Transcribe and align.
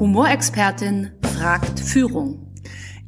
Humorexpertin 0.00 1.10
fragt 1.34 1.78
Führung. 1.78 2.54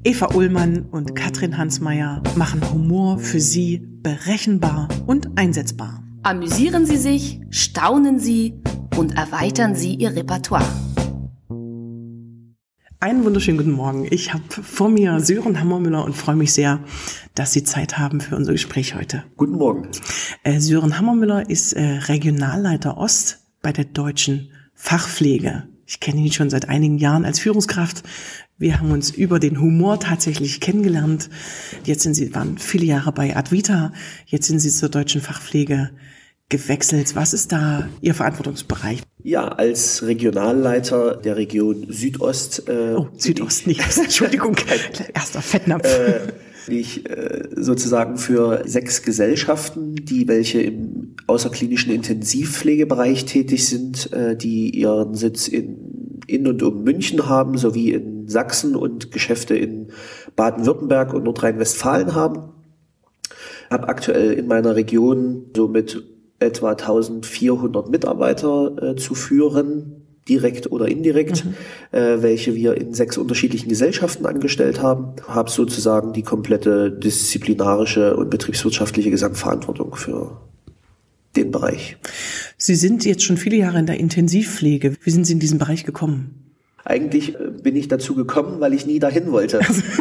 Eva 0.04 0.34
Ullmann 0.34 0.83
und 0.91 1.17
Katrin 1.17 1.57
Hansmeier 1.57 2.22
machen 2.37 2.61
Humor 2.71 3.18
für 3.18 3.41
Sie 3.41 3.79
berechenbar 4.02 4.88
und 5.07 5.39
einsetzbar. 5.39 6.05
Amüsieren 6.23 6.84
Sie 6.84 6.99
sich, 6.99 7.41
staunen 7.49 8.18
Sie 8.18 8.61
und 8.98 9.16
erweitern 9.16 9.75
Sie 9.75 9.95
Ihr 9.95 10.14
Repertoire. 10.14 10.66
Einen 13.00 13.24
wunderschönen 13.24 13.56
guten 13.56 13.72
Morgen. 13.72 14.06
Ich 14.11 14.34
habe 14.34 14.45
vor 14.50 14.90
mir 14.90 15.18
Sören 15.20 15.59
Hammermüller 15.59 16.04
und 16.04 16.14
freue 16.14 16.36
mich 16.36 16.52
sehr, 16.52 16.80
dass 17.34 17.54
Sie 17.54 17.64
Zeit 17.64 17.96
haben 17.96 18.20
für 18.20 18.36
unser 18.36 18.52
Gespräch 18.52 18.95
heute. 18.95 19.24
Guten 19.38 19.54
Morgen. 19.54 19.88
Äh, 20.43 20.61
Sören 20.61 20.98
Hammermüller 20.98 21.48
ist 21.48 21.72
äh, 21.72 21.82
Regionalleiter 21.82 22.98
Ost 22.98 23.38
bei 23.62 23.72
der 23.72 23.86
Deutschen 23.86 24.50
Fachpflege. 24.74 25.71
Ich 25.93 26.00
kenne 26.00 26.22
ihn 26.22 26.32
schon 26.32 26.48
seit 26.48 26.70
einigen 26.70 26.96
Jahren 26.96 27.27
als 27.27 27.38
Führungskraft. 27.38 28.02
Wir 28.56 28.80
haben 28.80 28.92
uns 28.92 29.10
über 29.10 29.38
den 29.38 29.60
Humor 29.60 30.01
tatsächlich 30.01 30.59
kennengelernt. 30.59 31.28
Jetzt 31.84 32.02
sind 32.02 32.15
Sie, 32.15 32.34
waren 32.34 32.56
viele 32.56 32.87
Jahre 32.87 33.12
bei 33.12 33.37
Advita. 33.37 33.92
Jetzt 34.24 34.46
sind 34.46 34.59
Sie 34.60 34.70
zur 34.70 34.88
Deutschen 34.88 35.20
Fachpflege 35.20 35.91
gewechselt. 36.48 37.15
Was 37.15 37.34
ist 37.34 37.52
da 37.52 37.91
Ihr 38.01 38.15
Verantwortungsbereich? 38.15 39.02
Ja, 39.23 39.48
als 39.48 40.02
Regionalleiter 40.02 41.16
der 41.16 41.37
Region 41.37 41.84
Südost. 41.91 42.70
Äh, 42.70 42.95
oh, 42.96 43.09
Südost, 43.18 43.66
nicht. 43.66 43.82
Entschuldigung, 43.98 44.56
erster 45.12 45.43
Fettnapf. 45.43 45.84
Äh, 45.84 46.20
ich 46.68 47.09
äh, 47.09 47.48
sozusagen 47.56 48.16
für 48.16 48.62
sechs 48.66 49.02
Gesellschaften, 49.02 49.96
die 49.96 50.29
welche 50.29 50.60
im 50.62 51.16
außerklinischen 51.27 51.93
Intensivpflegebereich 51.93 53.24
tätig 53.24 53.66
sind, 53.66 54.12
äh, 54.12 54.37
die 54.37 54.70
ihren 54.70 55.15
Sitz 55.15 55.48
in, 55.48 55.81
in 56.32 56.46
und 56.46 56.62
um 56.62 56.82
München 56.82 57.28
haben, 57.28 57.56
sowie 57.59 57.92
in 57.92 58.28
Sachsen 58.28 58.77
und 58.77 59.10
Geschäfte 59.12 59.56
in 59.56 59.88
Baden-Württemberg 60.37 61.15
und 61.15 61.24
Nordrhein-Westfalen 61.24 62.15
haben. 62.15 62.51
Habe 63.70 63.88
aktuell 63.88 64.33
in 64.33 64.47
meiner 64.47 64.77
Region 64.77 65.47
somit 65.57 66.03
etwa 66.39 66.70
1400 66.70 67.89
Mitarbeiter 67.89 68.83
äh, 68.83 68.97
zu 68.97 69.15
führen, 69.15 70.03
direkt 70.29 70.70
oder 70.70 70.89
indirekt, 70.89 71.45
mhm. 71.45 71.55
äh, 71.91 72.23
welche 72.23 72.55
wir 72.55 72.77
in 72.77 72.95
sechs 72.95 73.19
unterschiedlichen 73.19 73.69
Gesellschaften 73.69 74.27
angestellt 74.27 74.81
haben. 74.81 75.14
Habe 75.27 75.51
sozusagen 75.51 76.12
die 76.12 76.23
komplette 76.23 76.91
disziplinarische 76.91 78.17
und 78.17 78.31
betriebswirtschaftliche 78.31 79.11
Gesamtverantwortung 79.11 79.95
für 79.97 80.41
den 81.37 81.51
Bereich. 81.51 81.97
Sie 82.57 82.75
sind 82.75 83.05
jetzt 83.05 83.23
schon 83.23 83.37
viele 83.37 83.57
Jahre 83.57 83.79
in 83.79 83.87
der 83.87 83.99
Intensivpflege. 83.99 84.97
Wie 85.03 85.11
sind 85.11 85.27
Sie 85.27 85.33
in 85.33 85.41
diesen 85.41 85.59
Bereich 85.59 85.85
gekommen? 85.85 86.53
Eigentlich 86.85 87.35
äh, 87.35 87.51
bin 87.63 87.77
ich 87.77 87.89
dazu 87.89 88.15
gekommen, 88.15 88.61
weil 88.61 88.75
ich 88.75 88.87
nie 88.87 88.99
dahin 88.99 89.33
wollte. 89.33 89.61
Also 89.61 89.83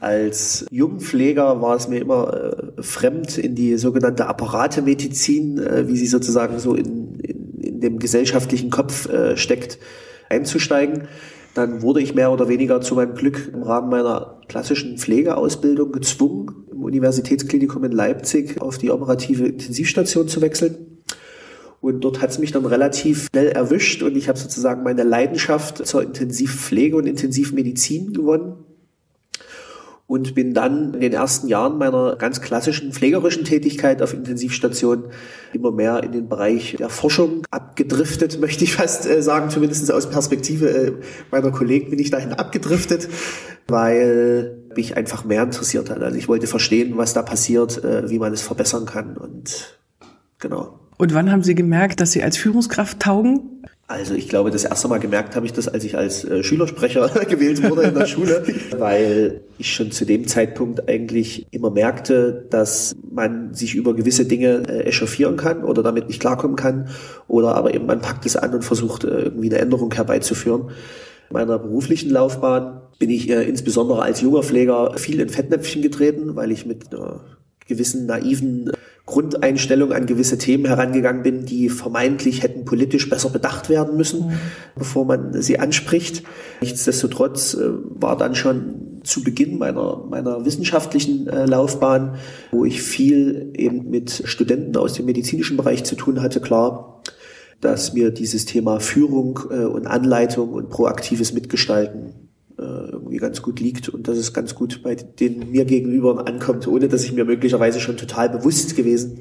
Als 0.00 0.64
Jungpfleger 0.70 1.60
war 1.60 1.74
es 1.74 1.88
mir 1.88 1.98
immer 1.98 2.52
äh, 2.78 2.82
fremd, 2.82 3.36
in 3.36 3.54
die 3.54 3.76
sogenannte 3.76 4.26
Apparatemedizin, 4.26 5.58
äh, 5.58 5.88
wie 5.88 5.96
sie 5.96 6.06
sozusagen 6.06 6.58
so 6.60 6.74
in, 6.74 7.18
in, 7.18 7.60
in 7.60 7.80
dem 7.80 7.98
gesellschaftlichen 7.98 8.70
Kopf 8.70 9.08
äh, 9.08 9.36
steckt, 9.36 9.78
einzusteigen. 10.28 11.08
Dann 11.54 11.82
wurde 11.82 12.00
ich 12.00 12.14
mehr 12.14 12.30
oder 12.30 12.48
weniger 12.48 12.80
zu 12.80 12.94
meinem 12.94 13.14
Glück 13.14 13.50
im 13.52 13.64
Rahmen 13.64 13.90
meiner 13.90 14.40
klassischen 14.46 14.98
Pflegeausbildung 14.98 15.90
gezwungen, 15.90 16.67
im 16.78 16.84
Universitätsklinikum 16.84 17.84
in 17.84 17.92
Leipzig 17.92 18.60
auf 18.60 18.78
die 18.78 18.90
operative 18.90 19.46
Intensivstation 19.46 20.28
zu 20.28 20.40
wechseln. 20.40 21.02
Und 21.80 22.00
dort 22.00 22.22
hat 22.22 22.30
es 22.30 22.38
mich 22.38 22.52
dann 22.52 22.66
relativ 22.66 23.28
schnell 23.30 23.48
erwischt 23.48 24.02
und 24.02 24.16
ich 24.16 24.28
habe 24.28 24.38
sozusagen 24.38 24.82
meine 24.82 25.04
Leidenschaft 25.04 25.86
zur 25.86 26.02
Intensivpflege 26.02 26.96
und 26.96 27.06
Intensivmedizin 27.06 28.12
gewonnen 28.12 28.64
und 30.08 30.34
bin 30.34 30.54
dann 30.54 30.94
in 30.94 31.00
den 31.00 31.12
ersten 31.12 31.48
Jahren 31.48 31.76
meiner 31.76 32.16
ganz 32.16 32.40
klassischen 32.40 32.92
pflegerischen 32.92 33.44
Tätigkeit 33.44 34.00
auf 34.00 34.14
Intensivstation 34.14 35.04
immer 35.52 35.70
mehr 35.70 36.02
in 36.02 36.12
den 36.12 36.28
Bereich 36.30 36.76
der 36.78 36.88
Forschung 36.88 37.44
abgedriftet, 37.50 38.40
möchte 38.40 38.64
ich 38.64 38.72
fast 38.72 39.06
äh, 39.06 39.22
sagen, 39.22 39.50
zumindest 39.50 39.92
aus 39.92 40.08
Perspektive 40.08 40.68
äh, 40.68 40.92
meiner 41.30 41.50
Kollegen 41.50 41.90
bin 41.90 41.98
ich 41.98 42.10
dahin 42.10 42.32
abgedriftet, 42.32 43.06
weil 43.68 44.62
mich 44.74 44.96
einfach 44.96 45.26
mehr 45.26 45.42
interessiert 45.42 45.90
hat. 45.90 46.02
Also 46.02 46.16
ich 46.16 46.26
wollte 46.26 46.46
verstehen, 46.46 46.96
was 46.96 47.12
da 47.12 47.20
passiert, 47.20 47.84
äh, 47.84 48.08
wie 48.08 48.18
man 48.18 48.32
es 48.32 48.40
verbessern 48.40 48.86
kann 48.86 49.18
und 49.18 49.78
genau. 50.38 50.80
Und 50.98 51.14
wann 51.14 51.30
haben 51.30 51.44
Sie 51.44 51.54
gemerkt, 51.54 52.00
dass 52.00 52.12
Sie 52.12 52.22
als 52.22 52.36
Führungskraft 52.36 53.00
taugen? 53.00 53.62
Also 53.86 54.14
ich 54.14 54.28
glaube, 54.28 54.50
das 54.50 54.64
erste 54.64 54.86
Mal 54.88 54.98
gemerkt 54.98 55.34
habe 55.34 55.46
ich 55.46 55.54
das, 55.54 55.66
als 55.66 55.82
ich 55.82 55.96
als 55.96 56.22
äh, 56.22 56.42
Schülersprecher 56.42 57.08
gewählt 57.28 57.62
wurde 57.62 57.84
in 57.84 57.94
der 57.94 58.06
Schule, 58.06 58.44
weil 58.76 59.40
ich 59.56 59.72
schon 59.72 59.92
zu 59.92 60.04
dem 60.04 60.26
Zeitpunkt 60.26 60.90
eigentlich 60.90 61.46
immer 61.52 61.70
merkte, 61.70 62.46
dass 62.50 62.96
man 63.10 63.54
sich 63.54 63.74
über 63.74 63.94
gewisse 63.94 64.26
Dinge 64.26 64.64
äh, 64.68 64.82
echauffieren 64.82 65.38
kann 65.38 65.64
oder 65.64 65.82
damit 65.82 66.08
nicht 66.08 66.20
klarkommen 66.20 66.56
kann 66.56 66.90
oder 67.28 67.54
aber 67.54 67.72
eben 67.72 67.86
man 67.86 68.02
packt 68.02 68.26
es 68.26 68.36
an 68.36 68.52
und 68.52 68.62
versucht 68.62 69.04
äh, 69.04 69.22
irgendwie 69.22 69.48
eine 69.48 69.60
Änderung 69.60 69.94
herbeizuführen. 69.94 70.68
In 71.30 71.34
meiner 71.34 71.58
beruflichen 71.58 72.10
Laufbahn 72.10 72.82
bin 72.98 73.08
ich 73.08 73.30
äh, 73.30 73.44
insbesondere 73.44 74.02
als 74.02 74.20
junger 74.20 74.42
Pfleger 74.42 74.98
viel 74.98 75.18
in 75.18 75.30
Fettnäpfchen 75.30 75.80
getreten, 75.80 76.36
weil 76.36 76.50
ich 76.50 76.66
mit 76.66 76.92
einer 76.92 77.20
gewissen 77.66 78.04
naiven 78.04 78.72
Grundeinstellung 79.08 79.92
an 79.92 80.04
gewisse 80.04 80.36
Themen 80.36 80.66
herangegangen 80.66 81.22
bin, 81.22 81.46
die 81.46 81.70
vermeintlich 81.70 82.42
hätten 82.42 82.66
politisch 82.66 83.08
besser 83.08 83.30
bedacht 83.30 83.70
werden 83.70 83.96
müssen, 83.96 84.26
mhm. 84.26 84.32
bevor 84.76 85.06
man 85.06 85.40
sie 85.40 85.58
anspricht. 85.58 86.22
Nichtsdestotrotz 86.60 87.54
äh, 87.54 87.70
war 87.70 88.18
dann 88.18 88.34
schon 88.34 89.00
zu 89.04 89.24
Beginn 89.24 89.56
meiner, 89.56 90.04
meiner 90.10 90.44
wissenschaftlichen 90.44 91.26
äh, 91.26 91.46
Laufbahn, 91.46 92.16
wo 92.52 92.66
ich 92.66 92.82
viel 92.82 93.50
eben 93.56 93.88
mit 93.88 94.22
Studenten 94.26 94.76
aus 94.76 94.92
dem 94.92 95.06
medizinischen 95.06 95.56
Bereich 95.56 95.84
zu 95.84 95.94
tun 95.94 96.20
hatte, 96.20 96.40
klar, 96.40 97.02
dass 97.62 97.94
mir 97.94 98.10
dieses 98.10 98.44
Thema 98.44 98.78
Führung 98.78 99.40
äh, 99.50 99.64
und 99.64 99.86
Anleitung 99.86 100.52
und 100.52 100.68
proaktives 100.68 101.32
Mitgestalten 101.32 102.27
irgendwie 102.58 103.18
ganz 103.18 103.42
gut 103.42 103.60
liegt 103.60 103.88
und 103.88 104.08
dass 104.08 104.18
es 104.18 104.32
ganz 104.32 104.54
gut 104.54 104.82
bei 104.82 104.94
den 104.94 105.50
mir 105.50 105.64
gegenüber 105.64 106.26
ankommt, 106.26 106.66
ohne 106.66 106.88
dass 106.88 107.04
ich 107.04 107.12
mir 107.12 107.24
möglicherweise 107.24 107.80
schon 107.80 107.96
total 107.96 108.28
bewusst 108.28 108.76
gewesen 108.76 109.20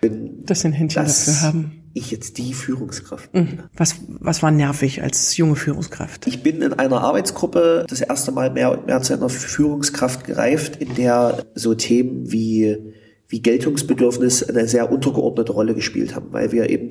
bin. 0.00 0.44
Dass 0.46 0.64
ein 0.64 0.72
Händchen 0.72 1.04
dafür 1.04 1.42
haben. 1.42 1.72
Ich 1.92 2.10
jetzt 2.12 2.38
die 2.38 2.54
Führungskraft 2.54 3.32
bin. 3.32 3.42
Mhm. 3.42 3.58
Was, 3.76 3.96
was 4.08 4.42
war 4.42 4.50
nervig 4.50 5.02
als 5.02 5.36
junge 5.36 5.56
Führungskraft? 5.56 6.26
Ich 6.26 6.42
bin 6.42 6.62
in 6.62 6.72
einer 6.72 7.00
Arbeitsgruppe 7.00 7.84
das 7.88 8.00
erste 8.00 8.30
Mal 8.30 8.50
mehr 8.50 8.70
und 8.70 8.86
mehr 8.86 9.02
zu 9.02 9.12
einer 9.12 9.28
Führungskraft 9.28 10.24
gereift, 10.24 10.76
in 10.76 10.94
der 10.94 11.44
so 11.54 11.74
Themen 11.74 12.30
wie 12.30 12.94
wie 13.30 13.40
Geltungsbedürfnis 13.40 14.42
eine 14.42 14.66
sehr 14.66 14.92
untergeordnete 14.92 15.52
Rolle 15.52 15.74
gespielt 15.74 16.16
haben, 16.16 16.26
weil 16.32 16.50
wir 16.50 16.68
eben 16.68 16.90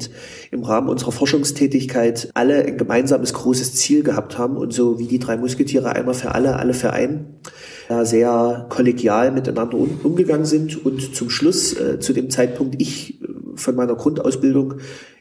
im 0.52 0.64
Rahmen 0.64 0.88
unserer 0.88 1.12
Forschungstätigkeit 1.12 2.32
alle 2.34 2.66
ein 2.66 2.78
gemeinsames 2.78 3.34
großes 3.34 3.76
Ziel 3.76 4.04
gehabt 4.04 4.38
haben 4.38 4.56
und 4.56 4.74
so 4.74 5.00
wie 5.00 5.08
die 5.08 5.20
drei 5.20 5.36
Musketiere 5.36 5.94
einmal 5.96 6.14
für 6.14 6.34
alle, 6.34 6.56
alle 6.56 6.74
für 6.74 6.94
einen, 6.94 7.40
sehr 8.04 8.68
kollegial 8.70 9.32
miteinander 9.32 9.78
umgegangen 9.78 10.46
sind 10.46 10.86
und 10.86 11.16
zum 11.16 11.30
Schluss, 11.32 11.74
äh, 11.74 12.00
zu 12.00 12.14
dem 12.14 12.30
Zeitpunkt 12.30 12.80
ich 12.80 13.22
äh, 13.22 13.28
von 13.56 13.76
meiner 13.76 13.96
Grundausbildung 13.96 14.76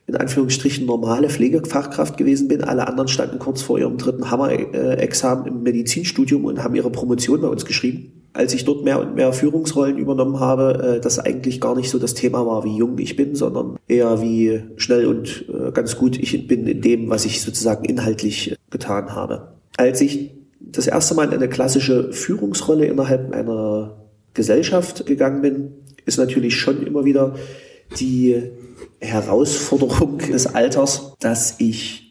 in 0.06 0.16
Anführungsstrichen 0.16 0.86
normale 0.86 1.30
Pflegefachkraft 1.30 2.16
gewesen 2.16 2.48
bin. 2.48 2.62
Alle 2.62 2.86
anderen 2.86 3.08
standen 3.08 3.38
kurz 3.38 3.62
vor 3.62 3.78
ihrem 3.78 3.96
dritten 3.96 4.30
Hammer-Examen 4.30 5.46
im 5.46 5.62
Medizinstudium 5.62 6.44
und 6.44 6.62
haben 6.62 6.74
ihre 6.74 6.90
Promotion 6.90 7.40
bei 7.40 7.48
uns 7.48 7.64
geschrieben 7.64 8.17
als 8.38 8.54
ich 8.54 8.64
dort 8.64 8.84
mehr 8.84 9.00
und 9.00 9.16
mehr 9.16 9.32
Führungsrollen 9.32 9.98
übernommen 9.98 10.38
habe, 10.38 10.98
äh, 10.98 11.00
das 11.00 11.18
eigentlich 11.18 11.60
gar 11.60 11.74
nicht 11.74 11.90
so 11.90 11.98
das 11.98 12.14
Thema 12.14 12.46
war, 12.46 12.62
wie 12.62 12.76
jung 12.76 12.96
ich 12.98 13.16
bin, 13.16 13.34
sondern 13.34 13.76
eher 13.88 14.22
wie 14.22 14.62
schnell 14.76 15.06
und 15.06 15.44
äh, 15.48 15.72
ganz 15.72 15.96
gut 15.96 16.16
ich 16.16 16.46
bin 16.46 16.68
in 16.68 16.80
dem, 16.80 17.10
was 17.10 17.24
ich 17.24 17.42
sozusagen 17.42 17.84
inhaltlich 17.84 18.56
getan 18.70 19.12
habe. 19.12 19.54
Als 19.76 20.00
ich 20.00 20.30
das 20.60 20.86
erste 20.86 21.16
Mal 21.16 21.24
in 21.24 21.34
eine 21.34 21.48
klassische 21.48 22.12
Führungsrolle 22.12 22.86
innerhalb 22.86 23.32
einer 23.32 23.96
Gesellschaft 24.34 25.04
gegangen 25.04 25.42
bin, 25.42 25.72
ist 26.06 26.18
natürlich 26.18 26.56
schon 26.56 26.86
immer 26.86 27.04
wieder 27.04 27.34
die 27.98 28.40
Herausforderung 29.00 30.18
des 30.18 30.46
Alters, 30.54 31.14
dass 31.18 31.56
ich 31.58 32.07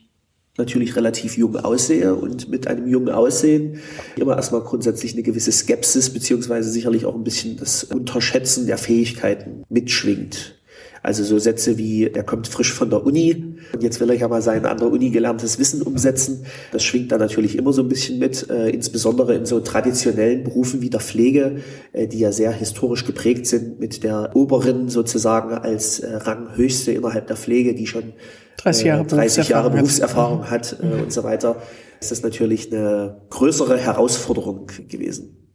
natürlich 0.58 0.96
relativ 0.96 1.38
jung 1.38 1.56
aussehe 1.56 2.16
und 2.16 2.50
mit 2.50 2.68
einem 2.68 2.88
jungen 2.88 3.10
Aussehen 3.10 3.80
immer 4.16 4.36
erstmal 4.36 4.62
grundsätzlich 4.62 5.14
eine 5.14 5.24
gewisse 5.24 5.52
Skepsis 5.52 6.10
beziehungsweise 6.10 6.70
sicherlich 6.70 7.06
auch 7.06 7.16
ein 7.16 7.24
bisschen 7.24 7.58
das 7.58 7.84
Unterschätzen 7.84 8.68
der 8.68 8.78
Fähigkeiten 8.78 9.64
mitschwingt. 9.70 10.57
Also 11.04 11.24
so 11.24 11.40
Sätze 11.40 11.78
wie, 11.78 12.10
der 12.10 12.24
kommt 12.24 12.48
frisch 12.48 12.74
von 12.74 12.90
der 12.90 13.06
Uni 13.06 13.56
und 13.74 13.84
jetzt 13.84 14.00
will 14.00 14.10
er 14.10 14.16
ja 14.16 14.28
mal 14.28 14.42
sein 14.42 14.66
an 14.66 14.78
der 14.78 14.92
Uni 14.92 15.10
gelerntes 15.10 15.60
Wissen 15.60 15.82
umsetzen. 15.82 16.46
Das 16.72 16.84
schwingt 16.84 17.12
da 17.12 17.18
natürlich 17.18 17.58
immer 17.58 17.74
so 17.74 17.82
ein 17.82 17.90
bisschen 17.90 18.20
mit, 18.20 18.50
äh, 18.50 18.70
insbesondere 18.70 19.36
in 19.36 19.46
so 19.46 19.60
traditionellen 19.60 20.44
Berufen 20.44 20.82
wie 20.82 20.90
der 20.90 21.00
Pflege, 21.00 21.58
äh, 21.94 22.08
die 22.08 22.20
ja 22.20 22.32
sehr 22.32 22.52
historisch 22.52 23.06
geprägt 23.06 23.48
sind 23.48 23.80
mit 23.80 24.04
der 24.04 24.32
Oberin 24.36 24.90
sozusagen 24.90 25.54
als 25.54 26.00
äh, 26.00 26.16
Ranghöchste 26.16 26.92
innerhalb 26.92 27.28
der 27.28 27.38
Pflege, 27.38 27.76
die 27.76 27.88
schon 27.88 28.14
30 28.58 28.86
Jahre, 28.86 29.06
30 29.06 29.50
Jahre 29.50 29.70
Berufserfahrung 29.70 30.50
hat, 30.50 30.78
mhm. 30.82 31.04
und 31.04 31.14
so 31.14 31.24
weiter. 31.24 31.62
Ist 32.00 32.12
das 32.12 32.24
natürlich 32.24 32.72
eine 32.72 33.22
größere 33.30 33.78
Herausforderung 33.78 34.68
gewesen. 34.88 35.47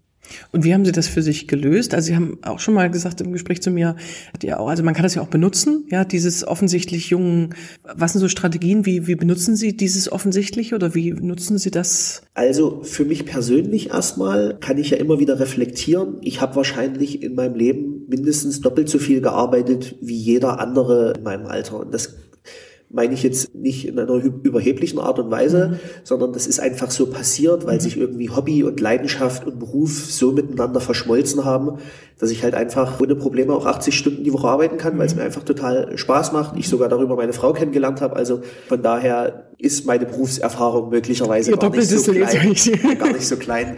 Und 0.53 0.65
wie 0.65 0.73
haben 0.73 0.85
Sie 0.85 0.93
das 0.93 1.09
für 1.09 1.23
sich 1.23 1.49
gelöst? 1.49 1.95
Also 1.95 2.09
Sie 2.09 2.17
haben 2.17 2.39
auch 2.43 2.59
schon 2.59 2.75
mal 2.75 2.91
gesagt 2.91 3.21
im 3.21 3.33
Gespräch 3.33 3.63
zu 3.63 3.71
mir, 3.71 3.97
ja 4.43 4.59
auch, 4.59 4.69
also 4.69 4.83
man 4.83 4.95
kann 4.95 5.03
das 5.03 5.15
ja 5.15 5.23
auch 5.23 5.29
benutzen, 5.29 5.85
ja, 5.91 6.05
dieses 6.05 6.47
offensichtlich 6.47 7.11
jungen, 7.11 7.55
was 7.83 8.13
sind 8.13 8.21
so 8.21 8.29
Strategien, 8.29 8.87
wie, 8.87 9.07
wie 9.07 9.15
benutzen 9.15 9.57
Sie 9.57 9.77
dieses 9.77 10.11
offensichtlich 10.11 10.75
oder 10.75 10.95
wie 10.95 11.13
nutzen 11.13 11.59
Sie 11.59 11.71
das? 11.71 12.23
Also 12.35 12.83
für 12.83 13.05
mich 13.05 13.27
persönlich 13.27 13.91
erstmal 13.91 14.59
kann 14.61 14.79
ich 14.79 14.91
ja 14.91 14.97
immer 14.97 15.19
wieder 15.19 15.41
reflektieren. 15.41 16.19
Ich 16.23 16.41
habe 16.41 16.57
wahrscheinlich 16.57 17.23
in 17.23 17.35
meinem 17.35 17.55
Leben 17.55 18.07
mindestens 18.09 18.61
doppelt 18.61 18.89
so 18.89 18.99
viel 18.99 19.21
gearbeitet 19.21 19.97
wie 20.01 20.17
jeder 20.17 20.61
andere 20.61 21.15
in 21.17 21.23
meinem 21.23 21.47
Alter. 21.47 21.81
Und 21.81 21.93
das 21.93 22.15
meine 22.93 23.15
ich 23.15 23.23
jetzt 23.23 23.55
nicht 23.55 23.89
in 23.89 23.99
einer 23.99 24.15
überheblichen 24.15 24.99
Art 24.99 25.19
und 25.19 25.31
Weise, 25.31 25.69
mhm. 25.69 25.77
sondern 26.05 26.33
das 26.33 26.47
ist 26.47 26.61
einfach 26.61 26.91
so 26.91 27.07
passiert, 27.07 27.67
weil 27.67 27.77
mhm. 27.77 27.81
sich 27.81 27.97
irgendwie 27.97 28.31
Hobby 28.31 28.63
und 28.63 28.79
Leidenschaft 28.81 29.47
und 29.47 29.59
Beruf 29.59 30.05
so 30.07 30.33
miteinander 30.33 30.81
verschmolzen 30.81 31.45
haben, 31.45 31.79
dass 32.19 32.31
ich 32.31 32.43
halt 32.45 32.55
einfach 32.55 33.01
ohne 33.01 33.17
Probleme 33.17 33.55
auch 33.55 33.67
80 33.67 33.97
Stunden 33.97 34.25
die 34.25 34.33
Woche 34.33 34.47
arbeiten 34.47 34.77
kann, 34.77 34.99
weil 34.99 35.07
es 35.07 35.15
mhm. 35.15 35.21
mir 35.21 35.25
einfach 35.25 35.43
total 35.43 35.97
Spaß 35.97 36.33
macht. 36.33 36.57
Ich 36.57 36.69
sogar 36.69 36.89
darüber 36.89 37.17
meine 37.17 37.33
Frau 37.33 37.53
kennengelernt 37.53 38.01
habe. 38.01 38.15
Also 38.15 38.43
von 38.69 38.83
daher 38.83 39.47
ist 39.63 39.87
meine 39.87 40.07
Berufserfahrung 40.07 40.91
möglicherweise 40.91 41.53
gar 41.57 41.71
nicht, 41.71 41.89
so 41.89 42.13
klein, 42.13 42.99
gar 42.99 43.13
nicht 43.13 43.27
so 43.27 43.37
klein. 43.37 43.77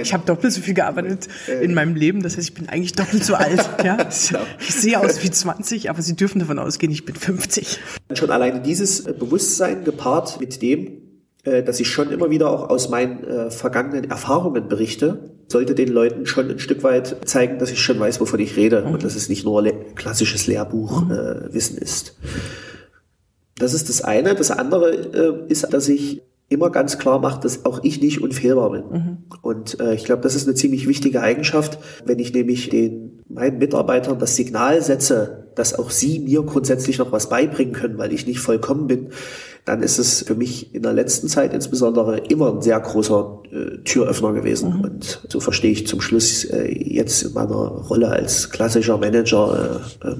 ich 0.00 0.14
habe 0.14 0.24
doppelt 0.24 0.52
so 0.52 0.60
viel 0.60 0.74
gearbeitet 0.74 1.28
äh, 1.48 1.64
in 1.64 1.74
meinem 1.74 1.96
Leben. 1.96 2.22
Das 2.22 2.36
heißt, 2.36 2.48
ich 2.48 2.54
bin 2.54 2.68
eigentlich 2.68 2.92
doppelt 2.92 3.24
so 3.24 3.34
alt. 3.34 3.68
Ja? 3.84 3.96
Genau. 4.28 4.44
Ich 4.60 4.74
sehe 4.74 4.98
aus 4.98 5.22
wie 5.22 5.30
20, 5.30 5.90
aber 5.90 6.00
Sie 6.00 6.14
dürfen 6.16 6.38
davon 6.38 6.58
ausgehen, 6.58 6.90
ich 6.92 7.04
bin 7.04 7.14
50. 7.14 7.78
Schon 8.14 8.30
alleine 8.54 8.66
dieses 8.66 9.02
Bewusstsein 9.04 9.84
gepaart 9.84 10.40
mit 10.40 10.62
dem, 10.62 11.02
äh, 11.44 11.62
dass 11.62 11.80
ich 11.80 11.88
schon 11.88 12.10
immer 12.10 12.30
wieder 12.30 12.50
auch 12.50 12.70
aus 12.70 12.88
meinen 12.88 13.24
äh, 13.24 13.50
vergangenen 13.50 14.10
Erfahrungen 14.10 14.68
berichte, 14.68 15.30
sollte 15.48 15.74
den 15.74 15.88
Leuten 15.88 16.26
schon 16.26 16.50
ein 16.50 16.58
Stück 16.58 16.82
weit 16.82 17.28
zeigen, 17.28 17.58
dass 17.58 17.70
ich 17.70 17.80
schon 17.80 18.00
weiß, 18.00 18.20
wovon 18.20 18.40
ich 18.40 18.56
rede 18.56 18.82
mhm. 18.82 18.94
und 18.94 19.04
dass 19.04 19.14
es 19.14 19.28
nicht 19.28 19.44
nur 19.44 19.62
le 19.62 19.74
klassisches 19.94 20.46
Lehrbuchwissen 20.46 21.76
mhm. 21.76 21.82
äh, 21.82 21.84
ist. 21.84 22.16
Das 23.58 23.74
ist 23.74 23.88
das 23.88 24.02
eine. 24.02 24.34
Das 24.34 24.50
andere 24.50 24.90
äh, 24.90 25.50
ist, 25.52 25.72
dass 25.72 25.88
ich 25.88 26.22
immer 26.48 26.70
ganz 26.70 26.98
klar 26.98 27.18
mache, 27.18 27.40
dass 27.40 27.64
auch 27.64 27.82
ich 27.82 28.00
nicht 28.00 28.22
unfehlbar 28.22 28.70
bin. 28.70 28.84
Mhm. 28.90 29.16
Und 29.42 29.80
äh, 29.80 29.94
ich 29.94 30.04
glaube, 30.04 30.22
das 30.22 30.34
ist 30.34 30.46
eine 30.46 30.54
ziemlich 30.54 30.86
wichtige 30.86 31.20
Eigenschaft, 31.22 31.78
wenn 32.04 32.18
ich 32.18 32.32
nämlich 32.32 32.68
den 32.68 33.22
meinen 33.28 33.58
Mitarbeitern 33.58 34.18
das 34.18 34.36
Signal 34.36 34.82
setze, 34.82 35.48
dass 35.54 35.78
auch 35.78 35.90
sie 35.90 36.20
mir 36.20 36.42
grundsätzlich 36.42 36.98
noch 36.98 37.12
was 37.12 37.28
beibringen 37.28 37.72
können, 37.72 37.98
weil 37.98 38.12
ich 38.12 38.26
nicht 38.26 38.40
vollkommen 38.40 38.86
bin, 38.86 39.08
dann 39.64 39.82
ist 39.82 39.98
es 39.98 40.22
für 40.22 40.34
mich 40.34 40.74
in 40.74 40.82
der 40.82 40.92
letzten 40.92 41.28
Zeit 41.28 41.54
insbesondere 41.54 42.18
immer 42.18 42.52
ein 42.52 42.60
sehr 42.60 42.78
großer 42.78 43.42
äh, 43.50 43.78
Türöffner 43.78 44.32
gewesen. 44.32 44.78
Mhm. 44.78 44.80
Und 44.82 45.26
so 45.28 45.40
verstehe 45.40 45.72
ich 45.72 45.86
zum 45.86 46.00
Schluss 46.00 46.44
äh, 46.44 46.70
jetzt 46.70 47.22
in 47.22 47.32
meiner 47.32 47.54
Rolle 47.54 48.10
als 48.10 48.50
klassischer 48.50 48.98
Manager 48.98 49.80
äh, 50.02 50.08
äh, 50.08 50.16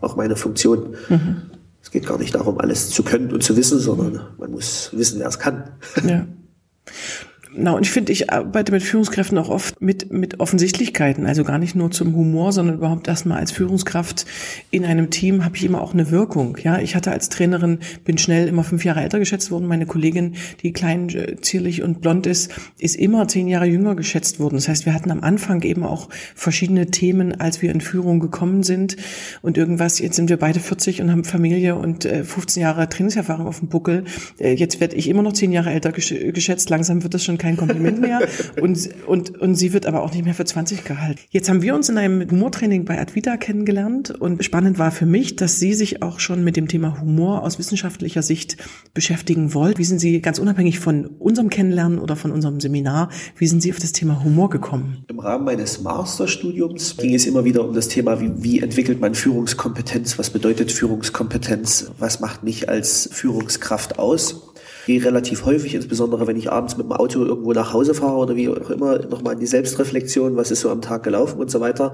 auch 0.00 0.14
meine 0.16 0.36
Funktion. 0.36 0.94
Mhm. 1.08 1.42
Es 1.86 1.92
geht 1.92 2.04
gar 2.04 2.18
nicht 2.18 2.34
darum, 2.34 2.58
alles 2.58 2.90
zu 2.90 3.04
können 3.04 3.32
und 3.32 3.44
zu 3.44 3.56
wissen, 3.56 3.78
sondern 3.78 4.34
man 4.38 4.50
muss 4.50 4.90
wissen, 4.92 5.20
wer 5.20 5.28
es 5.28 5.38
kann. 5.38 5.70
Ja. 6.04 6.26
Na, 7.58 7.72
und 7.72 7.86
ich 7.86 7.90
finde, 7.90 8.12
ich 8.12 8.30
arbeite 8.30 8.70
mit 8.72 8.82
Führungskräften 8.82 9.38
auch 9.38 9.48
oft 9.48 9.80
mit, 9.80 10.12
mit 10.12 10.40
Offensichtlichkeiten, 10.40 11.26
also 11.26 11.42
gar 11.42 11.58
nicht 11.58 11.74
nur 11.74 11.90
zum 11.90 12.14
Humor, 12.14 12.52
sondern 12.52 12.76
überhaupt 12.76 13.08
erstmal 13.08 13.38
als 13.38 13.50
Führungskraft 13.50 14.26
in 14.70 14.84
einem 14.84 15.10
Team 15.10 15.44
habe 15.44 15.56
ich 15.56 15.64
immer 15.64 15.80
auch 15.80 15.94
eine 15.94 16.10
Wirkung. 16.10 16.58
Ja, 16.62 16.78
ich 16.78 16.94
hatte 16.94 17.12
als 17.12 17.30
Trainerin, 17.30 17.78
bin 18.04 18.18
schnell 18.18 18.46
immer 18.48 18.62
fünf 18.62 18.84
Jahre 18.84 19.00
älter 19.00 19.18
geschätzt 19.18 19.50
worden. 19.50 19.66
Meine 19.66 19.86
Kollegin, 19.86 20.34
die 20.62 20.72
klein, 20.72 21.08
äh, 21.08 21.36
zierlich 21.40 21.82
und 21.82 22.02
blond 22.02 22.26
ist, 22.26 22.52
ist 22.78 22.96
immer 22.96 23.26
zehn 23.26 23.48
Jahre 23.48 23.66
jünger 23.66 23.94
geschätzt 23.94 24.38
worden. 24.38 24.56
Das 24.56 24.68
heißt, 24.68 24.84
wir 24.84 24.92
hatten 24.92 25.10
am 25.10 25.22
Anfang 25.22 25.62
eben 25.62 25.82
auch 25.82 26.08
verschiedene 26.34 26.90
Themen, 26.90 27.40
als 27.40 27.62
wir 27.62 27.70
in 27.70 27.80
Führung 27.80 28.20
gekommen 28.20 28.64
sind 28.64 28.96
und 29.40 29.56
irgendwas. 29.56 29.98
Jetzt 29.98 30.16
sind 30.16 30.28
wir 30.28 30.36
beide 30.36 30.60
40 30.60 31.00
und 31.00 31.10
haben 31.10 31.24
Familie 31.24 31.76
und 31.76 32.04
15 32.04 32.60
äh, 32.60 32.64
Jahre 32.64 32.88
Trainingserfahrung 32.88 33.46
auf 33.46 33.60
dem 33.60 33.68
Buckel. 33.68 34.04
Äh, 34.38 34.52
jetzt 34.54 34.80
werde 34.80 34.96
ich 34.96 35.08
immer 35.08 35.22
noch 35.22 35.32
zehn 35.32 35.52
Jahre 35.52 35.70
älter 35.70 35.92
geschätzt. 35.92 36.68
Langsam 36.68 37.02
wird 37.02 37.14
das 37.14 37.24
schon 37.24 37.38
kein 37.38 37.45
Kompliment 37.54 38.00
mehr 38.00 38.20
und, 38.60 38.88
und, 39.06 39.38
und 39.38 39.54
sie 39.54 39.72
wird 39.72 39.86
aber 39.86 40.02
auch 40.02 40.12
nicht 40.12 40.24
mehr 40.24 40.34
für 40.34 40.44
20 40.44 40.84
gehalten. 40.84 41.20
Jetzt 41.30 41.48
haben 41.48 41.62
wir 41.62 41.74
uns 41.74 41.88
in 41.88 41.98
einem 41.98 42.28
Humortraining 42.28 42.84
bei 42.84 43.00
Advita 43.00 43.36
kennengelernt 43.36 44.10
und 44.10 44.44
spannend 44.44 44.78
war 44.78 44.90
für 44.90 45.06
mich, 45.06 45.36
dass 45.36 45.60
sie 45.60 45.74
sich 45.74 46.02
auch 46.02 46.18
schon 46.18 46.42
mit 46.42 46.56
dem 46.56 46.66
Thema 46.66 47.00
Humor 47.00 47.42
aus 47.42 47.58
wissenschaftlicher 47.58 48.22
Sicht 48.22 48.56
beschäftigen 48.94 49.54
wollt. 49.54 49.78
Wie 49.78 49.84
sind 49.84 50.00
Sie 50.00 50.20
ganz 50.20 50.38
unabhängig 50.38 50.80
von 50.80 51.06
unserem 51.06 51.50
Kennenlernen 51.50 51.98
oder 51.98 52.16
von 52.16 52.32
unserem 52.32 52.60
Seminar, 52.60 53.10
wie 53.36 53.46
sind 53.46 53.62
Sie 53.62 53.72
auf 53.72 53.78
das 53.78 53.92
Thema 53.92 54.24
Humor 54.24 54.50
gekommen? 54.50 55.04
Im 55.08 55.18
Rahmen 55.18 55.44
meines 55.44 55.82
Masterstudiums 55.82 56.96
ging 56.96 57.14
es 57.14 57.26
immer 57.26 57.44
wieder 57.44 57.66
um 57.66 57.74
das 57.74 57.88
Thema, 57.88 58.20
wie, 58.20 58.32
wie 58.36 58.60
entwickelt 58.60 59.00
man 59.00 59.14
Führungskompetenz, 59.14 60.18
was 60.18 60.30
bedeutet 60.30 60.72
Führungskompetenz, 60.72 61.92
was 61.98 62.20
macht 62.20 62.42
mich 62.42 62.68
als 62.68 63.08
Führungskraft 63.12 63.98
aus 63.98 64.54
gehe 64.86 65.04
relativ 65.04 65.44
häufig, 65.44 65.74
insbesondere 65.74 66.28
wenn 66.28 66.36
ich 66.36 66.52
abends 66.52 66.76
mit 66.76 66.86
dem 66.86 66.92
Auto 66.92 67.24
irgendwo 67.24 67.52
nach 67.52 67.72
Hause 67.72 67.92
fahre 67.92 68.18
oder 68.18 68.36
wie 68.36 68.48
auch 68.48 68.70
immer, 68.70 69.00
nochmal 69.00 69.34
in 69.34 69.40
die 69.40 69.46
Selbstreflexion, 69.46 70.36
was 70.36 70.52
ist 70.52 70.60
so 70.60 70.70
am 70.70 70.80
Tag 70.80 71.02
gelaufen 71.02 71.40
und 71.40 71.50
so 71.50 71.60
weiter. 71.60 71.92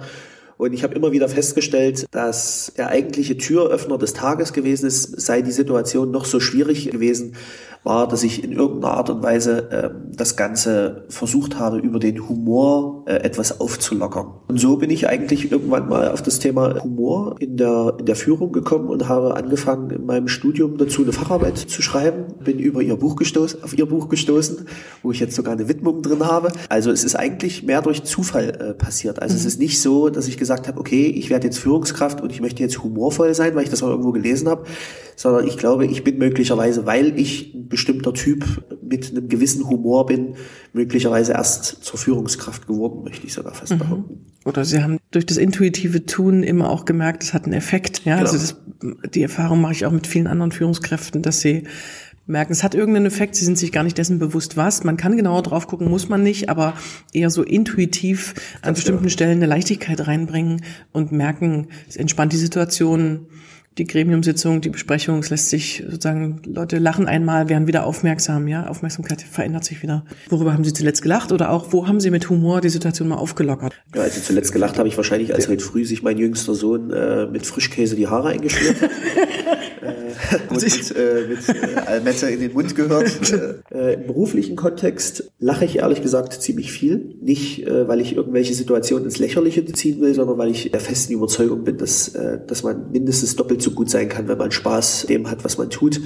Und 0.58 0.74
ich 0.74 0.84
habe 0.84 0.94
immer 0.94 1.10
wieder 1.10 1.30
festgestellt, 1.30 2.06
dass 2.10 2.74
der 2.76 2.88
eigentliche 2.88 3.38
Türöffner 3.38 3.96
des 3.96 4.12
Tages 4.12 4.52
gewesen 4.52 4.86
ist, 4.86 5.18
sei 5.18 5.40
die 5.40 5.52
Situation 5.52 6.10
noch 6.10 6.26
so 6.26 6.38
schwierig 6.38 6.90
gewesen, 6.90 7.34
war, 7.84 8.06
dass 8.06 8.22
ich 8.22 8.44
in 8.44 8.52
irgendeiner 8.52 8.94
Art 8.94 9.10
und 9.10 9.22
Weise 9.22 9.70
äh, 9.70 9.90
das 10.16 10.36
Ganze 10.36 11.04
versucht 11.08 11.58
habe, 11.58 11.78
über 11.78 11.98
den 11.98 12.28
Humor 12.28 13.04
äh, 13.06 13.14
etwas 13.14 13.60
aufzulockern. 13.60 14.26
Und 14.46 14.60
so 14.60 14.76
bin 14.76 14.90
ich 14.90 15.08
eigentlich 15.08 15.50
irgendwann 15.50 15.88
mal 15.88 16.10
auf 16.10 16.22
das 16.22 16.38
Thema 16.38 16.80
Humor 16.82 17.36
in 17.40 17.56
der, 17.56 17.96
in 17.98 18.06
der 18.06 18.14
Führung 18.14 18.52
gekommen 18.52 18.88
und 18.88 19.08
habe 19.08 19.36
angefangen, 19.36 19.90
in 19.90 20.06
meinem 20.06 20.28
Studium 20.28 20.76
dazu 20.78 21.02
eine 21.02 21.12
Facharbeit 21.12 21.58
zu 21.58 21.82
schreiben. 21.82 22.26
Bin 22.44 22.58
über 22.58 22.82
ihr 22.82 22.96
Buch 22.96 23.16
gestoßen, 23.16 23.64
auf 23.64 23.76
ihr 23.76 23.86
Buch 23.86 24.08
gestoßen, 24.08 24.66
wo 25.02 25.10
ich 25.10 25.18
jetzt 25.18 25.34
sogar 25.34 25.54
eine 25.54 25.68
Widmung 25.68 26.02
drin 26.02 26.24
habe. 26.24 26.52
Also 26.68 26.92
es 26.92 27.02
ist 27.02 27.16
eigentlich 27.16 27.64
mehr 27.64 27.82
durch 27.82 28.04
Zufall 28.04 28.50
äh, 28.50 28.74
passiert. 28.74 29.20
Also 29.20 29.34
mhm. 29.34 29.40
es 29.40 29.44
ist 29.46 29.58
nicht 29.58 29.80
so, 29.80 30.08
dass 30.08 30.28
ich 30.28 30.38
gesagt 30.38 30.68
habe, 30.68 30.78
okay, 30.78 31.06
ich 31.06 31.30
werde 31.30 31.46
jetzt 31.46 31.58
Führungskraft 31.58 32.20
und 32.20 32.30
ich 32.30 32.40
möchte 32.40 32.62
jetzt 32.62 32.82
humorvoll 32.82 33.34
sein, 33.34 33.56
weil 33.56 33.64
ich 33.64 33.70
das 33.70 33.82
auch 33.82 33.88
irgendwo 33.88 34.12
gelesen 34.12 34.48
habe, 34.48 34.64
sondern 35.16 35.46
ich 35.46 35.56
glaube, 35.58 35.86
ich 35.86 36.04
bin 36.04 36.18
möglicherweise, 36.18 36.86
weil 36.86 37.18
ich 37.18 37.54
ein 37.54 37.68
bestimmter 37.68 38.14
Typ 38.14 38.44
mit 38.82 39.10
einem 39.10 39.28
gewissen 39.28 39.68
Humor 39.68 40.06
bin, 40.06 40.34
möglicherweise 40.72 41.32
erst 41.32 41.84
zur 41.84 41.98
Führungskraft 41.98 42.66
geworden, 42.66 43.04
möchte 43.04 43.26
ich 43.26 43.32
sogar 43.32 43.54
fest 43.54 43.72
mhm. 43.72 43.78
behaupten. 43.78 44.26
Oder 44.44 44.64
Sie 44.64 44.82
haben 44.82 44.98
durch 45.10 45.26
das 45.26 45.36
intuitive 45.36 46.04
Tun 46.04 46.42
immer 46.42 46.70
auch 46.70 46.84
gemerkt, 46.84 47.22
es 47.22 47.34
hat 47.34 47.44
einen 47.44 47.54
Effekt. 47.54 48.04
Ja, 48.04 48.16
also 48.16 48.32
genau. 48.32 48.42
also 48.42 49.00
das, 49.02 49.10
die 49.12 49.22
Erfahrung 49.22 49.60
mache 49.60 49.72
ich 49.72 49.86
auch 49.86 49.92
mit 49.92 50.06
vielen 50.06 50.26
anderen 50.26 50.52
Führungskräften, 50.52 51.22
dass 51.22 51.40
sie 51.40 51.64
merken, 52.26 52.52
es 52.52 52.62
hat 52.62 52.74
irgendeinen 52.74 53.06
Effekt, 53.06 53.34
sie 53.34 53.44
sind 53.44 53.58
sich 53.58 53.72
gar 53.72 53.82
nicht 53.82 53.98
dessen 53.98 54.18
bewusst, 54.18 54.56
was. 54.56 54.84
Man 54.84 54.96
kann 54.96 55.16
genauer 55.16 55.42
drauf 55.42 55.66
gucken, 55.66 55.88
muss 55.88 56.08
man 56.08 56.22
nicht, 56.22 56.48
aber 56.48 56.74
eher 57.12 57.30
so 57.30 57.42
intuitiv 57.42 58.34
an 58.56 58.68
Ganz 58.68 58.78
bestimmten 58.78 59.02
genau. 59.02 59.12
Stellen 59.12 59.38
eine 59.38 59.46
Leichtigkeit 59.46 60.06
reinbringen 60.06 60.62
und 60.92 61.12
merken, 61.12 61.68
es 61.88 61.96
entspannt 61.96 62.32
die 62.32 62.38
Situation, 62.38 63.26
die 63.78 63.86
Gremiumsitzung, 63.86 64.60
die 64.60 64.68
Besprechung, 64.68 65.20
es 65.20 65.30
lässt 65.30 65.48
sich 65.48 65.82
sozusagen, 65.88 66.42
Leute 66.46 66.78
lachen 66.78 67.06
einmal, 67.06 67.48
werden 67.48 67.66
wieder 67.66 67.86
aufmerksam, 67.86 68.48
ja, 68.48 68.66
Aufmerksamkeit 68.66 69.22
verändert 69.22 69.64
sich 69.64 69.82
wieder. 69.82 70.04
Worüber 70.28 70.52
haben 70.52 70.64
Sie 70.64 70.72
zuletzt 70.72 71.02
gelacht 71.02 71.32
oder 71.32 71.50
auch, 71.50 71.72
wo 71.72 71.86
haben 71.86 72.00
Sie 72.00 72.10
mit 72.10 72.28
Humor 72.28 72.60
die 72.60 72.68
Situation 72.68 73.08
mal 73.08 73.16
aufgelockert? 73.16 73.72
Ja, 73.94 74.02
also 74.02 74.20
zuletzt 74.20 74.52
gelacht 74.52 74.78
habe 74.78 74.88
ich 74.88 74.96
wahrscheinlich, 74.96 75.34
als 75.34 75.48
heute 75.48 75.64
früh 75.64 75.84
sich 75.84 76.02
mein 76.02 76.18
jüngster 76.18 76.54
Sohn 76.54 76.90
äh, 76.90 77.26
mit 77.26 77.46
Frischkäse 77.46 77.96
die 77.96 78.08
Haare 78.08 78.28
eingeschmiert 78.28 78.82
hat. 78.82 78.90
äh, 79.82 80.38
und 80.48 80.62
mit, 80.62 80.96
äh, 80.96 81.26
mit 81.28 81.48
äh, 81.48 81.76
Almette 81.86 82.28
in 82.28 82.40
den 82.40 82.52
Mund 82.52 82.74
gehört. 82.74 83.12
Äh, 83.72 83.94
Im 83.94 84.06
beruflichen 84.06 84.56
Kontext 84.56 85.30
lache 85.38 85.64
ich 85.64 85.78
ehrlich 85.78 86.02
gesagt 86.02 86.34
ziemlich 86.34 86.72
viel. 86.72 87.14
Nicht, 87.20 87.66
äh, 87.66 87.88
weil 87.88 88.00
ich 88.00 88.16
irgendwelche 88.16 88.54
Situationen 88.54 89.06
ins 89.06 89.18
Lächerliche 89.18 89.64
ziehen 89.64 90.00
will, 90.00 90.14
sondern 90.14 90.36
weil 90.36 90.50
ich 90.50 90.70
der 90.70 90.80
festen 90.80 91.14
Überzeugung 91.14 91.64
bin, 91.64 91.78
dass, 91.78 92.08
äh, 92.08 92.38
dass 92.46 92.62
man 92.62 92.90
mindestens 92.92 93.36
doppelt 93.36 93.62
so 93.62 93.70
gut 93.70 93.88
sein 93.88 94.08
kann, 94.08 94.28
wenn 94.28 94.38
man 94.38 94.50
Spaß 94.50 95.06
dem 95.08 95.30
hat, 95.30 95.44
was 95.44 95.58
man 95.58 95.70
tut. 95.70 96.00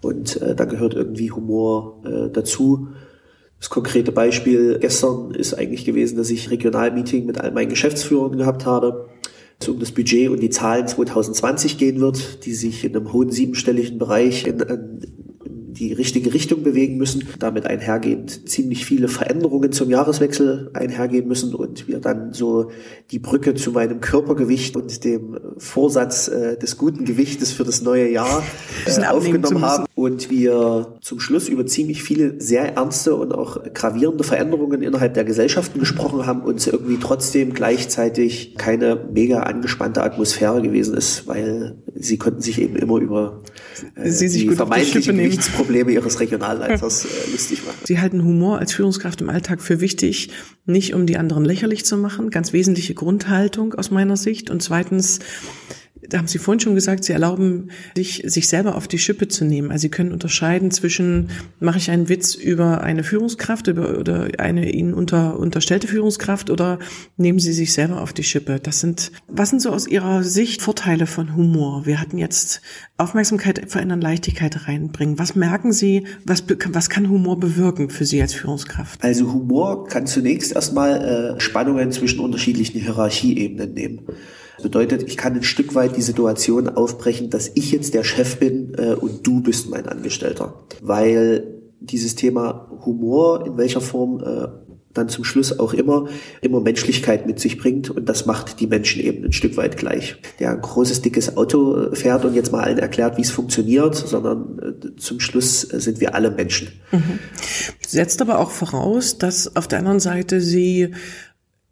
Und 0.00 0.40
äh, 0.40 0.54
da 0.54 0.64
gehört 0.64 0.94
irgendwie 0.94 1.30
Humor 1.30 2.02
äh, 2.04 2.30
dazu. 2.30 2.88
Das 3.58 3.70
konkrete 3.70 4.12
Beispiel 4.12 4.78
gestern 4.78 5.32
ist 5.32 5.54
eigentlich 5.54 5.84
gewesen, 5.84 6.16
dass 6.16 6.30
ich 6.30 6.50
Regionalmeeting 6.50 7.26
mit 7.26 7.40
all 7.40 7.52
meinen 7.52 7.70
Geschäftsführern 7.70 8.36
gehabt 8.36 8.66
habe. 8.66 9.08
Es 9.58 9.68
um 9.68 9.78
das 9.78 9.92
Budget 9.92 10.28
und 10.28 10.40
die 10.40 10.50
Zahlen 10.50 10.86
2020 10.86 11.78
gehen 11.78 12.00
wird, 12.00 12.44
die 12.44 12.52
sich 12.52 12.84
in 12.84 12.96
einem 12.96 13.12
hohen 13.12 13.30
siebenstelligen 13.30 13.98
Bereich 13.98 14.46
in, 14.46 14.60
in 14.60 15.25
die 15.78 15.92
richtige 15.92 16.32
Richtung 16.32 16.62
bewegen 16.62 16.96
müssen. 16.96 17.28
Damit 17.38 17.66
einhergehend 17.66 18.48
ziemlich 18.48 18.84
viele 18.84 19.08
Veränderungen 19.08 19.72
zum 19.72 19.90
Jahreswechsel 19.90 20.70
einhergehen 20.72 21.28
müssen 21.28 21.54
und 21.54 21.86
wir 21.88 22.00
dann 22.00 22.32
so 22.32 22.70
die 23.10 23.18
Brücke 23.18 23.54
zu 23.54 23.72
meinem 23.72 24.00
Körpergewicht 24.00 24.76
und 24.76 25.04
dem 25.04 25.38
Vorsatz 25.58 26.28
äh, 26.28 26.56
des 26.58 26.76
guten 26.76 27.04
Gewichtes 27.04 27.52
für 27.52 27.64
das 27.64 27.82
neue 27.82 28.10
Jahr 28.10 28.42
äh, 28.86 29.04
aufgenommen 29.06 29.62
haben 29.62 29.84
und 29.94 30.30
wir 30.30 30.96
zum 31.00 31.20
Schluss 31.20 31.48
über 31.48 31.66
ziemlich 31.66 32.02
viele 32.02 32.40
sehr 32.40 32.74
ernste 32.76 33.14
und 33.14 33.34
auch 33.34 33.62
gravierende 33.74 34.24
Veränderungen 34.24 34.82
innerhalb 34.82 35.14
der 35.14 35.24
Gesellschaften 35.24 35.78
gesprochen 35.78 36.26
haben 36.26 36.42
und 36.42 36.56
es 36.58 36.66
irgendwie 36.66 36.98
trotzdem 36.98 37.52
gleichzeitig 37.52 38.54
keine 38.56 39.06
mega 39.12 39.40
angespannte 39.40 40.02
Atmosphäre 40.02 40.62
gewesen 40.62 40.96
ist, 40.96 41.26
weil 41.26 41.76
sie 41.94 42.18
konnten 42.18 42.40
sich 42.40 42.60
eben 42.60 42.76
immer 42.76 42.98
über 42.98 43.42
äh, 43.94 44.10
sie 44.10 44.28
sich 44.28 44.48
die 44.48 44.54
vermeintlichen 44.54 45.16
Gewichtsprobleme 45.16 45.65
ihres 45.92 46.20
Regionalleiters 46.20 47.04
äh, 47.04 47.30
lustig 47.30 47.64
machen. 47.64 47.78
Sie 47.84 48.00
halten 48.00 48.22
Humor 48.22 48.58
als 48.58 48.72
Führungskraft 48.72 49.20
im 49.20 49.30
Alltag 49.30 49.60
für 49.60 49.80
wichtig, 49.80 50.30
nicht 50.64 50.94
um 50.94 51.06
die 51.06 51.16
anderen 51.16 51.44
lächerlich 51.44 51.84
zu 51.84 51.96
machen, 51.96 52.30
ganz 52.30 52.52
wesentliche 52.52 52.94
Grundhaltung 52.94 53.74
aus 53.74 53.90
meiner 53.90 54.16
Sicht. 54.16 54.50
Und 54.50 54.62
zweitens, 54.62 55.20
da 56.08 56.18
haben 56.18 56.28
Sie 56.28 56.38
vorhin 56.38 56.60
schon 56.60 56.74
gesagt, 56.74 57.04
Sie 57.04 57.12
erlauben 57.12 57.70
sich, 57.96 58.22
sich 58.26 58.48
selber 58.48 58.74
auf 58.74 58.88
die 58.88 58.98
Schippe 58.98 59.28
zu 59.28 59.44
nehmen. 59.44 59.70
Also 59.70 59.82
Sie 59.82 59.88
können 59.88 60.12
unterscheiden 60.12 60.70
zwischen, 60.70 61.30
mache 61.60 61.78
ich 61.78 61.90
einen 61.90 62.08
Witz 62.08 62.34
über 62.34 62.82
eine 62.82 63.04
Führungskraft 63.04 63.66
über, 63.66 63.98
oder 63.98 64.28
eine 64.38 64.70
Ihnen 64.70 64.94
unter, 64.94 65.38
unterstellte 65.38 65.88
Führungskraft 65.88 66.50
oder 66.50 66.78
nehmen 67.16 67.38
Sie 67.38 67.52
sich 67.52 67.72
selber 67.72 68.02
auf 68.02 68.12
die 68.12 68.24
Schippe. 68.24 68.60
Das 68.60 68.80
sind, 68.80 69.12
was 69.28 69.50
sind 69.50 69.60
so 69.60 69.70
aus 69.70 69.86
Ihrer 69.86 70.22
Sicht 70.22 70.62
Vorteile 70.62 71.06
von 71.06 71.36
Humor? 71.36 71.86
Wir 71.86 72.00
hatten 72.00 72.18
jetzt 72.18 72.60
Aufmerksamkeit 72.96 73.70
verändern, 73.70 74.00
Leichtigkeit 74.00 74.66
reinbringen. 74.66 75.18
Was 75.18 75.34
merken 75.34 75.72
Sie, 75.72 76.06
was, 76.24 76.44
was 76.70 76.90
kann 76.90 77.08
Humor 77.10 77.38
bewirken 77.38 77.90
für 77.90 78.04
Sie 78.04 78.20
als 78.22 78.34
Führungskraft? 78.34 79.02
Also 79.02 79.32
Humor 79.32 79.86
kann 79.86 80.06
zunächst 80.06 80.52
erstmal 80.52 81.36
äh, 81.36 81.40
Spannungen 81.40 81.92
zwischen 81.92 82.20
unterschiedlichen 82.20 82.80
Hierarchieebenen 82.80 83.74
nehmen. 83.74 84.00
Bedeutet, 84.62 85.02
ich 85.02 85.16
kann 85.16 85.34
ein 85.34 85.42
Stück 85.42 85.74
weit 85.74 85.96
die 85.96 86.02
Situation 86.02 86.68
aufbrechen, 86.68 87.30
dass 87.30 87.50
ich 87.54 87.72
jetzt 87.72 87.94
der 87.94 88.04
Chef 88.04 88.38
bin 88.38 88.74
äh, 88.78 88.94
und 88.94 89.26
du 89.26 89.42
bist 89.42 89.68
mein 89.68 89.86
Angestellter. 89.86 90.54
Weil 90.80 91.56
dieses 91.80 92.14
Thema 92.14 92.70
Humor 92.84 93.46
in 93.46 93.56
welcher 93.56 93.80
Form 93.80 94.22
äh, 94.24 94.48
dann 94.96 95.08
zum 95.08 95.24
Schluss 95.24 95.58
auch 95.58 95.74
immer, 95.74 96.08
immer 96.40 96.60
Menschlichkeit 96.60 97.26
mit 97.26 97.38
sich 97.38 97.58
bringt 97.58 97.90
und 97.90 98.08
das 98.08 98.26
macht 98.26 98.60
die 98.60 98.66
Menschen 98.66 99.02
eben 99.02 99.24
ein 99.24 99.32
Stück 99.32 99.56
weit 99.56 99.76
gleich. 99.76 100.16
Der 100.38 100.50
ein 100.52 100.60
großes, 100.60 101.02
dickes 101.02 101.36
Auto 101.36 101.94
fährt 101.94 102.24
und 102.24 102.34
jetzt 102.34 102.52
mal 102.52 102.64
allen 102.64 102.78
erklärt, 102.78 103.18
wie 103.18 103.22
es 103.22 103.30
funktioniert, 103.30 103.94
sondern 103.94 104.58
äh, 104.58 104.96
zum 104.96 105.20
Schluss 105.20 105.60
sind 105.60 106.00
wir 106.00 106.14
alle 106.14 106.30
Menschen. 106.30 106.68
Mhm. 106.92 107.18
Setzt 107.86 108.22
aber 108.22 108.38
auch 108.38 108.50
voraus, 108.50 109.18
dass 109.18 109.54
auf 109.56 109.68
der 109.68 109.80
anderen 109.80 110.00
Seite 110.00 110.40
sie 110.40 110.94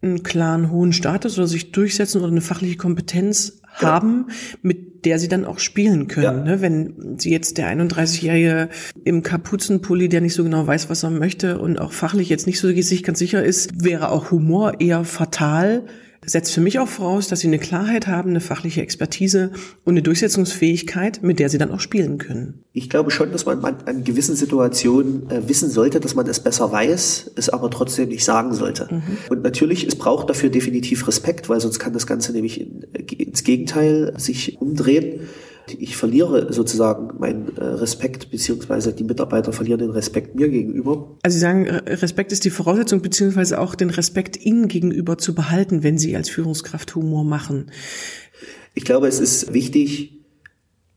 einen 0.01 0.23
klaren 0.23 0.71
hohen 0.71 0.93
Status 0.93 1.37
oder 1.37 1.47
sich 1.47 1.71
durchsetzen 1.71 2.19
oder 2.21 2.31
eine 2.31 2.41
fachliche 2.41 2.77
Kompetenz 2.77 3.61
ja. 3.81 3.87
haben, 3.87 4.27
mit 4.61 5.05
der 5.05 5.19
sie 5.19 5.27
dann 5.27 5.45
auch 5.45 5.59
spielen 5.59 6.07
können. 6.07 6.45
Ja. 6.45 6.55
Ne? 6.55 6.61
Wenn 6.61 7.17
sie 7.17 7.31
jetzt 7.31 7.57
der 7.57 7.71
31-Jährige 7.71 8.69
im 9.03 9.23
Kapuzenpulli, 9.23 10.09
der 10.09 10.21
nicht 10.21 10.33
so 10.33 10.43
genau 10.43 10.65
weiß, 10.65 10.89
was 10.89 11.03
er 11.03 11.11
möchte 11.11 11.59
und 11.59 11.79
auch 11.79 11.91
fachlich 11.91 12.29
jetzt 12.29 12.47
nicht 12.47 12.59
so 12.59 12.69
sich 12.69 13.03
ganz 13.03 13.19
sicher 13.19 13.43
ist, 13.43 13.83
wäre 13.83 14.09
auch 14.09 14.31
Humor 14.31 14.79
eher 14.79 15.03
fatal 15.03 15.85
setzt 16.25 16.53
für 16.53 16.61
mich 16.61 16.79
auch 16.79 16.87
voraus, 16.87 17.27
dass 17.27 17.39
sie 17.39 17.47
eine 17.47 17.59
Klarheit 17.59 18.07
haben, 18.07 18.31
eine 18.31 18.41
fachliche 18.41 18.81
Expertise 18.81 19.51
und 19.83 19.93
eine 19.93 20.01
Durchsetzungsfähigkeit, 20.01 21.23
mit 21.23 21.39
der 21.39 21.49
sie 21.49 21.57
dann 21.57 21.71
auch 21.71 21.79
spielen 21.79 22.17
können. 22.17 22.63
Ich 22.73 22.89
glaube 22.89 23.11
schon, 23.11 23.31
dass 23.31 23.45
man 23.45 23.63
an 23.63 24.03
gewissen 24.03 24.35
Situationen 24.35 25.29
äh, 25.29 25.47
wissen 25.47 25.69
sollte, 25.69 25.99
dass 25.99 26.15
man 26.15 26.27
es 26.27 26.39
besser 26.39 26.71
weiß, 26.71 27.31
es 27.35 27.49
aber 27.49 27.69
trotzdem 27.69 28.09
nicht 28.09 28.25
sagen 28.25 28.53
sollte. 28.53 28.87
Mhm. 28.91 29.01
Und 29.29 29.43
natürlich, 29.43 29.87
es 29.87 29.95
braucht 29.95 30.29
dafür 30.29 30.49
definitiv 30.49 31.07
Respekt, 31.07 31.49
weil 31.49 31.59
sonst 31.61 31.79
kann 31.79 31.93
das 31.93 32.07
Ganze 32.07 32.31
nämlich 32.31 32.59
in, 32.59 32.83
ins 33.17 33.43
Gegenteil 33.43 34.13
sich 34.17 34.59
umdrehen 34.59 35.21
ich 35.67 35.97
verliere 35.97 36.53
sozusagen 36.53 37.19
meinen 37.19 37.55
äh, 37.57 37.63
Respekt, 37.63 38.31
beziehungsweise 38.31 38.93
die 38.93 39.03
Mitarbeiter 39.03 39.51
verlieren 39.53 39.79
den 39.79 39.89
Respekt 39.91 40.35
mir 40.35 40.49
gegenüber. 40.49 41.17
Also 41.23 41.35
Sie 41.35 41.41
sagen, 41.41 41.67
Respekt 41.67 42.31
ist 42.31 42.45
die 42.45 42.49
Voraussetzung, 42.49 43.01
beziehungsweise 43.01 43.59
auch 43.59 43.75
den 43.75 43.89
Respekt 43.89 44.43
Ihnen 44.43 44.67
gegenüber 44.67 45.17
zu 45.17 45.33
behalten, 45.33 45.83
wenn 45.83 45.97
Sie 45.97 46.15
als 46.15 46.29
Führungskraft 46.29 46.93
Humor 46.95 47.23
machen. 47.23 47.71
Ich 48.73 48.85
glaube, 48.85 49.07
es 49.07 49.19
ist 49.19 49.53
wichtig, 49.53 50.23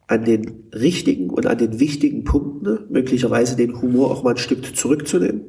an 0.07 0.25
den 0.25 0.65
richtigen 0.75 1.31
und 1.31 1.47
an 1.47 1.59
den 1.59 1.81
wichtigen 1.81 2.25
Punkten 2.25 2.87
möglicherweise 2.91 3.57
den 3.57 3.81
Humor 3.81 4.11
auch 4.11 4.23
mal 4.23 4.31
ein 4.31 4.37
Stück 4.39 4.75
zurückzunehmen, 4.75 5.43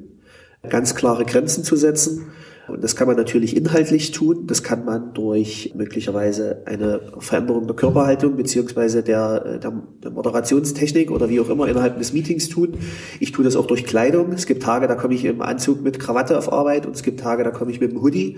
ganz 0.67 0.95
klare 0.95 1.25
Grenzen 1.25 1.63
zu 1.63 1.75
setzen 1.75 2.27
und 2.69 2.83
das 2.83 2.95
kann 2.95 3.07
man 3.07 3.17
natürlich 3.17 3.55
inhaltlich 3.55 4.11
tun. 4.11 4.47
Das 4.47 4.63
kann 4.63 4.85
man 4.85 5.13
durch 5.13 5.73
möglicherweise 5.75 6.63
eine 6.65 7.01
Veränderung 7.19 7.67
der 7.67 7.75
Körperhaltung 7.75 8.35
beziehungsweise 8.35 9.03
der, 9.03 9.59
der, 9.59 9.73
der 10.03 10.11
Moderationstechnik 10.11 11.11
oder 11.11 11.29
wie 11.29 11.39
auch 11.39 11.49
immer 11.49 11.67
innerhalb 11.67 11.97
des 11.97 12.13
Meetings 12.13 12.49
tun. 12.49 12.77
Ich 13.19 13.31
tue 13.31 13.43
das 13.43 13.55
auch 13.55 13.67
durch 13.67 13.85
Kleidung. 13.85 14.31
Es 14.31 14.45
gibt 14.45 14.63
Tage, 14.63 14.87
da 14.87 14.95
komme 14.95 15.13
ich 15.13 15.25
im 15.25 15.41
Anzug 15.41 15.81
mit 15.81 15.99
Krawatte 15.99 16.37
auf 16.37 16.51
Arbeit 16.51 16.85
und 16.85 16.95
es 16.95 17.03
gibt 17.03 17.19
Tage, 17.19 17.43
da 17.43 17.51
komme 17.51 17.71
ich 17.71 17.79
mit 17.79 17.91
dem 17.91 18.01
Hoodie. 18.01 18.37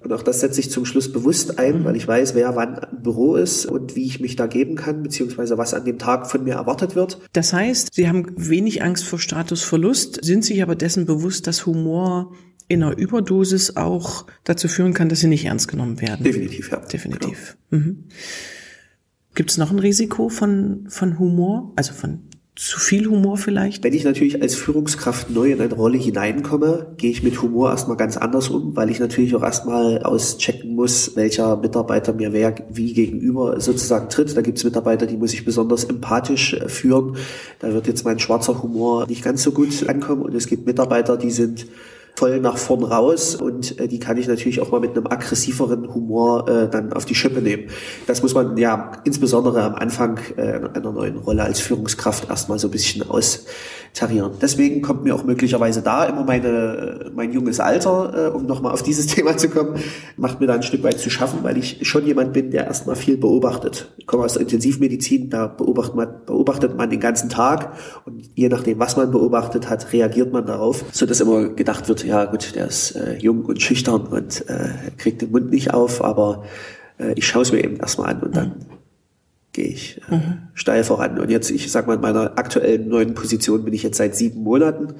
Und 0.00 0.12
auch 0.12 0.22
das 0.22 0.40
setze 0.40 0.60
ich 0.60 0.70
zum 0.70 0.84
Schluss 0.84 1.12
bewusst 1.12 1.58
ein, 1.58 1.84
weil 1.84 1.96
ich 1.96 2.06
weiß, 2.06 2.34
wer 2.34 2.54
wann 2.54 2.80
im 2.92 3.02
Büro 3.02 3.34
ist 3.34 3.66
und 3.66 3.96
wie 3.96 4.04
ich 4.04 4.20
mich 4.20 4.36
da 4.36 4.46
geben 4.46 4.76
kann, 4.76 5.02
beziehungsweise 5.02 5.58
was 5.58 5.74
an 5.74 5.84
dem 5.84 5.98
Tag 5.98 6.30
von 6.30 6.44
mir 6.44 6.54
erwartet 6.54 6.94
wird. 6.94 7.18
Das 7.32 7.52
heißt, 7.52 7.88
Sie 7.92 8.08
haben 8.08 8.26
wenig 8.36 8.82
Angst 8.82 9.04
vor 9.04 9.18
Statusverlust, 9.18 10.24
sind 10.24 10.44
sich 10.44 10.62
aber 10.62 10.76
dessen 10.76 11.04
bewusst, 11.04 11.46
dass 11.46 11.66
Humor 11.66 12.32
in 12.68 12.82
einer 12.82 12.96
Überdosis 12.96 13.76
auch 13.76 14.26
dazu 14.44 14.68
führen 14.68 14.94
kann, 14.94 15.08
dass 15.08 15.20
sie 15.20 15.26
nicht 15.26 15.46
ernst 15.46 15.68
genommen 15.68 16.00
werden. 16.00 16.22
Definitiv, 16.22 16.70
ja. 16.70 16.78
Definitiv. 16.80 17.56
Genau. 17.70 17.82
Mhm. 17.82 18.04
Gibt 19.34 19.50
es 19.50 19.56
noch 19.58 19.70
ein 19.70 19.78
Risiko 19.78 20.28
von, 20.28 20.86
von 20.88 21.18
Humor, 21.18 21.72
also 21.76 21.92
von 21.92 22.20
zu 22.58 22.80
viel 22.80 23.06
Humor 23.06 23.38
vielleicht? 23.38 23.84
Wenn 23.84 23.94
ich 23.94 24.02
natürlich 24.02 24.42
als 24.42 24.56
Führungskraft 24.56 25.30
neu 25.30 25.52
in 25.52 25.60
eine 25.60 25.72
Rolle 25.72 25.96
hineinkomme, 25.96 26.94
gehe 26.96 27.12
ich 27.12 27.22
mit 27.22 27.40
Humor 27.40 27.70
erstmal 27.70 27.96
ganz 27.96 28.16
anders 28.16 28.48
um, 28.48 28.74
weil 28.74 28.90
ich 28.90 28.98
natürlich 28.98 29.36
auch 29.36 29.44
erstmal 29.44 30.02
auschecken 30.02 30.74
muss, 30.74 31.14
welcher 31.14 31.56
Mitarbeiter 31.56 32.12
mir 32.12 32.32
wer 32.32 32.52
wie 32.68 32.92
gegenüber 32.92 33.60
sozusagen 33.60 34.08
tritt. 34.08 34.36
Da 34.36 34.40
gibt 34.40 34.58
es 34.58 34.64
Mitarbeiter, 34.64 35.06
die 35.06 35.16
muss 35.16 35.32
ich 35.34 35.44
besonders 35.44 35.84
empathisch 35.84 36.54
äh, 36.54 36.68
führen. 36.68 37.16
Da 37.60 37.72
wird 37.72 37.86
jetzt 37.86 38.04
mein 38.04 38.18
schwarzer 38.18 38.60
Humor 38.60 39.06
nicht 39.06 39.22
ganz 39.22 39.44
so 39.44 39.52
gut 39.52 39.88
ankommen. 39.88 40.22
Und 40.22 40.34
es 40.34 40.48
gibt 40.48 40.66
Mitarbeiter, 40.66 41.16
die 41.16 41.30
sind 41.30 41.64
voll 42.18 42.40
nach 42.40 42.58
vorn 42.58 42.82
raus 42.82 43.36
und 43.36 43.78
äh, 43.78 43.86
die 43.86 44.00
kann 44.00 44.16
ich 44.16 44.26
natürlich 44.26 44.60
auch 44.60 44.72
mal 44.72 44.80
mit 44.80 44.96
einem 44.96 45.06
aggressiveren 45.06 45.94
Humor 45.94 46.48
äh, 46.48 46.68
dann 46.68 46.92
auf 46.92 47.04
die 47.04 47.14
Schippe 47.14 47.40
nehmen. 47.40 47.68
Das 48.08 48.22
muss 48.22 48.34
man 48.34 48.56
ja 48.56 48.90
insbesondere 49.04 49.62
am 49.62 49.76
Anfang 49.76 50.18
äh, 50.36 50.60
einer 50.74 50.90
neuen 50.90 51.16
Rolle 51.16 51.44
als 51.44 51.60
Führungskraft 51.60 52.28
erstmal 52.28 52.58
so 52.58 52.66
ein 52.66 52.72
bisschen 52.72 53.08
austarieren. 53.98 54.32
Deswegen 54.40 54.82
kommt 54.82 55.04
mir 55.04 55.14
auch 55.14 55.24
möglicherweise 55.24 55.82
da 55.82 56.04
immer 56.04 56.24
meine, 56.24 56.48
äh, 56.48 57.10
mein 57.14 57.32
junges 57.32 57.60
Alter, 57.60 58.28
äh, 58.28 58.30
um 58.30 58.46
nochmal 58.46 58.72
auf 58.72 58.82
dieses 58.88 59.06
Thema 59.06 59.36
zu 59.36 59.48
kommen, 59.48 59.76
macht 60.16 60.40
mir 60.40 60.46
da 60.46 60.54
ein 60.54 60.62
Stück 60.62 60.82
weit 60.82 60.98
zu 60.98 61.10
schaffen, 61.10 61.40
weil 61.42 61.56
ich 61.58 61.86
schon 61.86 62.06
jemand 62.06 62.32
bin, 62.32 62.50
der 62.50 62.66
erstmal 62.66 62.96
viel 62.96 63.16
beobachtet. 63.16 63.92
Ich 63.96 64.06
komme 64.06 64.24
aus 64.24 64.34
der 64.34 64.42
Intensivmedizin, 64.42 65.30
da 65.30 65.46
beobachtet 65.46 65.94
man, 65.94 66.08
beobachtet 66.26 66.76
man 66.76 66.90
den 66.90 67.00
ganzen 67.00 67.28
Tag 67.28 67.72
und 68.04 68.30
je 68.34 68.48
nachdem, 68.48 68.78
was 68.78 68.96
man 68.96 69.10
beobachtet 69.10 69.68
hat, 69.68 69.92
reagiert 69.92 70.32
man 70.32 70.46
darauf, 70.46 70.84
so 70.92 71.06
dass 71.06 71.20
immer 71.20 71.48
gedacht 71.48 71.88
wird, 71.88 72.04
ja 72.04 72.24
gut, 72.26 72.54
der 72.54 72.66
ist 72.68 72.92
äh, 72.92 73.16
jung 73.18 73.44
und 73.44 73.60
schüchtern 73.60 74.06
und 74.06 74.48
äh, 74.48 74.68
kriegt 74.96 75.22
den 75.22 75.30
Mund 75.30 75.50
nicht 75.50 75.74
auf, 75.74 76.02
aber 76.04 76.44
äh, 76.98 77.12
ich 77.14 77.26
schaue 77.26 77.42
es 77.42 77.52
mir 77.52 77.62
eben 77.62 77.76
erstmal 77.76 78.14
an 78.14 78.20
und 78.20 78.36
dann 78.36 78.48
mhm. 78.48 78.77
Gehe 79.58 79.66
ich 79.66 80.00
mhm. 80.08 80.38
steil 80.54 80.84
voran. 80.84 81.18
Und 81.18 81.30
jetzt, 81.30 81.50
ich 81.50 81.70
sag 81.70 81.88
mal, 81.88 81.94
in 81.94 82.00
meiner 82.00 82.38
aktuellen 82.38 82.88
neuen 82.88 83.14
Position 83.14 83.64
bin 83.64 83.74
ich 83.74 83.82
jetzt 83.82 83.96
seit 83.96 84.14
sieben 84.14 84.42
Monaten 84.42 84.94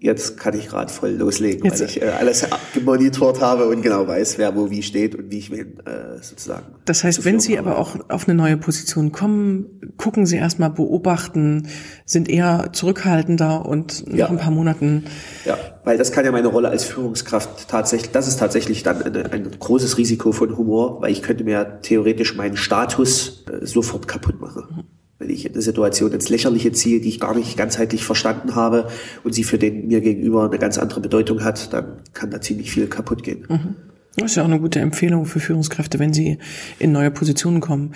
jetzt 0.00 0.38
kann 0.38 0.58
ich 0.58 0.68
gerade 0.68 0.90
voll 0.90 1.10
loslegen, 1.10 1.64
jetzt, 1.64 1.80
weil 1.80 1.88
ich 1.88 2.02
äh, 2.02 2.06
alles 2.06 2.46
gemonitort 2.74 3.40
habe 3.40 3.68
und 3.68 3.82
genau 3.82 4.08
weiß, 4.08 4.38
wer 4.38 4.56
wo 4.56 4.70
wie 4.70 4.82
steht 4.82 5.14
und 5.14 5.30
wie 5.30 5.38
ich 5.38 5.50
wen 5.50 5.78
äh, 5.80 6.22
sozusagen. 6.22 6.66
Das 6.86 7.04
heißt, 7.04 7.24
wenn 7.26 7.38
Sie 7.38 7.58
aber 7.58 7.78
auch 7.78 7.96
auf 8.08 8.26
eine 8.26 8.34
neue 8.34 8.56
Position 8.56 9.12
kommen, 9.12 9.92
gucken 9.98 10.24
Sie 10.24 10.36
erstmal, 10.36 10.70
beobachten, 10.70 11.68
sind 12.06 12.30
eher 12.30 12.70
zurückhaltender 12.72 13.66
und 13.66 14.08
nach 14.08 14.16
ja. 14.16 14.28
ein 14.28 14.38
paar 14.38 14.50
Monaten. 14.50 15.04
Ja, 15.44 15.58
weil 15.84 15.98
das 15.98 16.12
kann 16.12 16.24
ja 16.24 16.32
meine 16.32 16.48
Rolle 16.48 16.70
als 16.70 16.84
Führungskraft 16.84 17.68
tatsächlich, 17.68 18.10
das 18.10 18.26
ist 18.26 18.38
tatsächlich 18.38 18.82
dann 18.82 19.02
eine, 19.02 19.30
ein 19.30 19.50
großes 19.58 19.98
Risiko 19.98 20.32
von 20.32 20.56
Humor, 20.56 21.02
weil 21.02 21.12
ich 21.12 21.22
könnte 21.22 21.44
mir 21.44 21.80
theoretisch 21.82 22.34
meinen 22.36 22.56
Status 22.56 23.44
äh, 23.50 23.66
sofort 23.66 24.08
kaputt 24.08 24.40
machen. 24.40 24.64
Mhm 24.70 24.99
wenn 25.20 25.30
ich 25.30 25.48
eine 25.48 25.60
Situation 25.60 26.12
ins 26.12 26.30
Lächerliche 26.30 26.72
ziehe, 26.72 27.00
die 27.00 27.10
ich 27.10 27.20
gar 27.20 27.36
nicht 27.36 27.56
ganzheitlich 27.56 28.04
verstanden 28.04 28.54
habe 28.54 28.88
und 29.22 29.34
sie 29.34 29.44
für 29.44 29.58
den 29.58 29.86
mir 29.86 30.00
gegenüber 30.00 30.46
eine 30.46 30.58
ganz 30.58 30.78
andere 30.78 31.00
Bedeutung 31.00 31.44
hat, 31.44 31.72
dann 31.72 31.98
kann 32.14 32.30
da 32.30 32.40
ziemlich 32.40 32.72
viel 32.72 32.86
kaputt 32.86 33.22
gehen. 33.22 33.44
Mhm. 33.48 33.76
Das 34.16 34.32
ist 34.32 34.36
ja 34.36 34.42
auch 34.42 34.48
eine 34.48 34.58
gute 34.58 34.80
Empfehlung 34.80 35.24
für 35.24 35.38
Führungskräfte, 35.38 36.00
wenn 36.00 36.12
sie 36.12 36.38
in 36.80 36.90
neue 36.90 37.12
Positionen 37.12 37.60
kommen. 37.60 37.92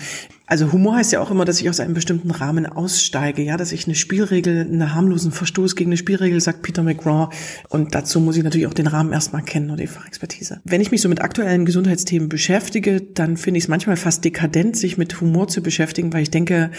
Also 0.47 0.71
Humor 0.71 0.95
heißt 0.95 1.11
ja 1.11 1.19
auch 1.19 1.29
immer, 1.29 1.43
dass 1.43 1.59
ich 1.59 1.69
aus 1.69 1.79
einem 1.79 1.93
bestimmten 1.93 2.31
Rahmen 2.31 2.65
aussteige, 2.65 3.41
ja, 3.41 3.57
dass 3.57 3.71
ich 3.71 3.85
eine 3.85 3.95
Spielregel, 3.95 4.61
einen 4.61 4.93
harmlosen 4.93 5.31
Verstoß 5.31 5.75
gegen 5.75 5.89
eine 5.89 5.97
Spielregel, 5.97 6.39
sagt 6.39 6.61
Peter 6.61 6.83
McGraw. 6.83 7.29
Und 7.67 7.95
dazu 7.95 8.21
muss 8.21 8.37
ich 8.37 8.43
natürlich 8.43 8.67
auch 8.67 8.73
den 8.73 8.87
Rahmen 8.87 9.11
erstmal 9.11 9.41
kennen 9.41 9.71
oder 9.71 9.81
die 9.81 9.87
Fachexpertise. 9.87 10.61
Wenn 10.63 10.81
ich 10.81 10.91
mich 10.91 11.01
so 11.01 11.09
mit 11.09 11.21
aktuellen 11.21 11.65
Gesundheitsthemen 11.65 12.29
beschäftige, 12.29 13.01
dann 13.01 13.35
finde 13.35 13.57
ich 13.57 13.65
es 13.65 13.67
manchmal 13.67 13.97
fast 13.97 14.23
dekadent, 14.23 14.77
sich 14.77 14.97
mit 14.97 15.19
Humor 15.19 15.47
zu 15.47 15.61
beschäftigen, 15.61 16.13
weil 16.13 16.21
ich 16.21 16.31
denke, 16.31 16.71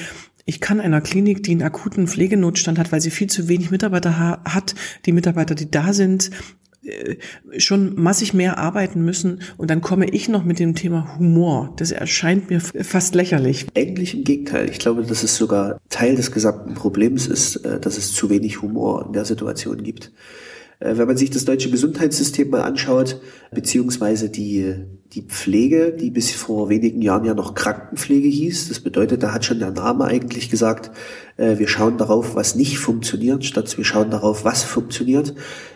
ich 0.47 0.61
kann 0.61 0.81
einer 0.81 1.00
Klinik, 1.00 1.43
die 1.43 1.50
einen 1.50 1.62
akuten 1.62 2.07
Pflegenotstand 2.07 2.79
hat, 2.79 2.93
weil 2.93 3.00
sie 3.00 3.11
viel 3.11 3.29
zu 3.29 3.49
wenig 3.49 3.71
Mitarbeiter 3.71 4.41
hat, 4.45 4.75
die 5.05 5.12
Mitarbeiter, 5.12 5.57
die 5.57 5.71
da 5.71 5.93
sind, 5.93 6.31
äh, 6.85 7.17
schon 7.59 8.00
massig 8.00 8.33
mehr 8.33 8.57
arbeiten 8.59 9.05
müssen 9.05 9.41
und 9.57 9.71
dann 9.71 9.81
komme 9.81 10.09
ich 10.09 10.29
noch 10.29 10.45
mit 10.45 10.61
dem 10.61 10.76
Thema 10.76 11.19
Humor. 11.19 11.75
Das 11.76 11.91
erscheint 11.91 12.49
mir 12.49 12.61
fast 12.61 13.17
lächerlich. 13.17 13.67
Eigentlich 13.75 14.15
im 14.15 14.23
Gegenteil. 14.23 14.71
Ich 14.71 14.79
glaube, 14.79 15.03
dass 15.03 15.25
es 15.25 15.37
sogar 15.37 15.81
Teil 15.88 16.15
des 16.15 16.31
gesamten 16.31 16.75
Problems 16.75 17.26
ist, 17.26 17.57
äh, 17.57 17.81
dass 17.81 17.99
es 17.99 18.12
zu 18.12 18.31
wenig 18.31 18.62
Humor 18.62 19.05
in 19.07 19.12
der 19.12 19.25
Situation 19.25 19.83
gibt. 19.83 20.12
Äh, 20.78 20.97
wenn 20.97 21.06
man 21.06 21.16
sich 21.16 21.30
das 21.30 21.45
deutsche 21.45 21.71
Gesundheitssystem 21.71 22.50
mal 22.50 22.62
anschaut, 22.62 23.21
beziehungsweise 23.52 24.28
die, 24.28 24.75
die 25.12 25.23
Pflege, 25.23 25.92
die 25.92 26.11
bis 26.11 26.33
vor 26.33 26.68
wenigen 26.68 27.00
Jahren 27.00 27.25
ja 27.25 27.35
noch 27.35 27.54
Krankenpflege 27.54 28.28
hieß, 28.28 28.68
das 28.68 28.80
bedeutet, 28.80 29.23
da 29.23 29.33
hat 29.33 29.45
schon 29.45 29.59
der 29.59 29.71
Name 29.71 30.04
eigentlich 30.04 30.50
gesagt, 30.50 30.90
äh, 31.37 31.59
wir 31.59 31.68
schauen 31.68 31.97
darauf, 31.97 32.35
was 32.35 32.54
nicht 32.54 32.78
funktioniert, 32.78 33.45
statt 33.45 33.75
wir 33.76 33.85
schauen 33.85 34.11
darauf, 34.11 34.45
was 34.45 34.64
funktioniert, 34.64 35.35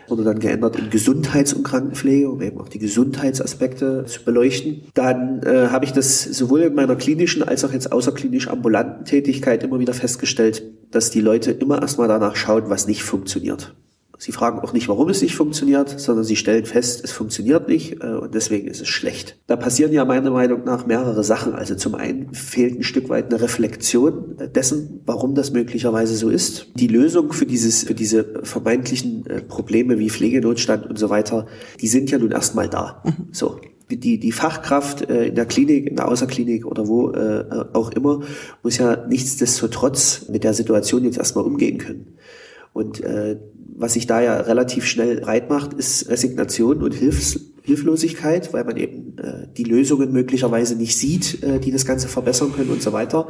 wurde 0.09 0.25
dann 0.25 0.41
geändert 0.41 0.77
in 0.77 0.91
Gesundheits- 0.91 1.55
und 1.55 1.63
Krankenpflege, 1.63 2.29
um 2.29 2.43
eben 2.43 2.61
auch 2.61 2.69
die 2.69 2.81
Gesundheitsaspekte 2.81 4.05
zu 4.07 4.25
beleuchten. 4.25 4.83
Dann 4.95 5.43
äh, 5.45 5.69
habe 5.69 5.85
ich 5.85 5.93
das 5.93 6.25
sowohl 6.25 6.61
in 6.63 6.75
meiner 6.75 6.97
klinischen 6.97 7.43
als 7.43 7.65
auch 7.65 7.73
jetzt 7.73 7.93
außerklinisch 7.93 8.49
ambulanten 8.49 9.05
Tätigkeit 9.05 9.63
immer 9.63 9.79
wieder 9.79 9.95
festgestellt, 9.95 10.63
dass 10.91 11.11
die 11.11 11.21
Leute 11.21 11.53
immer 11.53 11.81
erstmal 11.81 12.09
danach 12.09 12.37
schauen, 12.37 12.65
was 12.67 12.87
nicht 12.87 13.05
funktioniert. 13.05 13.75
Sie 14.21 14.33
fragen 14.33 14.59
auch 14.59 14.75
nicht, 14.75 14.87
warum 14.87 15.09
es 15.09 15.23
nicht 15.23 15.35
funktioniert, 15.35 15.99
sondern 15.99 16.27
sie 16.27 16.37
stellen 16.37 16.67
fest, 16.67 17.03
es 17.03 17.11
funktioniert 17.11 17.69
nicht 17.69 18.05
äh, 18.05 18.09
und 18.09 18.35
deswegen 18.35 18.69
ist 18.69 18.83
es 18.83 18.89
schlecht. 18.89 19.39
Da 19.47 19.57
passieren 19.57 19.93
ja 19.93 20.05
meiner 20.05 20.31
Meinung 20.31 20.63
nach 20.65 20.85
mehrere 20.87 21.25
Sachen. 21.25 21.55
Also 21.55 21.75
zum 21.75 21.95
einen 21.95 22.35
fehlt 22.35 22.79
ein 22.79 22.83
Stück 22.83 23.09
weit 23.09 23.33
eine 23.33 23.41
Reflexion 23.41 24.37
dessen, 24.55 25.01
warum 25.07 25.35
das 25.35 25.53
möglicherweise 25.53 26.15
so 26.17 26.29
ist. 26.29 26.67
Die 26.75 26.87
Lösung 26.87 27.33
für 27.33 27.47
dieses, 27.47 27.85
für 27.85 27.95
diese 27.95 28.43
vermeintlichen 28.43 29.25
äh, 29.25 29.41
Probleme 29.41 29.99
wie 29.99 30.11
Pflegenotstand 30.11 30.87
und 30.87 30.99
so 30.99 31.09
weiter, 31.09 31.47
die 31.81 31.89
sind 31.89 32.11
ja 32.11 32.19
nun 32.19 32.31
erstmal 32.31 32.69
da. 32.69 33.03
Mhm. 33.07 33.29
So 33.33 33.59
die, 33.91 34.19
die 34.19 34.33
Fachkraft 34.33 35.09
äh, 35.09 35.29
in 35.29 35.35
der 35.35 35.47
Klinik, 35.47 35.87
in 35.87 35.97
der 35.97 36.09
Außerklinik 36.09 36.67
oder 36.67 36.89
wo 36.89 37.11
äh, 37.13 37.45
auch 37.73 37.91
immer, 37.93 38.21
muss 38.63 38.77
ja 38.77 39.07
nichtsdestotrotz 39.07 40.29
mit 40.29 40.45
der 40.45 40.53
Situation 40.53 41.05
jetzt 41.05 41.17
erstmal 41.17 41.45
umgehen 41.45 41.79
können. 41.79 42.19
Und 42.73 43.01
äh, 43.01 43.39
was 43.81 43.95
sich 43.95 44.07
da 44.07 44.21
ja 44.21 44.41
relativ 44.41 44.85
schnell 44.85 45.21
breit 45.21 45.49
macht, 45.49 45.73
ist 45.73 46.09
Resignation 46.09 46.83
und 46.83 46.95
Hilfs 46.95 47.41
Hilflosigkeit, 47.63 48.53
weil 48.53 48.65
man 48.65 48.77
eben 48.77 49.19
äh, 49.19 49.47
die 49.57 49.65
Lösungen 49.65 50.13
möglicherweise 50.13 50.77
nicht 50.77 50.97
sieht, 50.97 51.43
äh, 51.43 51.61
die 51.61 51.71
das 51.71 51.85
Ganze 51.85 52.09
verbessern 52.09 52.53
können 52.55 52.71
und 52.71 52.83
so 52.83 52.93
weiter. 52.93 53.29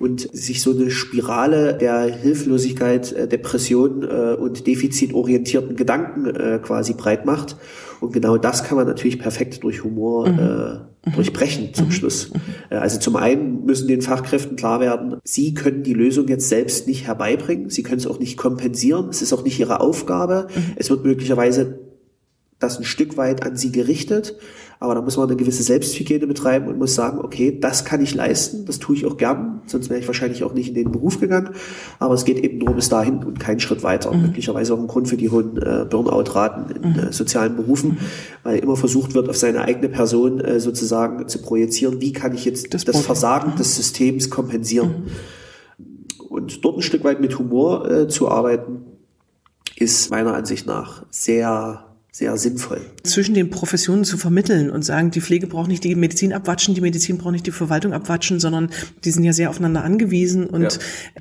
Und 0.00 0.28
sich 0.32 0.62
so 0.62 0.72
eine 0.72 0.90
Spirale 0.90 1.78
der 1.78 2.02
Hilflosigkeit, 2.02 3.12
äh, 3.12 3.28
Depression 3.28 4.02
äh, 4.02 4.34
und 4.34 4.66
defizitorientierten 4.66 5.76
Gedanken 5.76 6.26
äh, 6.26 6.58
quasi 6.60 6.94
breit 6.94 7.26
macht. 7.26 7.56
Und 8.00 8.12
genau 8.12 8.38
das 8.38 8.64
kann 8.64 8.76
man 8.76 8.86
natürlich 8.86 9.18
perfekt 9.18 9.62
durch 9.62 9.84
Humor 9.84 10.28
mhm. 10.28 10.38
äh, 10.38 11.12
durchbrechen 11.14 11.74
zum 11.74 11.86
mhm. 11.86 11.92
Schluss. 11.92 12.30
Äh, 12.70 12.76
also 12.76 12.98
zum 12.98 13.16
einen 13.16 13.64
müssen 13.64 13.88
den 13.88 14.02
Fachkräften 14.02 14.56
klar 14.56 14.80
werden, 14.80 15.16
sie 15.24 15.54
können 15.54 15.82
die 15.82 15.94
Lösung 15.94 16.28
jetzt 16.28 16.48
selbst 16.48 16.86
nicht 16.86 17.06
herbeibringen, 17.06 17.70
sie 17.70 17.82
können 17.82 17.98
es 17.98 18.06
auch 18.06 18.18
nicht 18.18 18.36
kompensieren, 18.36 19.08
es 19.10 19.22
ist 19.22 19.32
auch 19.32 19.44
nicht 19.44 19.60
ihre 19.60 19.80
Aufgabe. 19.80 20.48
Mhm. 20.54 20.72
Es 20.76 20.90
wird 20.90 21.04
möglicherweise 21.04 21.78
das 22.58 22.78
ein 22.78 22.84
Stück 22.84 23.16
weit 23.16 23.44
an 23.44 23.56
sie 23.56 23.72
gerichtet. 23.72 24.36
Aber 24.82 24.94
da 24.94 25.02
muss 25.02 25.18
man 25.18 25.28
eine 25.28 25.36
gewisse 25.36 25.62
Selbsthygiene 25.62 26.26
betreiben 26.26 26.66
und 26.66 26.78
muss 26.78 26.94
sagen, 26.94 27.18
okay, 27.18 27.58
das 27.60 27.84
kann 27.84 28.02
ich 28.02 28.14
leisten, 28.14 28.64
das 28.64 28.78
tue 28.78 28.96
ich 28.96 29.04
auch 29.04 29.18
gern, 29.18 29.60
sonst 29.66 29.90
wäre 29.90 30.00
ich 30.00 30.06
wahrscheinlich 30.06 30.42
auch 30.42 30.54
nicht 30.54 30.68
in 30.68 30.74
den 30.74 30.90
Beruf 30.90 31.20
gegangen. 31.20 31.50
Aber 31.98 32.14
es 32.14 32.24
geht 32.24 32.38
eben 32.38 32.56
nur 32.56 32.74
bis 32.74 32.88
dahin 32.88 33.22
und 33.22 33.38
keinen 33.38 33.60
Schritt 33.60 33.82
weiter. 33.82 34.10
Mhm. 34.10 34.22
Möglicherweise 34.22 34.72
auch 34.72 34.78
ein 34.78 34.86
Grund 34.86 35.06
für 35.06 35.18
die 35.18 35.28
hohen 35.28 35.58
äh, 35.58 35.84
Burnout-Raten 35.84 36.74
in 36.74 36.92
mhm. 36.92 36.98
äh, 36.98 37.12
sozialen 37.12 37.56
Berufen, 37.56 37.98
weil 38.42 38.58
immer 38.58 38.74
versucht 38.74 39.12
wird, 39.12 39.28
auf 39.28 39.36
seine 39.36 39.60
eigene 39.66 39.90
Person 39.90 40.40
äh, 40.40 40.60
sozusagen 40.60 41.28
zu 41.28 41.42
projizieren, 41.42 42.00
wie 42.00 42.12
kann 42.12 42.34
ich 42.34 42.46
jetzt 42.46 42.72
das, 42.72 42.86
das 42.86 43.02
Versagen 43.02 43.50
mhm. 43.50 43.56
des 43.56 43.76
Systems 43.76 44.30
kompensieren. 44.30 44.88
Mhm. 44.88 46.26
Und 46.30 46.64
dort 46.64 46.78
ein 46.78 46.82
Stück 46.82 47.04
weit 47.04 47.20
mit 47.20 47.38
Humor 47.38 47.90
äh, 47.90 48.08
zu 48.08 48.30
arbeiten, 48.30 48.86
ist 49.76 50.10
meiner 50.10 50.32
Ansicht 50.32 50.66
nach 50.66 51.04
sehr 51.10 51.89
sehr 52.12 52.36
sinnvoll. 52.36 52.80
Zwischen 53.04 53.34
den 53.34 53.50
Professionen 53.50 54.04
zu 54.04 54.18
vermitteln 54.18 54.68
und 54.70 54.84
sagen, 54.84 55.12
die 55.12 55.20
Pflege 55.20 55.46
braucht 55.46 55.68
nicht 55.68 55.84
die 55.84 55.94
Medizin 55.94 56.32
abwatschen, 56.32 56.74
die 56.74 56.80
Medizin 56.80 57.18
braucht 57.18 57.32
nicht 57.32 57.46
die 57.46 57.52
Verwaltung 57.52 57.92
abwatschen, 57.92 58.40
sondern 58.40 58.70
die 59.04 59.12
sind 59.12 59.22
ja 59.22 59.32
sehr 59.32 59.48
aufeinander 59.48 59.84
angewiesen 59.84 60.46
und 60.46 60.62
ja. 60.62 60.70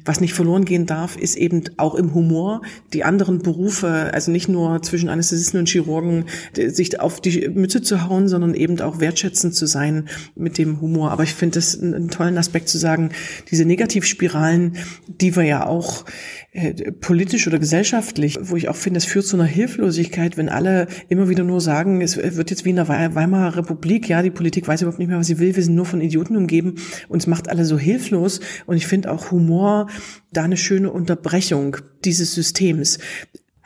was 0.04 0.20
nicht 0.20 0.34
verloren 0.34 0.66
gehen 0.66 0.88
darf, 0.88 1.16
ist 1.16 1.36
eben 1.36 1.64
auch 1.78 1.94
im 1.94 2.16
Humor 2.16 2.64
die 2.92 3.04
anderen 3.04 3.40
Berufe, 3.40 4.10
also 4.14 4.32
nicht 4.32 4.50
nur 4.50 4.82
zwischen 4.82 5.10
Anästhesisten 5.10 5.60
und 5.60 5.70
Chirurgen, 5.70 6.26
sich 6.56 7.00
auf 7.00 7.22
die 7.22 7.48
Mütze 7.50 7.84
zu 7.84 8.08
hauen, 8.08 8.28
sondern 8.28 8.56
eben 8.56 8.80
auch 8.82 9.00
wertschätzend 9.00 9.54
zu 9.54 9.68
sein 9.68 10.10
mit 10.36 10.58
dem 10.58 10.82
Humor. 10.82 11.12
Aber 11.12 11.22
ich 11.22 11.36
finde 11.36 11.60
es 11.60 11.80
einen 11.80 12.10
tollen 12.10 12.38
Aspekt 12.38 12.68
zu 12.68 12.80
sagen, 12.80 13.12
diese 13.52 13.66
Negativspiralen, 13.66 14.78
die 15.08 15.36
wir 15.36 15.44
ja 15.44 15.68
auch 15.68 16.06
äh, 16.52 16.92
politisch 16.92 17.46
oder 17.48 17.60
gesellschaftlich, 17.60 18.40
wo 18.42 18.56
ich 18.56 18.70
auch 18.70 18.76
finde, 18.76 18.98
es 18.98 19.06
führt 19.06 19.28
zu 19.28 19.36
einer 19.38 19.46
Hilflosigkeit, 19.46 20.36
wenn 20.36 20.50
alle 20.50 20.88
immer 21.08 21.30
wieder 21.30 21.44
nur 21.44 21.62
sagen, 21.62 22.02
es 22.02 22.18
wird 22.18 22.50
jetzt 22.50 22.66
wie 22.66 22.72
in 22.72 22.78
der 22.78 22.88
Weimarer 22.88 23.58
Republik, 23.58 24.10
ja, 24.10 24.24
die 24.24 24.32
Politik 24.32 24.68
weiß 24.68 24.82
überhaupt 24.82 24.98
nicht 24.98 25.10
mehr, 25.10 25.20
was 25.20 25.28
sie 25.28 25.38
will, 25.38 25.56
wir 25.56 25.64
sind 25.64 25.76
nur 25.76 25.86
von 25.86 26.02
Idioten 26.02 26.36
umgeben 26.36 26.76
und 27.08 27.20
es 27.20 27.28
macht 27.28 27.50
alle 27.50 27.66
so 27.66 27.78
hilflos. 27.78 28.40
Und 28.66 28.78
ich 28.78 28.88
finde 28.88 29.12
auch 29.12 29.30
Humor 29.30 29.88
da 30.32 30.44
eine 30.44 30.58
schöne 30.58 30.92
Unterbrechung 30.92 31.78
dieses 32.04 32.34
Systems. 32.34 32.98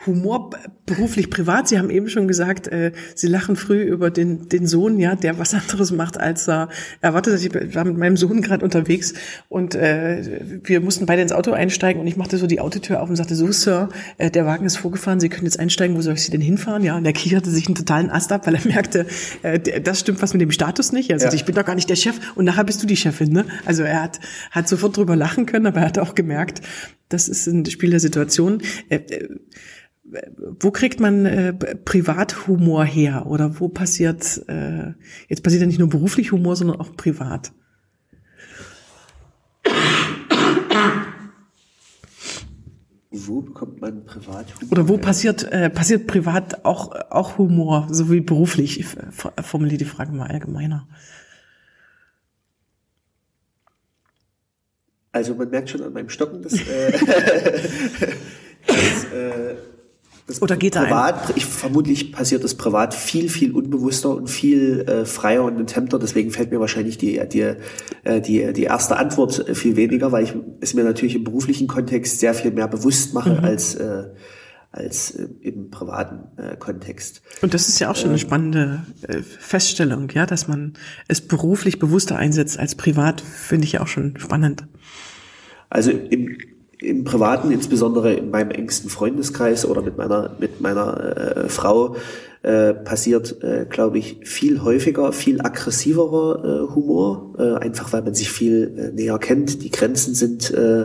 Humor 0.06 0.50
beruflich, 0.86 1.30
privat. 1.30 1.68
Sie 1.68 1.78
haben 1.78 1.90
eben 1.90 2.08
schon 2.08 2.28
gesagt, 2.28 2.68
äh, 2.68 2.92
Sie 3.14 3.26
lachen 3.26 3.56
früh 3.56 3.82
über 3.82 4.10
den, 4.10 4.48
den 4.48 4.66
Sohn, 4.66 4.98
ja, 4.98 5.14
der 5.14 5.38
was 5.38 5.54
anderes 5.54 5.92
macht, 5.92 6.18
als 6.18 6.48
er 6.48 6.68
erwartet. 7.00 7.42
Ich 7.42 7.74
war 7.74 7.84
mit 7.84 7.96
meinem 7.96 8.16
Sohn 8.16 8.42
gerade 8.42 8.64
unterwegs 8.64 9.14
und 9.48 9.74
äh, 9.74 10.60
wir 10.62 10.80
mussten 10.80 11.06
beide 11.06 11.22
ins 11.22 11.32
Auto 11.32 11.52
einsteigen 11.52 12.00
und 12.00 12.06
ich 12.06 12.16
machte 12.16 12.36
so 12.36 12.46
die 12.46 12.60
Autotür 12.60 13.00
auf 13.00 13.08
und 13.08 13.16
sagte, 13.16 13.34
so 13.34 13.50
Sir, 13.50 13.88
äh, 14.18 14.30
der 14.30 14.46
Wagen 14.46 14.66
ist 14.66 14.76
vorgefahren, 14.76 15.20
Sie 15.20 15.28
können 15.28 15.46
jetzt 15.46 15.58
einsteigen, 15.58 15.96
wo 15.96 16.02
soll 16.02 16.14
ich 16.14 16.22
Sie 16.22 16.30
denn 16.30 16.40
hinfahren? 16.40 16.82
Ja, 16.82 16.96
und 16.96 17.04
der 17.04 17.12
kicherte 17.12 17.50
sich 17.50 17.66
einen 17.66 17.74
totalen 17.74 18.10
Ast 18.10 18.32
ab, 18.32 18.46
weil 18.46 18.54
er 18.54 18.66
merkte, 18.66 19.06
äh, 19.42 19.58
das 19.80 20.00
stimmt 20.00 20.20
was 20.22 20.34
mit 20.34 20.42
dem 20.42 20.50
Status 20.50 20.92
nicht. 20.92 21.12
Also 21.12 21.26
ja. 21.26 21.32
ich 21.32 21.44
bin 21.44 21.54
doch 21.54 21.64
gar 21.64 21.74
nicht 21.74 21.88
der 21.88 21.96
Chef 21.96 22.18
und 22.34 22.44
nachher 22.44 22.64
bist 22.64 22.82
du 22.82 22.86
die 22.86 22.96
Chefin. 22.96 23.32
Ne? 23.32 23.46
Also 23.64 23.82
er 23.82 24.02
hat, 24.02 24.20
hat 24.50 24.68
sofort 24.68 24.96
drüber 24.96 25.16
lachen 25.16 25.46
können, 25.46 25.66
aber 25.66 25.80
er 25.80 25.86
hat 25.86 25.98
auch 25.98 26.14
gemerkt, 26.14 26.60
das 27.08 27.28
ist 27.28 27.46
ein 27.46 27.64
Spiel 27.66 27.90
der 27.90 28.00
Situation. 28.00 28.62
Äh, 28.88 28.96
äh, 28.96 29.28
wo 30.60 30.70
kriegt 30.70 31.00
man 31.00 31.26
äh, 31.26 31.52
Privathumor 31.52 32.84
her 32.84 33.26
oder 33.26 33.60
wo 33.60 33.68
passiert, 33.68 34.42
äh, 34.48 34.92
jetzt 35.28 35.42
passiert 35.42 35.62
ja 35.62 35.66
nicht 35.66 35.78
nur 35.78 35.88
beruflich 35.88 36.32
Humor, 36.32 36.56
sondern 36.56 36.80
auch 36.80 36.96
privat? 36.96 37.52
Wo 43.10 43.40
bekommt 43.40 43.80
man 43.80 44.04
Privathumor? 44.04 44.72
Oder 44.72 44.88
wo 44.88 44.98
passiert, 44.98 45.44
äh, 45.44 45.70
passiert 45.70 46.06
privat 46.06 46.64
auch, 46.64 46.92
auch 47.10 47.38
Humor, 47.38 47.86
so 47.90 48.10
wie 48.10 48.20
beruflich? 48.20 48.80
Ich 48.80 48.86
formuliere 49.42 49.78
die 49.78 49.84
Frage 49.84 50.12
mal 50.12 50.26
allgemeiner. 50.26 50.88
Also 55.12 55.34
man 55.36 55.48
merkt 55.48 55.70
schon 55.70 55.82
an 55.82 55.92
meinem 55.92 56.08
Stocken, 56.08 56.42
dass, 56.42 56.54
äh, 56.54 56.92
dass 58.66 59.04
äh, 59.12 59.54
das 60.26 60.40
Oder 60.40 60.56
geht 60.56 60.74
privat, 60.74 61.28
da 61.28 61.34
ich 61.36 61.44
vermutlich 61.44 62.10
passiert 62.10 62.44
das 62.44 62.54
privat 62.54 62.94
viel, 62.94 63.28
viel 63.28 63.52
unbewusster 63.52 64.08
und 64.16 64.30
viel 64.30 64.80
äh, 64.80 65.04
freier 65.04 65.44
und 65.44 65.60
enthemmter. 65.60 65.98
Deswegen 65.98 66.30
fällt 66.30 66.50
mir 66.50 66.60
wahrscheinlich 66.60 66.96
die, 66.96 67.20
die, 67.30 67.54
äh, 68.04 68.22
die, 68.22 68.54
die 68.54 68.62
erste 68.62 68.96
Antwort 68.96 69.44
viel 69.52 69.76
weniger, 69.76 70.12
weil 70.12 70.24
ich 70.24 70.34
es 70.60 70.72
mir 70.72 70.82
natürlich 70.82 71.14
im 71.14 71.24
beruflichen 71.24 71.66
Kontext 71.66 72.20
sehr 72.20 72.32
viel 72.32 72.52
mehr 72.52 72.68
bewusst 72.68 73.12
mache 73.12 73.34
mhm. 73.34 73.44
als, 73.44 73.74
äh, 73.74 74.04
als 74.72 75.10
äh, 75.10 75.28
im 75.42 75.70
privaten 75.70 76.40
äh, 76.40 76.56
Kontext. 76.56 77.20
Und 77.42 77.52
das 77.52 77.68
ist 77.68 77.78
ja 77.78 77.90
auch 77.90 77.96
schon 77.96 78.06
eine 78.06 78.14
ähm, 78.14 78.26
spannende 78.26 78.82
äh, 79.06 79.20
Feststellung, 79.20 80.08
ja, 80.08 80.24
dass 80.24 80.48
man 80.48 80.72
es 81.06 81.20
beruflich 81.20 81.78
bewusster 81.78 82.16
einsetzt 82.16 82.58
als 82.58 82.76
privat, 82.76 83.20
finde 83.20 83.66
ich 83.66 83.72
ja 83.72 83.82
auch 83.82 83.88
schon 83.88 84.16
spannend. 84.16 84.66
Also 85.68 85.90
im 85.90 86.38
im 86.80 87.04
Privaten, 87.04 87.50
insbesondere 87.50 88.14
in 88.14 88.30
meinem 88.30 88.50
engsten 88.50 88.90
Freundeskreis 88.90 89.66
oder 89.66 89.82
mit 89.82 89.96
meiner 89.96 90.36
mit 90.38 90.60
meiner 90.60 91.16
äh, 91.16 91.48
Frau 91.48 91.96
äh, 92.42 92.74
passiert, 92.74 93.42
äh, 93.42 93.66
glaube 93.68 93.98
ich, 93.98 94.20
viel 94.24 94.62
häufiger, 94.62 95.12
viel 95.12 95.40
aggressiverer 95.40 96.44
äh, 96.44 96.74
Humor, 96.74 97.34
äh, 97.38 97.54
einfach 97.54 97.92
weil 97.92 98.02
man 98.02 98.14
sich 98.14 98.30
viel 98.30 98.74
äh, 98.76 98.92
näher 98.92 99.18
kennt. 99.18 99.62
Die 99.62 99.70
Grenzen 99.70 100.14
sind 100.14 100.50
äh, 100.50 100.82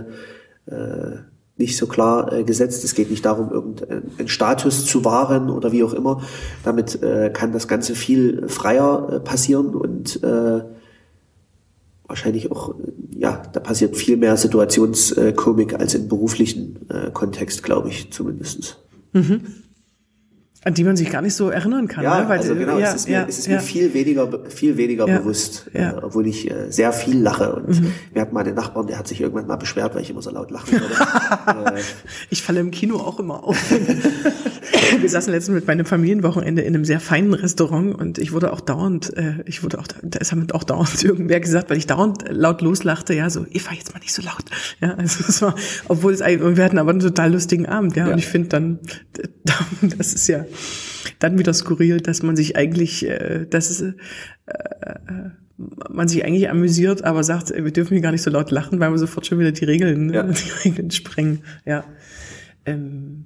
äh, 0.67 1.17
nicht 1.57 1.75
so 1.75 1.87
klar 1.87 2.31
äh, 2.31 2.43
gesetzt. 2.45 2.85
Es 2.85 2.95
geht 2.95 3.11
nicht 3.11 3.25
darum, 3.25 3.51
irgendeinen 3.51 4.29
Status 4.29 4.85
zu 4.85 5.03
wahren 5.03 5.49
oder 5.49 5.73
wie 5.73 5.83
auch 5.83 5.93
immer. 5.93 6.21
Damit 6.63 7.03
äh, 7.03 7.29
kann 7.31 7.51
das 7.51 7.67
Ganze 7.67 7.93
viel 7.93 8.47
freier 8.47 9.09
äh, 9.11 9.19
passieren 9.19 9.75
und 9.75 10.23
äh, 10.23 10.61
wahrscheinlich 12.09 12.51
auch, 12.51 12.75
ja, 13.15 13.41
da 13.53 13.59
passiert 13.59 13.95
viel 13.95 14.17
mehr 14.17 14.35
Situationskomik 14.35 15.75
als 15.75 15.95
im 15.95 16.07
beruflichen 16.07 16.89
äh, 16.89 17.11
Kontext, 17.11 17.63
glaube 17.63 17.89
ich, 17.89 18.11
zumindest. 18.11 18.83
Mhm. 19.13 19.41
An 20.65 20.73
die 20.73 20.83
man 20.83 20.97
sich 20.97 21.09
gar 21.09 21.21
nicht 21.21 21.35
so 21.35 21.49
erinnern 21.49 21.87
kann. 21.87 22.03
Ja, 22.03 22.21
ne? 22.21 22.27
Weil, 22.27 22.39
also 22.39 22.53
genau, 22.53 22.77
ja, 22.77 22.89
es 22.89 22.95
ist, 22.95 23.07
mir, 23.07 23.13
ja, 23.13 23.25
es 23.25 23.39
ist 23.39 23.47
mir 23.47 23.61
viel 23.61 23.93
weniger, 23.93 24.27
viel 24.49 24.75
weniger 24.75 25.05
bewusst, 25.05 25.69
äh, 25.71 25.93
obwohl 26.01 26.27
ich 26.27 26.51
äh, 26.51 26.69
sehr 26.69 26.91
viel 26.91 27.17
lache. 27.17 27.55
Und 27.55 27.79
mhm. 27.79 27.93
wir 28.11 28.21
hatten 28.21 28.33
mal 28.33 28.43
den 28.43 28.55
Nachbarn, 28.55 28.87
der 28.87 28.99
hat 28.99 29.07
sich 29.07 29.21
irgendwann 29.21 29.47
mal 29.47 29.55
beschwert, 29.55 29.95
weil 29.95 30.01
ich 30.01 30.09
immer 30.09 30.21
so 30.21 30.31
laut 30.31 30.51
lachen 30.51 30.73
würde. 30.73 31.77
äh, 31.77 31.81
ich 32.29 32.43
falle 32.43 32.59
im 32.59 32.71
Kino 32.71 32.97
auch 32.97 33.21
immer 33.21 33.41
auf. 33.45 33.57
wir 34.99 35.09
saßen 35.09 35.31
letztens 35.31 35.55
mit 35.55 35.67
meinem 35.67 35.85
Familienwochenende 35.85 36.61
in 36.61 36.75
einem 36.75 36.83
sehr 36.83 36.99
feinen 36.99 37.33
Restaurant 37.33 37.95
und 37.95 38.17
ich 38.17 38.33
wurde 38.33 38.51
auch 38.51 38.59
dauernd, 38.59 39.15
äh, 39.15 39.35
ich 39.45 39.63
wurde 39.63 39.79
auch, 39.79 39.87
da 40.03 40.19
ist 40.19 40.33
damit 40.33 40.53
auch 40.53 40.65
dauernd 40.65 41.01
irgendwer 41.05 41.39
gesagt, 41.39 41.69
weil 41.69 41.77
ich 41.77 41.87
dauernd 41.87 42.25
laut 42.27 42.61
loslachte, 42.61 43.13
ja, 43.13 43.29
so, 43.29 43.45
Eva, 43.49 43.73
jetzt 43.73 43.93
mal 43.93 43.99
nicht 43.99 44.13
so 44.13 44.21
laut. 44.23 44.43
Ja, 44.81 44.95
also 44.95 45.23
es 45.25 45.41
war, 45.41 45.55
obwohl 45.87 46.11
es 46.11 46.21
eigentlich, 46.21 46.57
wir 46.57 46.65
hatten 46.65 46.79
aber 46.79 46.91
einen 46.91 46.99
total 46.99 47.31
lustigen 47.31 47.65
Abend, 47.65 47.95
ja, 47.95 48.07
ja. 48.07 48.11
und 48.11 48.19
ich 48.19 48.27
finde 48.27 48.49
dann, 48.49 48.79
das 49.97 50.13
ist 50.13 50.27
ja 50.27 50.45
dann 51.19 51.37
wieder 51.37 51.53
skurril, 51.53 52.01
dass 52.01 52.23
man 52.23 52.35
sich 52.35 52.55
eigentlich, 52.55 53.07
äh, 53.07 53.45
dass 53.49 53.69
es, 53.69 53.81
äh, 53.81 53.93
äh, 54.47 55.29
man 55.89 56.07
sich 56.07 56.23
eigentlich 56.23 56.49
amüsiert, 56.49 57.03
aber 57.03 57.23
sagt, 57.23 57.49
wir 57.49 57.71
dürfen 57.71 57.93
hier 57.93 58.01
gar 58.01 58.11
nicht 58.11 58.21
so 58.21 58.31
laut 58.31 58.51
lachen, 58.51 58.79
weil 58.79 58.91
wir 58.91 58.97
sofort 58.97 59.25
schon 59.25 59.39
wieder 59.39 59.51
die 59.51 59.65
Regeln, 59.65 60.13
ja. 60.13 60.23
die 60.23 60.51
Regeln 60.63 60.91
sprengen. 60.91 61.43
Ja. 61.65 61.83
Ähm, 62.65 63.25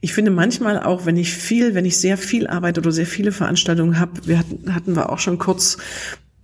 ich 0.00 0.12
finde 0.14 0.30
manchmal 0.30 0.82
auch, 0.82 1.06
wenn 1.06 1.16
ich 1.16 1.32
viel, 1.32 1.74
wenn 1.74 1.84
ich 1.84 1.98
sehr 1.98 2.16
viel 2.16 2.46
arbeite 2.46 2.80
oder 2.80 2.92
sehr 2.92 3.06
viele 3.06 3.32
Veranstaltungen 3.32 3.98
habe, 3.98 4.26
wir 4.26 4.38
hatten, 4.38 4.74
hatten 4.74 4.96
wir 4.96 5.10
auch 5.10 5.18
schon 5.18 5.38
kurz, 5.38 5.78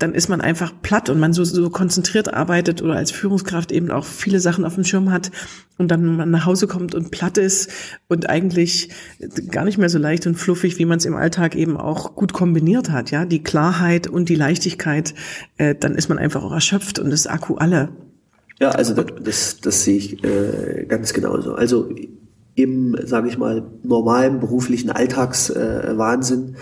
dann 0.02 0.14
ist 0.14 0.28
man 0.28 0.40
einfach 0.40 0.72
platt 0.82 1.08
und 1.08 1.20
man 1.20 1.32
so, 1.32 1.44
so 1.44 1.70
konzentriert 1.70 2.34
arbeitet 2.34 2.82
oder 2.82 2.94
als 2.94 3.12
Führungskraft 3.12 3.70
eben 3.70 3.92
auch 3.92 4.04
viele 4.04 4.40
Sachen 4.40 4.64
auf 4.64 4.74
dem 4.74 4.82
Schirm 4.82 5.12
hat 5.12 5.30
und 5.78 5.92
dann 5.92 6.16
man 6.16 6.30
nach 6.30 6.44
Hause 6.44 6.66
kommt 6.66 6.96
und 6.96 7.12
platt 7.12 7.38
ist 7.38 7.70
und 8.08 8.28
eigentlich 8.28 8.90
gar 9.50 9.64
nicht 9.64 9.78
mehr 9.78 9.88
so 9.88 9.98
leicht 9.98 10.26
und 10.26 10.34
fluffig, 10.34 10.78
wie 10.78 10.86
man 10.86 10.98
es 10.98 11.04
im 11.04 11.14
Alltag 11.14 11.54
eben 11.54 11.76
auch 11.76 12.16
gut 12.16 12.32
kombiniert 12.32 12.90
hat, 12.90 13.12
ja, 13.12 13.24
die 13.24 13.44
Klarheit 13.44 14.08
und 14.08 14.28
die 14.28 14.34
Leichtigkeit, 14.34 15.14
äh, 15.56 15.76
dann 15.76 15.94
ist 15.94 16.08
man 16.08 16.18
einfach 16.18 16.42
auch 16.42 16.52
erschöpft 16.52 16.98
und 16.98 17.10
das 17.10 17.28
Akku 17.28 17.54
alle. 17.54 17.90
Ja, 18.58 18.70
also 18.70 18.94
das, 18.94 19.06
das, 19.22 19.60
das 19.60 19.84
sehe 19.84 19.98
ich 19.98 20.24
äh, 20.24 20.84
ganz 20.88 21.12
genauso. 21.12 21.54
Also 21.54 21.94
im, 22.56 22.96
sage 23.04 23.28
ich 23.28 23.38
mal, 23.38 23.62
normalen 23.84 24.40
beruflichen 24.40 24.90
Alltagswahnsinn 24.90 26.54
äh, 26.54 26.58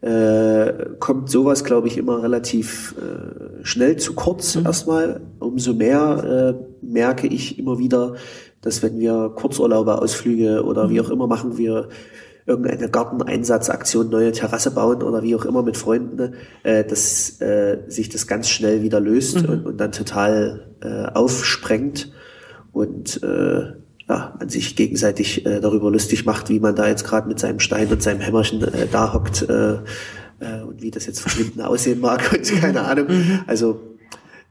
äh, 0.00 0.72
kommt 0.98 1.28
sowas, 1.30 1.64
glaube 1.64 1.88
ich, 1.88 1.98
immer 1.98 2.22
relativ 2.22 2.94
äh, 2.98 3.64
schnell 3.64 3.96
zu 3.96 4.14
kurz 4.14 4.56
mhm. 4.56 4.66
erstmal. 4.66 5.20
Umso 5.38 5.74
mehr 5.74 6.56
äh, 6.56 6.84
merke 6.84 7.26
ich 7.26 7.58
immer 7.58 7.78
wieder, 7.78 8.14
dass 8.62 8.82
wenn 8.82 8.98
wir 8.98 9.32
Kurzurlaube, 9.34 10.00
Ausflüge 10.00 10.64
oder 10.64 10.86
mhm. 10.86 10.90
wie 10.90 11.00
auch 11.00 11.10
immer 11.10 11.26
machen, 11.26 11.58
wir 11.58 11.88
irgendeine 12.46 12.88
Garteneinsatzaktion, 12.88 14.08
neue 14.08 14.32
Terrasse 14.32 14.72
bauen 14.72 15.02
oder 15.02 15.22
wie 15.22 15.36
auch 15.36 15.44
immer 15.44 15.62
mit 15.62 15.76
Freunden, 15.76 16.34
äh, 16.62 16.84
dass 16.84 17.40
äh, 17.40 17.78
sich 17.88 18.08
das 18.08 18.26
ganz 18.26 18.48
schnell 18.48 18.82
wieder 18.82 19.00
löst 19.00 19.42
mhm. 19.42 19.48
und, 19.48 19.66
und, 19.66 19.76
dann 19.80 19.92
total 19.92 20.70
äh, 20.80 21.06
aufsprengt. 21.12 22.10
Und 22.72 23.22
äh, 23.22 23.72
ja, 24.10 24.34
man 24.40 24.48
sich 24.48 24.74
gegenseitig 24.74 25.46
äh, 25.46 25.60
darüber 25.60 25.88
lustig 25.88 26.26
macht, 26.26 26.48
wie 26.48 26.58
man 26.58 26.74
da 26.74 26.88
jetzt 26.88 27.04
gerade 27.04 27.28
mit 27.28 27.38
seinem 27.38 27.60
Stein 27.60 27.86
und 27.88 28.02
seinem 28.02 28.20
Hämmerchen 28.20 28.62
äh, 28.62 28.88
da 28.90 29.14
hockt 29.14 29.48
äh, 29.48 29.74
äh, 29.74 30.62
und 30.66 30.82
wie 30.82 30.90
das 30.90 31.06
jetzt 31.06 31.20
von 31.20 31.30
hinten 31.30 31.60
aussehen 31.60 32.00
mag 32.00 32.32
und 32.32 32.60
keine 32.60 32.82
Ahnung. 32.82 33.06
Mhm. 33.08 33.40
Also 33.46 33.89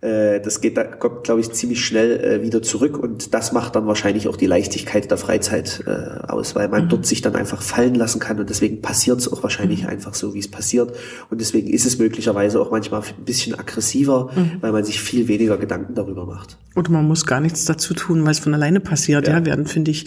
äh, 0.01 0.39
das 0.39 0.61
geht, 0.61 0.77
da 0.77 0.85
kommt, 0.85 1.25
glaube 1.25 1.41
ich, 1.41 1.51
ziemlich 1.51 1.83
schnell 1.85 2.23
äh, 2.23 2.41
wieder 2.41 2.61
zurück 2.61 2.97
und 2.97 3.33
das 3.33 3.51
macht 3.51 3.75
dann 3.75 3.85
wahrscheinlich 3.85 4.29
auch 4.29 4.37
die 4.37 4.45
Leichtigkeit 4.45 5.11
der 5.11 5.17
Freizeit 5.17 5.83
äh, 5.85 6.25
aus, 6.27 6.55
weil 6.55 6.69
man 6.69 6.85
mhm. 6.85 6.89
dort 6.89 7.05
sich 7.05 7.21
dann 7.21 7.35
einfach 7.35 7.61
fallen 7.61 7.95
lassen 7.95 8.19
kann 8.19 8.39
und 8.39 8.49
deswegen 8.49 8.81
passiert 8.81 9.19
es 9.19 9.31
auch 9.31 9.43
wahrscheinlich 9.43 9.83
mhm. 9.83 9.89
einfach 9.89 10.13
so, 10.13 10.33
wie 10.33 10.39
es 10.39 10.47
passiert 10.47 10.95
und 11.29 11.41
deswegen 11.41 11.67
ist 11.67 11.85
es 11.85 11.99
möglicherweise 11.99 12.61
auch 12.61 12.71
manchmal 12.71 13.01
ein 13.01 13.25
bisschen 13.25 13.59
aggressiver, 13.59 14.29
mhm. 14.33 14.51
weil 14.61 14.71
man 14.71 14.85
sich 14.85 15.01
viel 15.01 15.27
weniger 15.27 15.57
Gedanken 15.57 15.95
darüber 15.95 16.25
macht. 16.25 16.57
Und 16.75 16.89
man 16.89 17.05
muss 17.05 17.25
gar 17.25 17.41
nichts 17.41 17.65
dazu 17.65 17.93
tun, 17.93 18.23
weil 18.23 18.31
es 18.31 18.39
von 18.39 18.53
alleine 18.53 18.79
passiert. 18.79 19.27
Ja, 19.27 19.39
ja 19.39 19.45
werden, 19.45 19.65
finde 19.65 19.91
ich, 19.91 20.05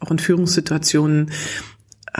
auch 0.00 0.10
in 0.10 0.18
Führungssituationen 0.18 1.30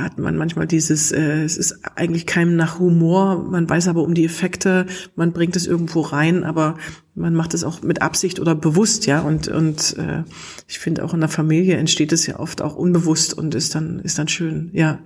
hat 0.02 0.18
man 0.18 0.36
manchmal 0.36 0.66
dieses, 0.66 1.12
äh, 1.12 1.42
es 1.42 1.56
ist 1.56 1.80
eigentlich 1.96 2.26
keinem 2.26 2.56
nach 2.56 2.78
Humor, 2.78 3.44
man 3.50 3.68
weiß 3.68 3.88
aber 3.88 4.02
um 4.02 4.14
die 4.14 4.24
Effekte, 4.24 4.86
man 5.16 5.32
bringt 5.32 5.56
es 5.56 5.66
irgendwo 5.66 6.00
rein, 6.00 6.44
aber 6.44 6.76
man 7.14 7.34
macht 7.34 7.54
es 7.54 7.64
auch 7.64 7.82
mit 7.82 8.00
Absicht 8.00 8.40
oder 8.40 8.54
bewusst, 8.54 9.06
ja. 9.06 9.20
Und, 9.20 9.48
und 9.48 9.96
äh, 9.98 10.22
ich 10.66 10.78
finde 10.78 11.04
auch 11.04 11.14
in 11.14 11.20
der 11.20 11.28
Familie 11.28 11.76
entsteht 11.76 12.12
es 12.12 12.26
ja 12.26 12.38
oft 12.38 12.62
auch 12.62 12.76
unbewusst 12.76 13.34
und 13.34 13.54
ist 13.54 13.74
dann, 13.74 13.98
ist 14.00 14.18
dann 14.18 14.28
schön, 14.28 14.70
ja. 14.72 15.00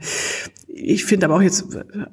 Ich 0.74 1.04
finde 1.04 1.26
aber 1.26 1.36
auch 1.36 1.42
jetzt 1.42 1.66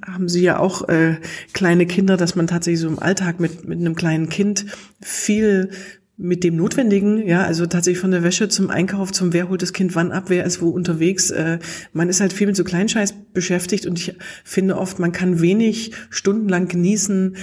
haben 0.05 0.27
Sie 0.27 0.41
ja 0.41 0.59
auch 0.59 0.87
äh, 0.89 1.15
kleine 1.53 1.85
Kinder, 1.85 2.17
dass 2.17 2.35
man 2.35 2.47
tatsächlich 2.47 2.81
so 2.81 2.89
im 2.89 2.99
Alltag 2.99 3.39
mit, 3.39 3.67
mit 3.67 3.79
einem 3.79 3.95
kleinen 3.95 4.29
Kind 4.29 4.65
viel 5.01 5.71
mit 6.21 6.43
dem 6.43 6.57
Notwendigen, 6.57 7.25
ja, 7.25 7.43
also 7.43 7.65
tatsächlich 7.65 8.01
von 8.01 8.11
der 8.11 8.23
Wäsche 8.23 8.49
zum 8.49 8.69
Einkauf, 8.69 9.13
zum 9.13 9.31
wer 9.31 9.47
holt 9.47 9.61
das 9.61 9.71
Kind 9.71 9.95
wann 9.95 10.11
ab, 10.11 10.25
wer 10.27 10.43
ist 10.43 10.61
wo 10.61 10.67
unterwegs. 10.67 11.31
Äh, 11.31 11.59
man 11.93 12.09
ist 12.09 12.19
halt 12.19 12.33
viel 12.33 12.47
mit 12.47 12.57
so 12.57 12.65
Kleinscheiß 12.65 13.13
beschäftigt 13.33 13.85
und 13.85 13.97
ich 13.97 14.15
finde 14.43 14.77
oft, 14.77 14.99
man 14.99 15.13
kann 15.13 15.39
wenig 15.39 15.93
stundenlang 16.09 16.67
genießen, 16.67 17.37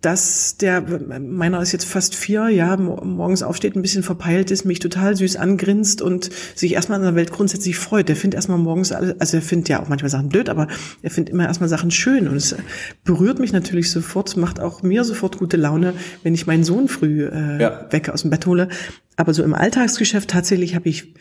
dass 0.00 0.56
der, 0.56 0.80
meiner 1.20 1.60
ist 1.60 1.72
jetzt 1.72 1.84
fast 1.84 2.14
vier, 2.14 2.48
ja, 2.48 2.76
morgens 2.76 3.42
aufsteht, 3.42 3.76
ein 3.76 3.82
bisschen 3.82 4.02
verpeilt 4.02 4.50
ist, 4.50 4.64
mich 4.64 4.78
total 4.78 5.14
süß 5.14 5.36
angrinst 5.36 6.00
und 6.00 6.30
sich 6.54 6.72
erstmal 6.72 6.98
an 6.98 7.04
der 7.04 7.14
Welt 7.14 7.32
grundsätzlich 7.32 7.76
freut. 7.76 8.08
Der 8.08 8.16
findet 8.16 8.36
erstmal 8.36 8.56
morgens 8.56 8.92
alles, 8.92 9.20
also 9.20 9.36
er 9.36 9.42
findet 9.42 9.68
ja 9.68 9.82
auch 9.82 9.88
manchmal 9.88 10.08
Sachen 10.08 10.30
blöd, 10.30 10.48
aber 10.48 10.68
er 11.02 11.10
findet 11.10 11.34
immer 11.34 11.46
erstmal 11.46 11.68
Sachen 11.68 11.90
schön 11.90 12.28
und 12.28 12.36
es 12.36 12.56
berührt 13.04 13.38
mich 13.40 13.52
natürlich 13.52 13.90
sofort, 13.90 14.36
macht 14.38 14.58
auch 14.58 14.82
mir 14.82 15.04
sofort 15.04 15.36
gute 15.38 15.58
Laune, 15.58 15.92
wenn 16.22 16.32
ich 16.32 16.46
meinen 16.46 16.64
Sohn 16.64 16.88
früh 16.88 17.26
äh, 17.26 17.60
ja. 17.60 17.86
wecke 17.90 18.14
aus 18.14 18.22
dem 18.22 18.30
Bett 18.30 18.46
hole. 18.46 18.68
Aber 19.16 19.34
so 19.34 19.42
im 19.42 19.52
Alltagsgeschäft 19.52 20.30
tatsächlich 20.30 20.74
habe 20.74 20.88
ich 20.88 21.14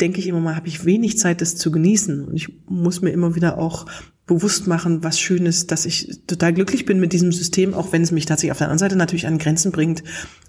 denke 0.00 0.20
ich 0.20 0.26
immer 0.26 0.40
mal, 0.40 0.56
habe 0.56 0.68
ich 0.68 0.84
wenig 0.84 1.18
Zeit, 1.18 1.40
das 1.40 1.56
zu 1.56 1.70
genießen. 1.70 2.24
Und 2.24 2.36
ich 2.36 2.48
muss 2.66 3.02
mir 3.02 3.10
immer 3.10 3.34
wieder 3.34 3.58
auch 3.58 3.86
bewusst 4.26 4.66
machen, 4.66 5.02
was 5.02 5.18
schön 5.18 5.46
ist, 5.46 5.70
dass 5.70 5.84
ich 5.84 6.20
total 6.26 6.52
glücklich 6.52 6.84
bin 6.84 7.00
mit 7.00 7.12
diesem 7.12 7.32
System, 7.32 7.74
auch 7.74 7.92
wenn 7.92 8.02
es 8.02 8.12
mich 8.12 8.26
tatsächlich 8.26 8.52
auf 8.52 8.58
der 8.58 8.68
anderen 8.68 8.78
Seite 8.78 8.96
natürlich 8.96 9.26
an 9.26 9.38
Grenzen 9.38 9.72
bringt. 9.72 10.02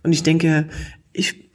Und 0.03 0.13
ich 0.13 0.23
denke, 0.23 0.67
ich 1.11 1.51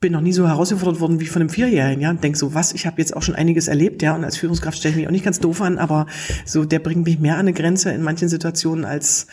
bin 0.00 0.12
noch 0.12 0.20
nie 0.20 0.32
so 0.32 0.46
herausgefordert 0.46 1.00
worden 1.00 1.20
wie 1.20 1.26
von 1.26 1.42
einem 1.42 1.48
Vierjährigen, 1.48 2.02
ja, 2.02 2.10
und 2.10 2.22
denk 2.22 2.36
so, 2.36 2.54
was, 2.54 2.72
ich 2.72 2.86
habe 2.86 3.00
jetzt 3.00 3.16
auch 3.16 3.22
schon 3.22 3.34
einiges 3.34 3.66
erlebt, 3.66 4.02
ja, 4.02 4.14
und 4.14 4.24
als 4.24 4.36
Führungskraft 4.36 4.78
stelle 4.78 4.92
ich 4.92 4.96
mich 4.96 5.06
auch 5.06 5.12
nicht 5.12 5.24
ganz 5.24 5.40
doof 5.40 5.62
an, 5.62 5.78
aber 5.78 6.06
so, 6.44 6.64
der 6.64 6.80
bringt 6.80 7.06
mich 7.06 7.18
mehr 7.18 7.34
an 7.34 7.40
eine 7.40 7.52
Grenze 7.52 7.90
in 7.90 8.02
manchen 8.02 8.28
Situationen 8.28 8.84
als 8.84 9.26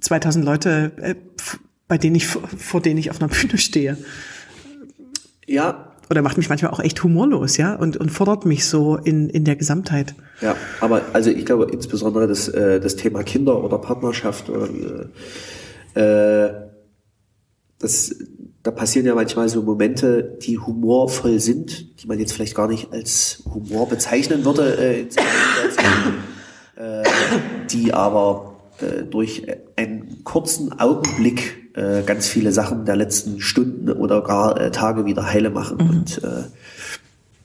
2000 0.00 0.44
Leute, 0.44 0.92
äh, 0.98 1.14
bei 1.88 1.98
denen 1.98 2.16
ich, 2.16 2.26
vor 2.26 2.80
denen 2.80 2.98
ich 2.98 3.10
auf 3.10 3.20
einer 3.20 3.28
Bühne 3.28 3.58
stehe. 3.58 3.96
Ja, 5.46 5.91
oder 6.12 6.22
macht 6.22 6.36
mich 6.36 6.50
manchmal 6.50 6.70
auch 6.72 6.80
echt 6.80 7.02
humorlos, 7.02 7.56
ja, 7.56 7.74
und, 7.74 7.96
und 7.96 8.10
fordert 8.10 8.44
mich 8.44 8.66
so 8.66 8.96
in, 8.96 9.30
in 9.30 9.44
der 9.44 9.56
Gesamtheit. 9.56 10.14
Ja, 10.42 10.54
aber 10.80 11.00
also 11.14 11.30
ich 11.30 11.46
glaube 11.46 11.68
insbesondere 11.72 12.28
das, 12.28 12.48
äh, 12.48 12.80
das 12.80 12.96
Thema 12.96 13.22
Kinder 13.22 13.64
oder 13.64 13.78
Partnerschaft 13.78 14.50
oder 14.50 14.68
äh, 15.94 16.52
das, 17.78 18.14
da 18.62 18.70
passieren 18.70 19.06
ja 19.06 19.14
manchmal 19.14 19.48
so 19.48 19.62
Momente, 19.62 20.38
die 20.42 20.58
humorvoll 20.58 21.40
sind, 21.40 22.02
die 22.02 22.06
man 22.06 22.18
jetzt 22.18 22.34
vielleicht 22.34 22.54
gar 22.54 22.68
nicht 22.68 22.92
als 22.92 23.42
Humor 23.52 23.88
bezeichnen 23.88 24.44
würde, 24.44 24.76
äh, 24.76 25.00
äh, 26.76 27.02
die 27.70 27.94
aber 27.94 28.60
äh, 28.80 29.04
durch 29.04 29.46
einen 29.76 30.24
kurzen 30.24 30.78
Augenblick 30.78 31.61
äh, 31.74 32.02
ganz 32.02 32.28
viele 32.28 32.52
Sachen 32.52 32.84
der 32.84 32.96
letzten 32.96 33.40
Stunden 33.40 33.90
oder 33.90 34.22
gar 34.22 34.60
äh, 34.60 34.70
Tage 34.70 35.04
wieder 35.04 35.26
heile 35.26 35.50
machen. 35.50 35.78
Mhm. 35.78 35.90
Und 35.90 36.24
äh, 36.24 36.44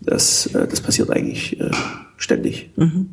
das, 0.01 0.47
äh, 0.47 0.67
das 0.67 0.81
passiert 0.81 1.09
eigentlich 1.11 1.59
äh, 1.59 1.71
ständig. 2.17 2.71
Mhm. 2.75 3.09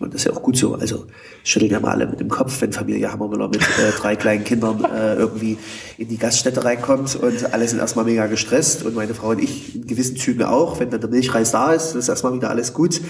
Und 0.00 0.14
das 0.14 0.20
ist 0.20 0.24
ja 0.26 0.32
auch 0.32 0.42
gut 0.42 0.56
so. 0.56 0.74
Also 0.74 1.06
schütteln 1.42 1.72
ja 1.72 1.80
mal 1.80 1.90
alle 1.90 2.06
mit 2.06 2.20
dem 2.20 2.28
Kopf, 2.28 2.60
wenn 2.60 2.72
Familie 2.72 3.10
Hammermüller 3.10 3.48
mit 3.48 3.62
äh, 3.62 3.90
drei 3.98 4.14
kleinen 4.14 4.44
Kindern 4.44 4.84
äh, 4.84 5.14
irgendwie 5.14 5.58
in 5.96 6.08
die 6.08 6.18
Gaststätte 6.18 6.64
reinkommt 6.64 7.16
und 7.16 7.52
alle 7.52 7.66
sind 7.66 7.80
erstmal 7.80 8.04
mega 8.04 8.26
gestresst 8.26 8.84
und 8.84 8.94
meine 8.94 9.14
Frau 9.14 9.30
und 9.30 9.42
ich 9.42 9.74
in 9.74 9.86
gewissen 9.86 10.16
Zügen 10.16 10.44
auch. 10.44 10.78
Wenn 10.78 10.90
dann 10.90 11.00
der 11.00 11.10
Milchreis 11.10 11.50
da 11.50 11.72
ist, 11.72 11.96
ist 11.96 12.08
erstmal 12.08 12.34
wieder 12.34 12.50
alles 12.50 12.74
gut. 12.74 13.00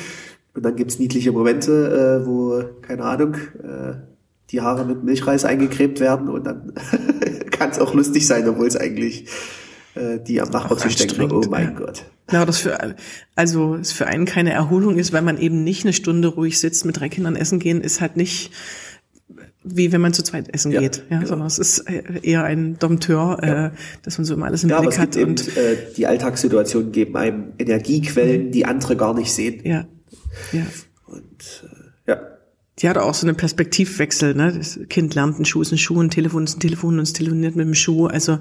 Und 0.54 0.64
dann 0.64 0.76
gibt's 0.76 0.98
niedliche 0.98 1.30
Momente, 1.30 2.22
äh, 2.22 2.26
wo, 2.26 2.62
keine 2.80 3.04
Ahnung, 3.04 3.34
äh, 3.34 3.94
die 4.50 4.62
Haare 4.62 4.86
mit 4.86 5.04
Milchreis 5.04 5.44
eingecremt 5.44 6.00
werden 6.00 6.28
und 6.28 6.46
dann 6.46 6.72
kann 7.58 7.70
es 7.70 7.78
auch 7.78 7.94
lustig 7.94 8.26
sein, 8.26 8.48
obwohl 8.48 8.66
es 8.66 8.76
eigentlich 8.76 9.26
äh, 9.98 10.18
die 10.20 10.40
am 10.40 10.50
Nachbartisch 10.50 10.96
denken, 10.96 11.30
oh 11.32 11.42
mein 11.48 11.64
ja. 11.64 11.70
Gott. 11.70 12.04
Ja, 12.30 12.44
das 12.44 12.58
für, 12.58 12.94
also, 13.34 13.74
es 13.76 13.92
für 13.92 14.06
einen 14.06 14.26
keine 14.26 14.52
Erholung 14.52 14.98
ist, 14.98 15.12
weil 15.12 15.22
man 15.22 15.38
eben 15.38 15.64
nicht 15.64 15.84
eine 15.84 15.92
Stunde 15.92 16.28
ruhig 16.28 16.58
sitzt, 16.58 16.84
mit 16.84 17.00
drei 17.00 17.08
Kindern 17.08 17.36
essen 17.36 17.58
gehen, 17.58 17.80
ist 17.80 18.00
halt 18.00 18.16
nicht, 18.16 18.50
wie 19.64 19.92
wenn 19.92 20.00
man 20.00 20.12
zu 20.12 20.22
zweit 20.22 20.54
essen 20.54 20.70
ja, 20.72 20.80
geht, 20.80 21.04
ja, 21.08 21.16
genau. 21.16 21.28
sondern 21.28 21.46
es 21.46 21.58
ist 21.58 21.84
eher 22.22 22.44
ein 22.44 22.78
Dompteur, 22.78 23.38
ja. 23.42 23.66
äh, 23.66 23.70
dass 24.02 24.18
man 24.18 24.24
so 24.26 24.34
immer 24.34 24.46
alles 24.46 24.62
im 24.62 24.70
ja, 24.70 24.80
Blick 24.80 24.98
hat. 24.98 25.16
Eben, 25.16 25.30
und 25.30 25.56
äh, 25.56 25.76
die 25.96 26.06
Alltagssituationen 26.06 26.92
geben 26.92 27.16
einem 27.16 27.52
Energiequellen, 27.58 28.46
mhm. 28.46 28.50
die 28.52 28.66
andere 28.66 28.96
gar 28.96 29.14
nicht 29.14 29.32
sehen. 29.32 29.62
Ja. 29.64 29.86
ja. 30.52 30.66
Und 31.06 31.64
äh, 31.64 31.77
die 32.78 32.88
hat 32.88 32.96
auch 32.96 33.14
so 33.14 33.26
einen 33.26 33.36
Perspektivwechsel, 33.36 34.34
ne? 34.34 34.52
Das 34.56 34.78
Kind 34.88 35.14
lernt, 35.14 35.38
ein 35.38 35.44
Schuh 35.44 35.62
ist 35.62 35.72
ein 35.72 35.78
Schuh, 35.78 36.00
ein 36.00 36.10
Telefon 36.10 36.44
ist 36.44 36.56
ein 36.56 36.60
Telefon 36.60 36.94
und 36.94 37.02
es 37.02 37.12
telefoniert 37.12 37.56
mit 37.56 37.66
dem 37.66 37.74
Schuh. 37.74 38.06
Also 38.06 38.38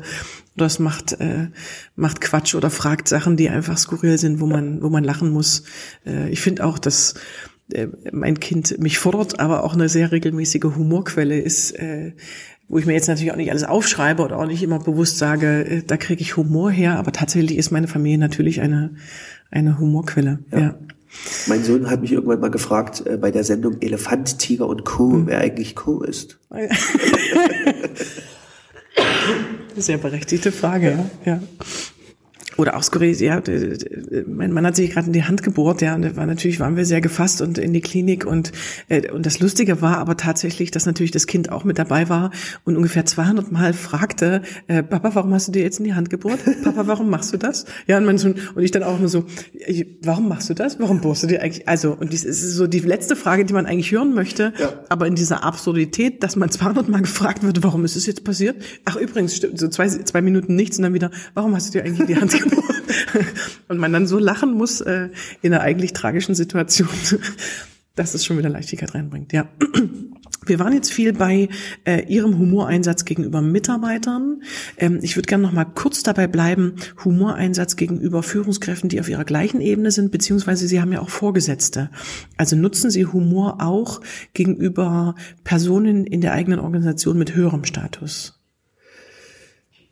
das 0.56 0.80
macht, 0.80 1.14
äh, 1.20 1.48
macht 1.96 2.22
Quatsch 2.22 2.54
oder 2.54 2.70
fragt 2.70 3.08
Sachen, 3.08 3.36
die 3.36 3.50
einfach 3.50 3.78
skurril 3.78 4.18
sind, 4.18 4.40
wo 4.40 4.46
man, 4.46 4.82
wo 4.82 4.90
man 4.90 5.04
lachen 5.04 5.32
muss. 5.32 5.64
Äh, 6.06 6.30
ich 6.30 6.42
finde 6.42 6.66
auch, 6.66 6.78
dass 6.78 7.16
äh, 7.74 7.88
mein 8.12 8.40
Kind 8.40 8.80
mich 8.80 9.00
fordert, 9.00 9.40
aber 9.40 9.64
auch 9.64 9.74
eine 9.74 9.90
sehr 9.90 10.12
regelmäßige 10.12 10.76
Humorquelle 10.76 11.40
ist, 11.40 11.72
äh, 11.72 12.14
wo 12.68 12.78
ich 12.78 12.86
mir 12.86 12.94
jetzt 12.94 13.08
natürlich 13.08 13.32
auch 13.32 13.38
nicht 13.38 13.50
alles 13.50 13.64
aufschreibe 13.64 14.22
oder 14.24 14.38
auch 14.38 14.46
nicht 14.46 14.62
immer 14.62 14.80
bewusst 14.80 15.18
sage, 15.18 15.66
äh, 15.66 15.84
da 15.84 15.98
kriege 15.98 16.22
ich 16.22 16.38
Humor 16.38 16.70
her, 16.70 17.00
aber 17.00 17.12
tatsächlich 17.12 17.58
ist 17.58 17.72
meine 17.72 17.88
Familie 17.88 18.20
natürlich 18.20 18.62
eine, 18.62 18.96
eine 19.50 19.80
Humorquelle. 19.80 20.40
ja. 20.52 20.60
ja. 20.60 20.76
Mein 21.48 21.64
Sohn 21.64 21.90
hat 21.90 22.02
mich 22.02 22.12
irgendwann 22.12 22.40
mal 22.40 22.52
gefragt 22.52 23.04
äh, 23.06 23.18
bei 23.18 23.32
der 23.32 23.44
Sendung 23.44 23.82
Elefant, 23.82 24.40
Tiger 24.40 24.68
und 24.68 24.86
Co., 24.86 25.10
mhm. 25.10 25.28
wer 25.28 25.40
eigentlich 25.40 25.76
Co 25.76 26.02
ist. 26.02 26.40
Sehr 29.76 29.98
berechtigte 29.98 30.52
Frage, 30.52 31.10
ja. 31.26 31.34
ja. 31.34 31.40
Oder 32.58 32.76
auch 32.76 32.84
skurril, 32.84 33.16
ja, 33.22 33.42
mein 34.26 34.52
Mann 34.52 34.66
hat 34.66 34.76
sich 34.76 34.90
gerade 34.90 35.08
in 35.08 35.14
die 35.14 35.24
Hand 35.24 35.44
gebohrt, 35.44 35.82
ja, 35.82 35.94
und 35.94 36.02
da 36.02 36.16
war 36.16 36.26
natürlich, 36.26 36.60
waren 36.60 36.76
wir 36.76 36.86
sehr 36.86 37.02
gefasst 37.02 37.42
und 37.42 37.60
in 37.60 37.72
die 37.72 37.82
Klinik 37.82 38.26
und, 38.26 38.52
äh, 38.90 39.12
und 39.12 39.26
das 39.26 39.40
Lustige 39.40 39.82
war 39.82 39.98
aber 39.98 40.18
tatsächlich, 40.18 40.72
dass 40.72 40.88
natürlich 40.88 41.12
das 41.12 41.28
Kind 41.28 41.52
auch 41.52 41.64
mit 41.64 41.78
dabei 41.78 42.10
war 42.10 42.32
und 42.66 42.76
ungefähr 42.76 43.06
200 43.06 43.52
Mal 43.52 43.74
fragte, 43.74 44.42
äh, 44.68 44.82
Papa, 44.82 45.12
warum 45.14 45.34
hast 45.34 45.48
du 45.48 45.52
dir 45.52 45.62
jetzt 45.62 45.78
in 45.78 45.86
die 45.86 45.94
Hand 45.94 46.10
gebohrt? 46.10 46.40
Papa, 46.64 46.88
warum 46.88 47.10
machst 47.10 47.32
du 47.32 47.38
das? 47.38 47.66
Ja, 47.86 47.98
und 47.98 48.06
mein 48.06 48.18
Sohn, 48.18 48.36
und 48.56 48.64
ich 48.64 48.72
dann 48.72 48.84
auch 48.84 48.98
immer 48.98 49.08
so, 49.08 49.26
warum 50.02 50.28
machst 50.28 50.50
du 50.50 50.56
das? 50.56 50.80
Warum 50.80 51.00
bohrst 51.02 51.24
du 51.24 51.28
dir 51.28 51.44
eigentlich, 51.44 51.68
also, 51.68 51.94
und 51.94 52.12
das 52.12 52.24
ist 52.24 52.42
so 52.54 52.66
die 52.66 52.80
letzte 52.80 53.16
Frage, 53.16 53.46
die 53.46 53.54
man 53.54 53.68
eigentlich 53.68 53.92
hören 53.92 54.16
möchte, 54.16 54.54
ja. 54.58 54.74
aber 54.90 55.06
in 55.06 55.14
dieser 55.14 55.44
Absurdität, 55.44 56.24
dass 56.24 56.36
man 56.36 56.50
200 56.50 56.90
Mal 56.90 57.02
gefragt 57.02 57.44
wird, 57.44 57.62
warum 57.64 57.86
ist 57.86 57.96
es 57.96 58.08
jetzt 58.08 58.24
passiert? 58.24 58.64
Ach, 58.86 58.96
übrigens, 58.96 59.40
so 59.54 59.68
zwei, 59.68 59.88
zwei 59.88 60.22
Minuten 60.22 60.56
nichts 60.56 60.78
und 60.78 60.84
dann 60.84 60.96
wieder, 60.96 61.12
warum 61.36 61.54
hast 61.56 61.68
du 61.68 61.72
dir 61.74 61.86
eigentlich 61.86 62.00
in 62.00 62.08
die 62.08 62.16
Hand 62.16 62.32
gebohrt? 62.32 62.47
und 63.68 63.78
man 63.78 63.94
dann 63.94 64.08
so 64.08 64.20
lachen 64.20 64.54
muss 64.54 64.82
äh, 64.82 65.10
in 65.42 65.54
einer 65.54 65.64
eigentlich 65.64 65.94
tragischen 65.94 66.36
Situation, 66.36 66.90
dass 67.96 68.14
es 68.14 68.26
schon 68.26 68.38
wieder 68.38 68.50
Leichtigkeit 68.50 68.94
reinbringt. 68.94 69.34
Ja. 69.34 69.48
Wir 70.46 70.60
waren 70.60 70.72
jetzt 70.72 70.94
viel 70.94 71.12
bei 71.12 71.50
äh, 71.84 72.06
Ihrem 72.08 72.38
Humoreinsatz 72.40 73.04
gegenüber 73.04 73.42
Mitarbeitern. 73.42 74.44
Ähm, 74.78 75.00
ich 75.02 75.18
würde 75.18 75.28
gerne 75.28 75.44
noch 75.44 75.52
mal 75.52 75.66
kurz 75.66 76.04
dabei 76.04 76.28
bleiben, 76.28 76.76
Humoreinsatz 77.04 77.76
gegenüber 77.76 78.24
Führungskräften, 78.24 78.88
die 78.88 79.02
auf 79.02 79.10
ihrer 79.10 79.26
gleichen 79.26 79.60
Ebene 79.60 79.92
sind, 79.92 80.10
beziehungsweise 80.12 80.68
Sie 80.68 80.80
haben 80.80 80.94
ja 80.94 81.02
auch 81.02 81.10
Vorgesetzte. 81.10 81.90
Also 82.38 82.56
nutzen 82.56 82.92
Sie 82.92 83.06
Humor 83.06 83.58
auch 83.60 84.00
gegenüber 84.34 85.16
Personen 85.44 86.06
in 86.06 86.22
der 86.22 86.32
eigenen 86.32 86.60
Organisation 86.60 87.18
mit 87.18 87.36
höherem 87.36 87.66
Status? 87.66 88.40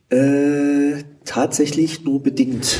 Äh, 0.09 0.44
tatsächlich 1.35 2.05
nur 2.05 2.23
bedingt. 2.23 2.79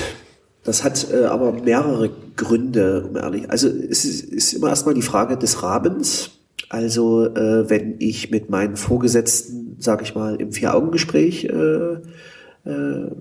Das 0.64 0.86
hat 0.86 1.08
äh, 1.12 1.26
aber 1.26 1.52
mehrere 1.52 2.10
Gründe, 2.38 3.06
um 3.10 3.18
ehrlich. 3.18 3.50
Also 3.50 3.68
es 3.68 4.06
ist, 4.06 4.24
ist 4.24 4.54
immer 4.54 4.70
erstmal 4.70 4.96
die 4.96 5.02
Frage 5.02 5.36
des 5.38 5.62
Rahmens. 5.62 6.32
Also 6.70 7.26
äh, 7.26 7.70
wenn 7.70 7.96
ich 8.00 8.32
mit 8.32 8.50
meinen 8.50 8.78
Vorgesetzten, 8.78 9.76
sage 9.80 10.04
ich 10.04 10.16
mal, 10.16 10.38
im 10.38 10.54
Vier-Augen-Gespräch 10.54 11.46
äh, 11.46 12.70
äh, 12.70 13.12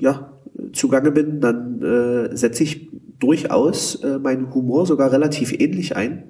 ja, 0.00 0.32
zugange 0.72 1.10
bin, 1.10 1.42
dann 1.42 1.82
äh, 1.82 2.34
setze 2.34 2.62
ich 2.62 2.88
durchaus 3.18 3.96
äh, 3.96 4.18
meinen 4.18 4.54
Humor 4.54 4.86
sogar 4.86 5.12
relativ 5.12 5.52
ähnlich 5.52 5.96
ein 5.96 6.24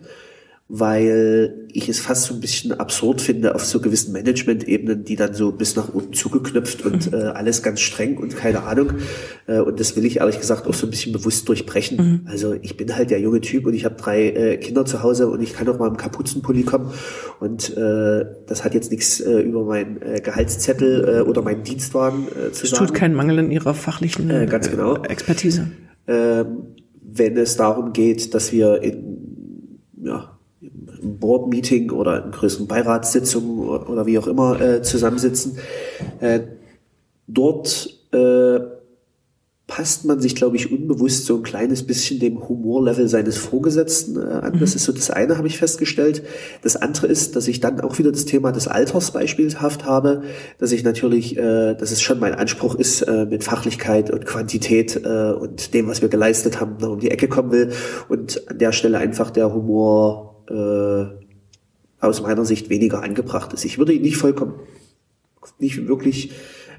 weil 0.74 1.66
ich 1.70 1.90
es 1.90 2.00
fast 2.00 2.24
so 2.24 2.32
ein 2.32 2.40
bisschen 2.40 2.72
absurd 2.72 3.20
finde 3.20 3.54
auf 3.54 3.62
so 3.62 3.78
gewissen 3.78 4.10
Management-Ebenen, 4.12 5.04
die 5.04 5.16
dann 5.16 5.34
so 5.34 5.52
bis 5.52 5.76
nach 5.76 5.92
unten 5.92 6.14
zugeknöpft 6.14 6.86
und 6.86 7.12
mhm. 7.12 7.18
äh, 7.18 7.24
alles 7.24 7.62
ganz 7.62 7.80
streng 7.80 8.16
und 8.16 8.34
keine 8.34 8.62
Ahnung. 8.62 8.92
Äh, 9.46 9.58
und 9.60 9.78
das 9.78 9.96
will 9.96 10.06
ich 10.06 10.20
ehrlich 10.20 10.40
gesagt 10.40 10.66
auch 10.66 10.72
so 10.72 10.86
ein 10.86 10.90
bisschen 10.90 11.12
bewusst 11.12 11.46
durchbrechen. 11.46 11.98
Mhm. 11.98 12.20
Also 12.24 12.54
ich 12.54 12.78
bin 12.78 12.96
halt 12.96 13.10
der 13.10 13.20
junge 13.20 13.42
Typ 13.42 13.66
und 13.66 13.74
ich 13.74 13.84
habe 13.84 13.96
drei 13.96 14.28
äh, 14.28 14.56
Kinder 14.56 14.86
zu 14.86 15.02
Hause 15.02 15.28
und 15.28 15.42
ich 15.42 15.52
kann 15.52 15.68
auch 15.68 15.78
mal 15.78 15.88
im 15.88 15.98
Kapuzenpulli 15.98 16.62
kommen. 16.62 16.90
Und 17.38 17.76
äh, 17.76 18.24
das 18.46 18.64
hat 18.64 18.72
jetzt 18.72 18.90
nichts 18.90 19.20
äh, 19.20 19.40
über 19.40 19.66
meinen 19.66 20.00
äh, 20.00 20.22
Gehaltszettel 20.22 21.18
äh, 21.18 21.20
oder 21.20 21.42
meinen 21.42 21.64
Dienstwagen 21.64 22.28
äh, 22.28 22.50
zu 22.50 22.64
es 22.64 22.70
sagen. 22.70 22.84
Es 22.84 22.88
tut 22.88 22.94
keinen 22.94 23.14
Mangel 23.14 23.40
in 23.40 23.50
Ihrer 23.50 23.74
fachlichen 23.74 24.30
äh, 24.30 24.46
ganz 24.46 24.70
genau. 24.70 25.02
Expertise. 25.02 25.70
Ähm, 26.06 26.62
wenn 27.02 27.36
es 27.36 27.58
darum 27.58 27.92
geht, 27.92 28.32
dass 28.32 28.52
wir 28.52 28.82
in 28.82 29.18
ja, 30.02 30.38
Board-Meeting 31.02 31.90
oder 31.90 32.24
in 32.24 32.30
größeren 32.30 32.66
Beiratssitzungen 32.66 33.68
oder 33.68 34.06
wie 34.06 34.18
auch 34.18 34.26
immer 34.26 34.60
äh, 34.60 34.82
zusammensitzen. 34.82 35.58
Äh, 36.20 36.40
dort 37.26 37.90
äh, 38.12 38.60
passt 39.74 40.04
man 40.04 40.20
sich, 40.20 40.34
glaube 40.34 40.56
ich, 40.56 40.70
unbewusst 40.70 41.24
so 41.24 41.36
ein 41.36 41.42
kleines 41.42 41.86
bisschen 41.86 42.20
dem 42.20 42.46
Humorlevel 42.46 43.08
seines 43.08 43.38
Vorgesetzten 43.38 44.16
äh, 44.16 44.20
an. 44.20 44.58
Das 44.60 44.72
mhm. 44.72 44.76
ist 44.76 44.84
so 44.84 44.92
das 44.92 45.10
eine, 45.10 45.38
habe 45.38 45.46
ich 45.46 45.56
festgestellt. 45.56 46.22
Das 46.62 46.76
andere 46.76 47.06
ist, 47.06 47.36
dass 47.36 47.48
ich 47.48 47.60
dann 47.60 47.80
auch 47.80 47.98
wieder 47.98 48.12
das 48.12 48.26
Thema 48.26 48.52
des 48.52 48.68
Alters 48.68 49.12
beispielhaft 49.12 49.86
habe, 49.86 50.24
dass 50.58 50.72
ich 50.72 50.84
natürlich, 50.84 51.38
äh, 51.38 51.74
dass 51.74 51.90
es 51.90 52.02
schon 52.02 52.20
mein 52.20 52.34
Anspruch 52.34 52.74
ist, 52.74 53.00
äh, 53.02 53.24
mit 53.24 53.44
Fachlichkeit 53.44 54.10
und 54.10 54.26
Quantität 54.26 55.00
äh, 55.04 55.32
und 55.32 55.72
dem, 55.72 55.88
was 55.88 56.02
wir 56.02 56.10
geleistet 56.10 56.60
haben, 56.60 56.76
noch 56.78 56.90
um 56.90 57.00
die 57.00 57.10
Ecke 57.10 57.28
kommen 57.28 57.50
will 57.50 57.70
und 58.10 58.50
an 58.50 58.58
der 58.58 58.72
Stelle 58.72 58.98
einfach 58.98 59.30
der 59.30 59.54
Humor 59.54 60.31
äh, 60.48 61.06
aus 62.00 62.22
meiner 62.22 62.44
Sicht 62.44 62.68
weniger 62.68 63.02
angebracht 63.02 63.52
ist. 63.52 63.64
Ich 63.64 63.78
würde 63.78 63.92
ihn 63.92 64.02
nicht 64.02 64.16
vollkommen, 64.16 64.54
nicht 65.58 65.86
wirklich 65.86 66.32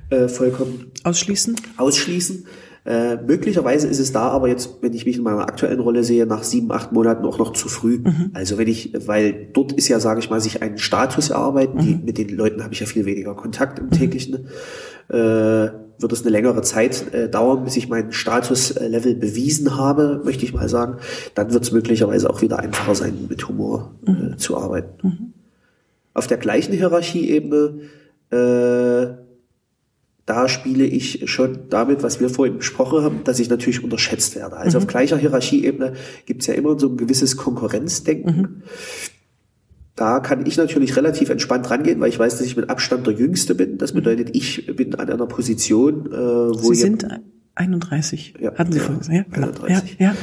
äh, 0.10 0.28
vollkommen 0.28 0.92
ausschließen. 1.04 1.56
Ausschließen. 1.78 2.46
Äh, 2.86 3.16
möglicherweise 3.16 3.88
ist 3.88 4.00
es 4.00 4.12
da 4.12 4.28
aber 4.28 4.50
jetzt, 4.50 4.82
wenn 4.82 4.92
ich 4.92 5.06
mich 5.06 5.16
in 5.16 5.24
meiner 5.24 5.44
aktuellen 5.44 5.80
Rolle 5.80 6.04
sehe, 6.04 6.26
nach 6.26 6.44
sieben, 6.44 6.70
acht 6.72 6.92
Monaten 6.92 7.26
auch 7.26 7.38
noch 7.40 7.54
zu 7.54 7.70
früh. 7.70 8.00
Mhm. 8.00 8.32
Also 8.34 8.58
wenn 8.58 8.68
ich, 8.68 8.94
weil 9.08 9.48
dort 9.54 9.72
ist 9.72 9.88
ja, 9.88 10.02
sage 10.02 10.20
ich 10.20 10.30
mal, 10.30 10.42
sich 10.42 10.62
einen 10.62 10.78
Status 10.78 11.30
erarbeiten, 11.30 11.78
mhm. 11.78 11.82
die, 11.82 11.96
mit 11.96 12.18
den 12.18 12.30
Leuten 12.30 12.62
habe 12.62 12.74
ich 12.74 12.82
ja 12.82 12.86
viel 12.86 13.06
weniger 13.06 13.36
Kontakt 13.36 13.80
im 13.80 13.86
mhm. 13.86 13.92
täglichen. 13.92 14.48
Äh, 15.10 15.70
wird 16.04 16.14
es 16.14 16.22
eine 16.22 16.30
längere 16.30 16.62
Zeit 16.62 17.12
äh, 17.14 17.30
dauern, 17.30 17.64
bis 17.64 17.76
ich 17.78 17.90
meinen 17.90 18.12
Statuslevel 18.12 19.16
bewiesen 19.16 19.76
habe, 19.76 20.22
möchte 20.24 20.46
ich 20.46 20.54
mal 20.54 20.70
sagen. 20.70 20.98
Dann 21.34 21.52
wird 21.52 21.64
es 21.64 21.72
möglicherweise 21.72 22.30
auch 22.30 22.42
wieder 22.42 22.60
einfacher 22.60 22.94
sein, 22.94 23.26
mit 23.28 23.48
Humor 23.48 23.96
äh, 24.06 24.12
mhm. 24.12 24.38
zu 24.38 24.58
arbeiten. 24.58 25.08
Mhm. 25.08 25.34
Auf 26.14 26.28
der 26.28 26.38
gleichen 26.38 26.74
Hierarchieebene, 26.74 27.80
äh, 28.30 29.16
da 30.26 30.48
spiele 30.48 30.86
ich 30.86 31.30
schon 31.30 31.70
damit, 31.70 32.04
was 32.04 32.20
wir 32.20 32.30
vorhin 32.30 32.58
besprochen 32.58 33.04
haben, 33.04 33.24
dass 33.24 33.40
ich 33.40 33.50
natürlich 33.50 33.84
unterschätzt 33.84 34.36
werde. 34.36 34.58
Also 34.58 34.78
mhm. 34.78 34.84
auf 34.84 34.90
gleicher 34.90 35.18
Hierarchieebene 35.18 35.94
gibt 36.26 36.42
es 36.42 36.48
ja 36.48 36.54
immer 36.54 36.80
so 36.80 36.90
ein 36.90 36.98
gewisses 36.98 37.36
Konkurrenzdenken. 37.36 38.64
Mhm 39.96 40.04
da 40.04 40.20
kann 40.20 40.46
ich 40.46 40.58
natürlich 40.58 40.96
relativ 40.96 41.30
entspannt 41.30 41.70
rangehen, 41.70 42.00
weil 42.00 42.10
ich 42.10 42.18
weiß, 42.18 42.38
dass 42.38 42.48
ich 42.48 42.58
mit 42.58 42.70
Abstand 42.70 43.06
der 43.06 43.14
Jüngste 43.14 43.54
bin. 43.54 43.78
Das 43.78 43.92
bedeutet, 43.92 44.36
ich 44.36 44.76
bin 44.76 44.96
an 44.96 45.10
einer 45.10 45.28
Position, 45.28 46.08
äh, 46.08 46.16
wo 46.16 46.74
Sie 46.74 46.82
sind 46.82 47.06
31, 47.56 48.34
ja, 48.40 48.56
hatten 48.56 48.72
Sie 48.72 48.80
ja, 48.80 48.84
vorhin 48.84 49.00
gesagt. 49.00 49.18
Ja, 49.18 49.24
genau. 49.32 49.48
31. 49.48 49.98
Ja, 50.00 50.16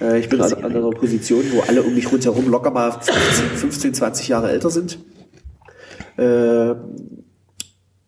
ja. 0.00 0.12
Äh, 0.12 0.20
ich 0.20 0.30
bin 0.30 0.40
an, 0.40 0.52
an, 0.54 0.64
einer 0.74 0.90
Position, 0.90 1.44
wo 1.52 1.60
alle 1.60 1.82
um 1.82 1.94
mich 1.94 2.10
rundherum 2.10 2.48
locker 2.48 2.70
mal 2.70 2.92
15, 2.92 3.46
15 3.56 3.94
20 3.94 4.28
Jahre 4.28 4.50
älter 4.50 4.70
sind. 4.70 4.98
Äh, 6.16 6.74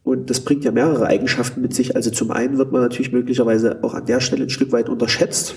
und 0.04 0.30
das 0.30 0.40
bringt 0.40 0.64
ja 0.64 0.72
mehrere 0.72 1.06
Eigenschaften 1.06 1.60
mit 1.60 1.74
sich. 1.74 1.94
Also 1.94 2.10
zum 2.10 2.30
einen 2.30 2.56
wird 2.56 2.72
man 2.72 2.80
natürlich 2.80 3.12
möglicherweise 3.12 3.84
auch 3.84 3.92
an 3.92 4.06
der 4.06 4.20
Stelle 4.20 4.44
ein 4.44 4.50
Stück 4.50 4.72
weit 4.72 4.88
unterschätzt. 4.88 5.54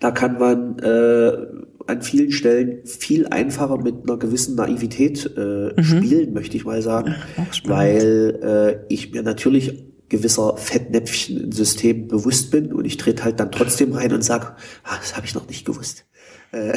Da 0.00 0.10
kann 0.10 0.38
man 0.38 0.78
äh, 0.80 1.46
an 1.88 2.02
vielen 2.02 2.30
Stellen 2.30 2.84
viel 2.84 3.26
einfacher 3.26 3.78
mit 3.78 4.02
einer 4.04 4.18
gewissen 4.18 4.56
Naivität 4.56 5.30
äh, 5.36 5.72
mhm. 5.74 5.82
spielen, 5.82 6.32
möchte 6.34 6.56
ich 6.56 6.64
mal 6.64 6.82
sagen, 6.82 7.14
weil 7.64 8.84
äh, 8.88 8.92
ich 8.92 9.12
mir 9.12 9.22
natürlich 9.22 9.84
gewisser 10.10 10.56
Fettnäpfchen 10.56 11.44
im 11.44 11.52
System 11.52 12.08
bewusst 12.08 12.50
bin 12.50 12.72
und 12.72 12.84
ich 12.84 12.98
trete 12.98 13.24
halt 13.24 13.40
dann 13.40 13.50
trotzdem 13.50 13.92
rein 13.92 14.12
und 14.12 14.22
sage, 14.22 14.54
ah, 14.84 14.96
das 15.00 15.16
habe 15.16 15.26
ich 15.26 15.34
noch 15.34 15.48
nicht 15.48 15.64
gewusst. 15.64 16.04
Äh, 16.52 16.76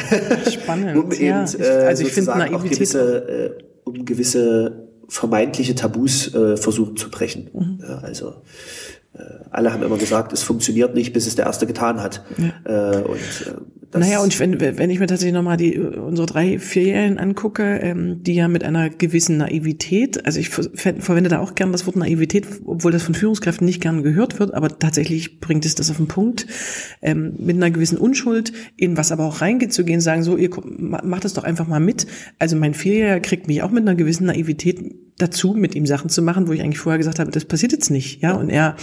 Spannend. 0.50 0.98
um 1.04 1.12
eben, 1.12 1.26
ja, 1.26 1.44
ich, 1.44 1.62
also 1.62 2.04
ich 2.04 2.12
finde 2.12 2.32
Naivität 2.32 2.72
gewisse, 2.72 3.58
äh, 3.60 3.64
um 3.84 4.06
gewisse 4.06 4.88
vermeintliche 5.10 5.76
Tabus 5.76 6.34
äh, 6.34 6.56
versuchen 6.56 6.96
zu 6.96 7.10
brechen. 7.10 7.50
Mhm. 7.54 7.80
Ja, 7.82 7.98
also 7.98 8.30
äh, 8.30 8.34
alle 9.50 9.74
haben 9.74 9.84
immer 9.84 9.98
gesagt, 9.98 10.32
es 10.32 10.44
funktioniert 10.44 10.96
nicht, 10.96 11.12
bis 11.12 11.28
es 11.28 11.36
der 11.36 11.46
Erste 11.46 11.68
getan 11.68 12.02
hat. 12.02 12.24
Ja. 12.38 13.00
Äh, 13.00 13.02
und, 13.04 13.18
äh, 13.18 14.00
naja, 14.00 14.22
und 14.22 14.40
wenn, 14.40 14.62
wenn 14.62 14.90
ich 14.90 15.00
mir 15.00 15.08
tatsächlich 15.08 15.34
nochmal 15.34 15.58
die 15.58 15.78
unsere 15.78 16.26
drei 16.26 16.60
Vierjährigen 16.60 17.18
angucke, 17.18 17.80
ähm, 17.82 18.24
die 18.24 18.36
ja 18.36 18.48
mit 18.48 18.64
einer 18.64 18.90
gewissen 18.90 19.36
Naivität, 19.36 20.26
also 20.26 20.40
ich 20.40 20.50
verwende 20.50 21.30
da 21.30 21.40
auch 21.40 21.56
gern 21.56 21.74
das 21.74 21.86
Wort 21.86 21.98
Naivität, 21.98 22.48
obwohl 22.64 22.94
das 22.94 23.04
von 23.04 23.16
Führungskräften 23.16 23.66
nicht 23.66 23.82
gern 23.82 24.02
gehört 24.02 24.40
wird, 24.40 24.54
aber 24.54 24.80
tatsächlich 24.80 25.42
bringt 25.42 25.66
es 25.66 25.76
das 25.76 25.92
auf 25.92 25.98
den 25.98 26.08
Punkt, 26.08 26.48
ähm, 27.02 27.34
mit 27.38 27.58
einer 27.58 27.70
gewissen 27.70 27.98
Unschuld 27.98 28.54
in 28.78 28.96
was 28.96 29.12
aber 29.12 29.26
auch 29.26 29.42
reingeht 29.42 29.74
zu 29.74 29.84
gehen, 29.84 30.00
sagen 30.00 30.24
so, 30.24 30.38
ihr 30.38 30.50
macht 30.64 31.26
das 31.26 31.34
doch 31.34 31.44
einfach 31.44 31.68
mal 31.68 31.82
mit. 31.82 32.08
Also 32.40 32.56
mein 32.56 32.74
Vierjähriger 32.74 33.20
kriegt 33.20 33.48
mich 33.48 33.62
auch 33.62 33.72
mit 33.72 33.82
einer 33.82 33.96
gewissen 33.96 34.28
Naivität 34.28 34.80
dazu, 35.22 35.54
mit 35.54 35.76
ihm 35.76 35.86
Sachen 35.86 36.10
zu 36.10 36.22
machen, 36.22 36.48
wo 36.48 36.54
ich 36.54 36.62
eigentlich 36.62 36.80
vorher 36.80 36.98
gesagt 36.98 37.20
habe, 37.20 37.32
das 37.32 37.46
passiert 37.46 37.72
jetzt 37.72 37.90
nicht, 37.90 38.22
ja, 38.22 38.34
und 38.34 38.50
er 38.50 38.76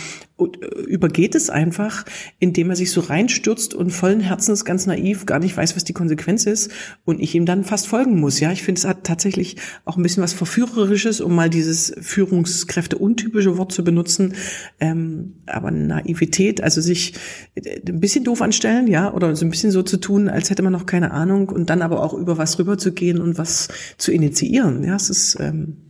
übergeht 0.86 1.34
es 1.34 1.50
einfach, 1.50 2.04
indem 2.38 2.70
er 2.70 2.76
sich 2.76 2.92
so 2.92 3.00
reinstürzt 3.00 3.74
und 3.74 3.90
vollen 3.90 4.20
Herzens 4.20 4.64
ganz 4.64 4.86
naiv 4.86 5.26
gar 5.26 5.40
nicht 5.40 5.56
weiß, 5.56 5.74
was 5.74 5.82
die 5.82 5.92
Konsequenz 5.92 6.46
ist 6.46 6.70
und 7.04 7.20
ich 7.20 7.34
ihm 7.34 7.44
dann 7.44 7.64
fast 7.64 7.88
folgen 7.88 8.20
muss. 8.20 8.38
Ja, 8.38 8.52
ich 8.52 8.62
finde, 8.62 8.78
es 8.78 8.84
hat 8.86 9.02
tatsächlich 9.02 9.56
auch 9.84 9.96
ein 9.96 10.02
bisschen 10.02 10.22
was 10.22 10.32
Verführerisches, 10.32 11.20
um 11.20 11.34
mal 11.34 11.50
dieses 11.50 11.92
Führungskräfte 12.00 12.98
untypische 12.98 13.58
Wort 13.58 13.72
zu 13.72 13.82
benutzen. 13.82 14.34
Ähm, 14.78 15.42
aber 15.46 15.72
Naivität, 15.72 16.62
also 16.62 16.80
sich 16.80 17.14
äh, 17.56 17.80
ein 17.88 17.98
bisschen 17.98 18.22
doof 18.22 18.40
anstellen, 18.40 18.86
ja, 18.86 19.12
oder 19.12 19.34
so 19.34 19.44
ein 19.44 19.50
bisschen 19.50 19.72
so 19.72 19.82
zu 19.82 19.96
tun, 19.96 20.28
als 20.28 20.50
hätte 20.50 20.62
man 20.62 20.72
noch 20.72 20.86
keine 20.86 21.10
Ahnung 21.10 21.48
und 21.48 21.68
dann 21.68 21.82
aber 21.82 22.02
auch 22.04 22.14
über 22.14 22.38
was 22.38 22.58
rüberzugehen 22.60 23.20
und 23.20 23.38
was 23.38 23.68
zu 23.96 24.12
initiieren. 24.12 24.84
Ja, 24.84 24.94
es 24.94 25.10
ist 25.10 25.36
ähm. 25.40 25.87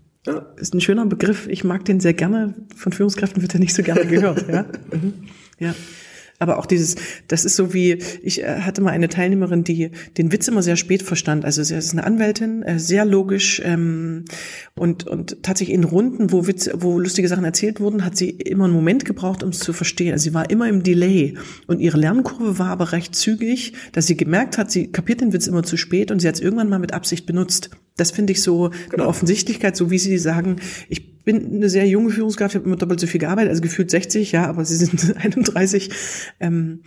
Ist 0.56 0.74
ein 0.74 0.80
schöner 0.80 1.06
Begriff. 1.06 1.46
Ich 1.48 1.64
mag 1.64 1.84
den 1.84 2.00
sehr 2.00 2.14
gerne. 2.14 2.54
Von 2.76 2.92
Führungskräften 2.92 3.42
wird 3.42 3.54
er 3.54 3.60
nicht 3.60 3.74
so 3.74 3.82
gerne 3.82 4.06
gehört. 4.06 4.48
ja. 4.48 4.64
Mhm. 4.92 5.14
ja. 5.58 5.74
Aber 6.40 6.59
auch 6.59 6.66
dieses, 6.66 6.94
das 7.27 7.44
ist 7.44 7.57
so 7.57 7.74
wie, 7.74 7.98
ich 8.22 8.42
äh, 8.42 8.61
hatte 8.61 8.81
mal 8.81 8.90
eine 8.90 9.09
Teilnehmerin, 9.09 9.64
die 9.64 9.90
den 10.16 10.31
Witz 10.31 10.46
immer 10.46 10.62
sehr 10.62 10.77
spät 10.77 11.03
verstand. 11.03 11.44
Also 11.44 11.64
sie 11.64 11.74
ist 11.74 11.92
eine 11.92 12.05
Anwältin, 12.05 12.62
äh, 12.62 12.79
sehr 12.79 13.05
logisch 13.05 13.61
ähm, 13.64 14.24
und, 14.77 15.07
und 15.07 15.42
tatsächlich 15.42 15.74
in 15.74 15.83
Runden, 15.83 16.31
wo 16.31 16.46
Witz, 16.46 16.70
wo 16.74 17.01
lustige 17.01 17.27
Sachen 17.27 17.44
erzählt 17.44 17.81
wurden, 17.81 18.05
hat 18.05 18.16
sie 18.16 18.31
immer 18.31 18.64
einen 18.64 18.74
Moment 18.74 19.05
gebraucht, 19.05 19.42
um 19.42 19.51
es 19.51 19.59
zu 19.59 19.72
verstehen. 19.72 20.12
Also 20.12 20.24
sie 20.24 20.35
war 20.35 20.48
immer 20.48 20.68
im 20.68 20.85
Delay 20.85 21.35
und 21.66 21.81
ihre 21.81 21.98
Lernkurve 21.98 22.59
war 22.59 22.68
aber 22.68 22.92
recht 22.92 23.16
zügig, 23.16 23.72
dass 23.92 24.07
sie 24.07 24.16
gemerkt 24.16 24.59
hat, 24.59 24.70
sie 24.70 24.92
kapiert 24.92 25.20
den 25.20 25.33
Witz 25.33 25.48
immer 25.48 25.64
zu 25.64 25.77
spät 25.77 26.12
und 26.12 26.20
sie 26.20 26.29
hat 26.29 26.37
es 26.37 26.40
irgendwann 26.40 26.68
mal 26.68 26.79
mit 26.79 26.94
Absicht 26.94 27.27
benutzt. 27.27 27.70
Das 27.96 28.12
finde 28.12 28.33
ich 28.33 28.42
so 28.42 28.70
genau. 28.90 29.03
eine 29.03 29.09
Offensichtlichkeit, 29.09 29.77
so 29.77 29.90
wie 29.90 29.98
Sie 29.98 30.18
sagen, 30.18 30.57
ich 30.88 31.17
bin 31.28 31.56
eine 31.56 31.68
sehr 31.68 31.86
junge 31.86 32.08
Führungskraft, 32.08 32.54
ich 32.54 32.58
habe 32.58 32.64
immer 32.64 32.76
doppelt 32.78 33.00
so 33.00 33.06
viel 33.06 33.20
gearbeitet, 33.20 33.50
also 33.50 33.60
gefühlt 33.60 33.90
60, 33.90 34.32
ja, 34.32 34.46
aber 34.46 34.64
Sie 34.64 34.76
sind 34.76 35.14
31. 35.22 35.90
Ähm, 36.40 36.80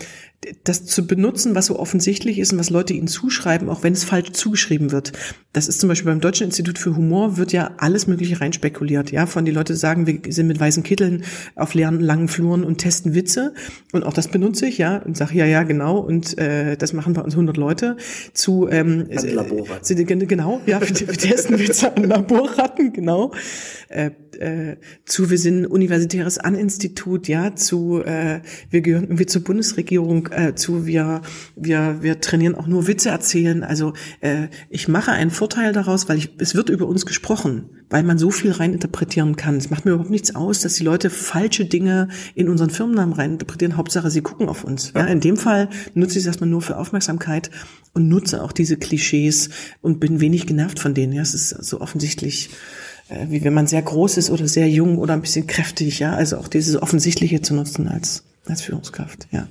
das 0.63 0.86
zu 0.86 1.06
benutzen, 1.06 1.54
was 1.54 1.67
so 1.67 1.77
offensichtlich 1.77 2.39
ist 2.39 2.51
und 2.51 2.58
was 2.58 2.71
Leute 2.71 2.93
ihnen 2.93 3.08
zuschreiben, 3.08 3.69
auch 3.69 3.84
wenn 3.84 3.93
es 3.93 4.04
falsch 4.04 4.32
zugeschrieben 4.32 4.91
wird. 4.91 5.13
Das 5.54 5.67
ist 5.67 5.80
zum 5.80 5.88
Beispiel 5.88 6.10
beim 6.12 6.19
Deutschen 6.19 6.45
Institut 6.45 6.80
für 6.80 6.95
Humor 6.95 7.38
wird 7.38 7.51
ja 7.54 7.75
alles 7.77 8.08
Mögliche 8.08 8.41
reinspekuliert, 8.41 9.12
ja, 9.12 9.27
von 9.27 9.45
die 9.45 9.51
Leute 9.51 9.75
sagen, 9.75 10.08
wir 10.08 10.19
sind 10.34 10.47
mit 10.47 10.60
weißen 10.60 10.82
Kitteln 10.82 11.23
auf 11.56 11.75
leeren 11.75 11.99
langen 11.99 12.27
Fluren 12.27 12.63
und 12.63 12.80
testen 12.80 13.13
Witze 13.13 13.54
und 13.91 14.04
auch 14.04 14.13
das 14.13 14.30
benutze 14.30 14.65
ich, 14.65 14.80
ja, 14.80 14.97
und 14.97 15.15
sage 15.15 15.36
ja, 15.36 15.45
ja, 15.45 15.62
genau 15.62 15.99
und 15.99 16.36
äh, 16.39 16.75
das 16.75 16.93
machen 16.93 17.13
bei 17.13 17.21
uns 17.21 17.36
100 17.36 17.58
Leute 17.58 17.97
zu 18.34 18.67
ähm, 18.67 19.06
Laborratten. 19.12 20.08
Genau, 20.27 20.60
ja, 20.65 20.82
wir, 20.82 20.89
wir 20.89 21.13
testen 21.13 21.60
Witze 21.60 21.95
an 21.95 22.04
Laborratten, 22.06 22.93
genau. 22.93 23.32
Äh, 23.89 24.10
äh, 24.39 24.78
zu 25.06 25.30
wir 25.30 25.38
sind 25.38 25.65
universitäres 25.65 26.38
An-Institut, 26.38 27.28
ja, 27.28 27.56
zu 27.56 28.04
äh, 28.04 28.41
wir 28.70 28.82
gehören 28.82 29.04
irgendwie 29.04 29.26
zur 29.26 29.44
Bundesregierung 29.44 30.28
äh, 30.32 30.56
zu, 30.56 30.86
wir, 30.86 31.22
wir, 31.56 31.98
wir 32.02 32.22
trainieren 32.22 32.56
auch 32.56 32.67
nur 32.67 32.88
Witze 32.88 33.10
erzählen. 33.10 33.63
Also 33.63 33.94
äh, 34.22 34.48
ich 34.70 34.88
mache 34.88 35.12
einen 35.12 35.32
Vorteil 35.32 35.74
daraus, 35.74 36.10
weil 36.10 36.17
ich, 36.17 36.30
es 36.38 36.56
wird 36.56 36.70
über 36.70 36.88
uns 36.88 37.06
gesprochen, 37.06 37.70
weil 37.89 38.04
man 38.04 38.17
so 38.17 38.32
viel 38.32 38.52
reininterpretieren 38.52 39.36
kann. 39.36 39.58
Es 39.58 39.70
macht 39.70 39.86
mir 39.86 39.91
überhaupt 39.91 40.12
nichts 40.12 40.36
aus, 40.36 40.62
dass 40.62 40.76
die 40.76 40.84
Leute 40.84 41.10
falsche 41.10 41.65
Dinge 41.65 42.10
in 42.36 42.50
unseren 42.50 42.70
Firmennamen 42.70 43.13
reininterpretieren. 43.13 43.78
Hauptsache, 43.78 44.10
sie 44.10 44.22
gucken 44.22 44.50
auf 44.50 44.63
uns. 44.63 44.94
Ja, 44.96 45.06
in 45.06 45.20
dem 45.20 45.38
Fall 45.38 45.70
nutze 45.94 46.13
ich 46.13 46.24
es 46.24 46.28
erstmal 46.28 46.50
nur 46.50 46.62
für 46.62 46.78
Aufmerksamkeit 46.78 47.52
und 47.94 48.08
nutze 48.08 48.44
auch 48.44 48.52
diese 48.52 48.78
Klischees 48.78 49.50
und 49.82 50.00
bin 50.00 50.20
wenig 50.22 50.48
genervt 50.48 50.80
von 50.80 50.94
denen. 50.94 51.13
Ja, 51.13 51.22
es 51.22 51.34
ist 51.34 51.50
so 51.50 51.82
offensichtlich 51.82 52.50
wie 53.28 53.43
wenn 53.43 53.54
man 53.54 53.67
sehr 53.67 53.82
groß 53.82 54.17
ist 54.17 54.30
oder 54.30 54.47
sehr 54.47 54.69
jung 54.69 54.97
oder 54.97 55.13
ein 55.13 55.21
bisschen 55.21 55.47
kräftig, 55.47 56.00
ja, 56.00 56.13
also 56.13 56.38
auch 56.38 56.47
dieses 56.47 56.82
Offensichtliche 56.82 57.41
zu 57.41 57.54
nutzen 57.54 57.88
als, 57.88 58.24
als 58.45 58.62
Führungskraft, 58.62 59.28
ja. 59.32 59.47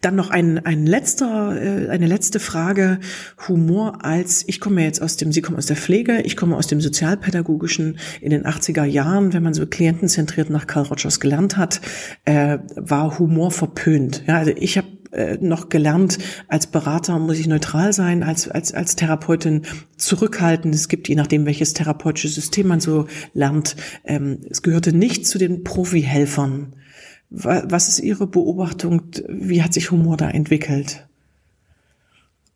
Dann 0.00 0.16
noch 0.16 0.30
ein, 0.30 0.64
ein 0.64 0.86
letzter, 0.86 1.60
äh, 1.60 1.88
eine 1.90 2.06
letzte 2.06 2.40
Frage. 2.40 3.00
Humor 3.48 4.02
als, 4.02 4.44
ich 4.46 4.58
komme 4.58 4.82
jetzt 4.82 5.02
aus 5.02 5.18
dem, 5.18 5.30
Sie 5.30 5.42
kommen 5.42 5.58
aus 5.58 5.66
der 5.66 5.76
Pflege, 5.76 6.22
ich 6.22 6.36
komme 6.36 6.56
aus 6.56 6.66
dem 6.68 6.80
Sozialpädagogischen 6.80 7.98
in 8.22 8.30
den 8.30 8.46
80er 8.46 8.84
Jahren, 8.84 9.34
wenn 9.34 9.42
man 9.42 9.52
so 9.52 9.66
klientenzentriert 9.66 10.48
nach 10.48 10.66
Carl 10.66 10.86
Rogers 10.86 11.20
gelernt 11.20 11.58
hat, 11.58 11.82
äh, 12.24 12.58
war 12.76 13.18
Humor 13.18 13.50
verpönt. 13.50 14.22
Ja, 14.26 14.38
also 14.38 14.52
ich 14.56 14.78
habe 14.78 14.88
äh, 15.12 15.38
noch 15.40 15.68
gelernt, 15.68 16.18
als 16.48 16.66
Berater 16.66 17.18
muss 17.18 17.38
ich 17.38 17.46
neutral 17.46 17.92
sein, 17.92 18.22
als, 18.22 18.48
als, 18.48 18.72
als 18.74 18.96
Therapeutin 18.96 19.62
zurückhalten. 19.96 20.72
Es 20.72 20.88
gibt, 20.88 21.08
je 21.08 21.14
nachdem, 21.14 21.46
welches 21.46 21.74
therapeutische 21.74 22.28
System 22.28 22.68
man 22.68 22.80
so 22.80 23.06
lernt, 23.34 23.76
ähm, 24.04 24.38
es 24.48 24.62
gehörte 24.62 24.92
nicht 24.92 25.26
zu 25.26 25.38
den 25.38 25.64
Profi-Helfern 25.64 26.74
was 27.30 27.88
ist 27.88 28.00
Ihre 28.00 28.26
Beobachtung? 28.26 29.02
Wie 29.28 29.62
hat 29.62 29.72
sich 29.72 29.90
Humor 29.90 30.16
da 30.16 30.28
entwickelt? 30.28 31.06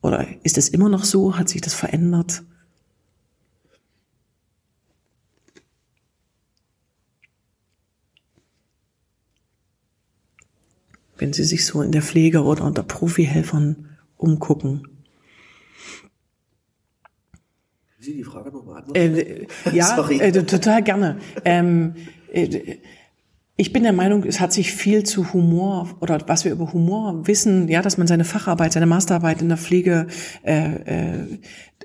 Oder 0.02 0.26
ist 0.42 0.58
es 0.58 0.68
immer 0.68 0.88
noch 0.88 1.04
so? 1.04 1.38
Hat 1.38 1.48
sich 1.48 1.60
das 1.60 1.74
verändert? 1.74 2.42
Wenn 11.16 11.33
Sie 11.33 11.44
sich 11.44 11.64
so 11.64 11.83
in 11.83 11.92
der 11.92 12.03
Pflege 12.03 12.42
oder 12.42 12.64
unter 12.64 12.83
Profihelfern 12.83 13.96
umgucken. 14.16 14.88
Sie 17.98 18.14
die 18.14 18.24
Frage 18.24 18.50
nochmal 18.50 18.85
äh, 18.94 19.46
Ja, 19.72 20.09
äh, 20.11 20.33
total 20.33 20.83
gerne. 20.83 21.18
Ähm, 21.44 21.94
äh, 22.33 22.79
ich 23.57 23.72
bin 23.72 23.85
der 23.85 23.92
Meinung, 23.92 24.24
es 24.24 24.40
hat 24.40 24.53
sich 24.53 24.72
viel 24.72 25.05
zu 25.05 25.33
Humor 25.33 25.96
oder 26.00 26.18
was 26.27 26.44
wir 26.44 26.50
über 26.50 26.72
Humor 26.72 27.27
wissen, 27.29 27.68
ja, 27.68 27.83
dass 27.83 27.98
man 27.98 28.09
seine 28.09 28.24
Facharbeit, 28.24 28.72
seine 28.72 28.87
Masterarbeit 28.87 29.42
in 29.42 29.48
der 29.48 29.59
Pflege 29.59 30.09
äh, 30.42 31.12
äh, 31.12 31.38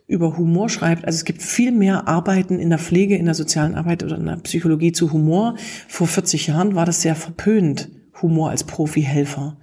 über 0.08 0.36
Humor 0.36 0.70
schreibt. 0.70 1.06
Also 1.06 1.18
es 1.18 1.26
gibt 1.26 1.44
viel 1.44 1.72
mehr 1.72 2.08
Arbeiten 2.08 2.58
in 2.58 2.72
der 2.72 2.80
Pflege, 2.80 3.16
in 3.16 3.26
der 3.26 3.36
sozialen 3.36 3.76
Arbeit 3.76 4.04
oder 4.04 4.18
in 4.18 4.26
der 4.26 4.38
Psychologie 4.38 4.94
zu 4.94 5.14
Humor. 5.14 5.56
Vor 5.88 6.08
40 6.08 6.48
Jahren 6.48 6.74
war 6.74 6.88
das 6.88 7.04
sehr 7.04 7.16
verpönt, 7.16 7.90
Humor 8.22 8.50
als 8.50 8.64
Profihelfer. 8.64 9.58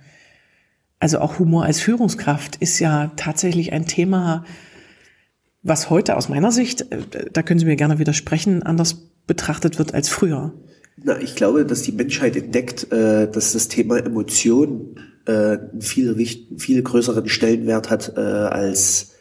Also 0.99 1.19
auch 1.19 1.38
Humor 1.38 1.64
als 1.64 1.81
Führungskraft 1.81 2.57
ist 2.57 2.79
ja 2.79 3.12
tatsächlich 3.16 3.73
ein 3.73 3.87
Thema, 3.87 4.45
was 5.62 5.90
heute 5.90 6.16
aus 6.16 6.29
meiner 6.29 6.53
Sicht, 6.53 6.92
äh, 6.92 7.31
da 7.33 7.42
können 7.42 7.59
Sie 7.59 7.66
mir 7.66 7.77
gerne 7.77 7.99
widersprechen, 7.99 8.62
anders 8.62 9.11
betrachtet 9.27 9.79
wird 9.79 9.95
als 9.95 10.09
früher. 10.09 10.53
Na, 11.03 11.21
ich 11.21 11.35
glaube, 11.35 11.66
dass 11.66 11.83
die 11.83 11.92
Menschheit 11.92 12.37
entdeckt, 12.37 12.90
äh, 12.92 13.31
dass 13.31 13.53
das 13.53 13.69
Thema 13.69 13.99
Emotion 13.99 15.01
äh, 15.27 15.33
einen 15.33 15.83
viel, 15.83 16.14
viel 16.57 16.83
größeren 16.83 17.29
Stellenwert 17.29 17.90
hat 17.90 18.16
als 18.16 19.12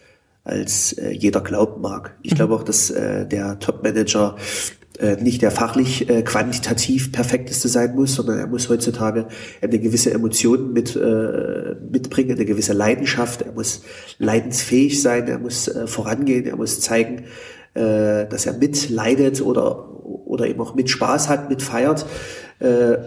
als 0.43 0.95
jeder 1.11 1.41
glauben 1.41 1.81
mag. 1.81 2.19
Ich 2.21 2.33
mhm. 2.33 2.35
glaube 2.35 2.53
auch, 2.53 2.61
dass 2.61 2.89
der 2.89 3.57
Top-Manager 3.57 4.35
nicht 5.19 5.41
der 5.41 5.51
fachlich 5.51 6.09
äh, 6.09 6.21
quantitativ 6.21 7.11
perfekteste 7.11 7.67
sein 7.67 7.95
muss, 7.95 8.15
sondern 8.15 8.39
er 8.39 8.47
muss 8.47 8.69
heutzutage 8.69 9.27
eine 9.61 9.79
gewisse 9.79 10.11
Emotion 10.11 10.73
mit 10.73 10.95
äh, 10.95 11.75
mitbringen, 11.91 12.31
eine 12.31 12.45
gewisse 12.45 12.73
Leidenschaft. 12.73 13.41
Er 13.41 13.51
muss 13.51 13.81
leidensfähig 14.19 15.01
sein, 15.01 15.27
er 15.27 15.39
muss 15.39 15.67
äh, 15.67 15.87
vorangehen, 15.87 16.45
er 16.45 16.55
muss 16.55 16.79
zeigen, 16.79 17.25
äh, 17.73 18.25
dass 18.27 18.45
er 18.45 18.53
mitleidet 18.53 19.41
oder 19.41 19.91
oder 20.05 20.47
eben 20.47 20.61
auch 20.61 20.75
mit 20.75 20.89
Spaß 20.89 21.29
hat, 21.29 21.49
mit 21.49 21.61
feiert. 21.61 22.05
Äh, 22.59 22.97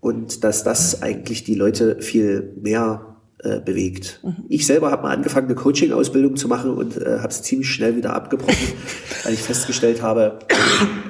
und 0.00 0.44
dass 0.44 0.64
das 0.64 1.02
eigentlich 1.02 1.44
die 1.44 1.54
Leute 1.54 2.00
viel 2.00 2.54
mehr 2.60 3.17
äh, 3.42 3.60
bewegt. 3.60 4.20
Mhm. 4.22 4.44
Ich 4.48 4.66
selber 4.66 4.90
habe 4.90 5.02
mal 5.02 5.14
angefangen, 5.14 5.46
eine 5.46 5.54
Coaching-Ausbildung 5.54 6.36
zu 6.36 6.48
machen 6.48 6.72
und 6.72 6.96
äh, 6.96 7.18
habe 7.18 7.28
es 7.28 7.42
ziemlich 7.42 7.68
schnell 7.68 7.96
wieder 7.96 8.14
abgebrochen, 8.14 8.56
weil 9.24 9.34
ich 9.34 9.42
festgestellt 9.42 10.02
habe, 10.02 10.38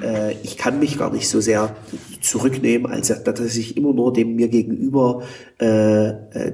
äh, 0.03 0.33
ich 0.43 0.57
kann 0.57 0.79
mich 0.79 0.97
gar 0.97 1.11
nicht 1.11 1.29
so 1.29 1.41
sehr 1.41 1.75
zurücknehmen, 2.21 2.91
als 2.91 3.07
dass 3.07 3.55
ich 3.55 3.77
immer 3.77 3.93
nur 3.93 4.13
dem 4.13 4.35
mir 4.35 4.47
gegenüber 4.47 5.23
äh, 5.59 6.09
äh, 6.09 6.53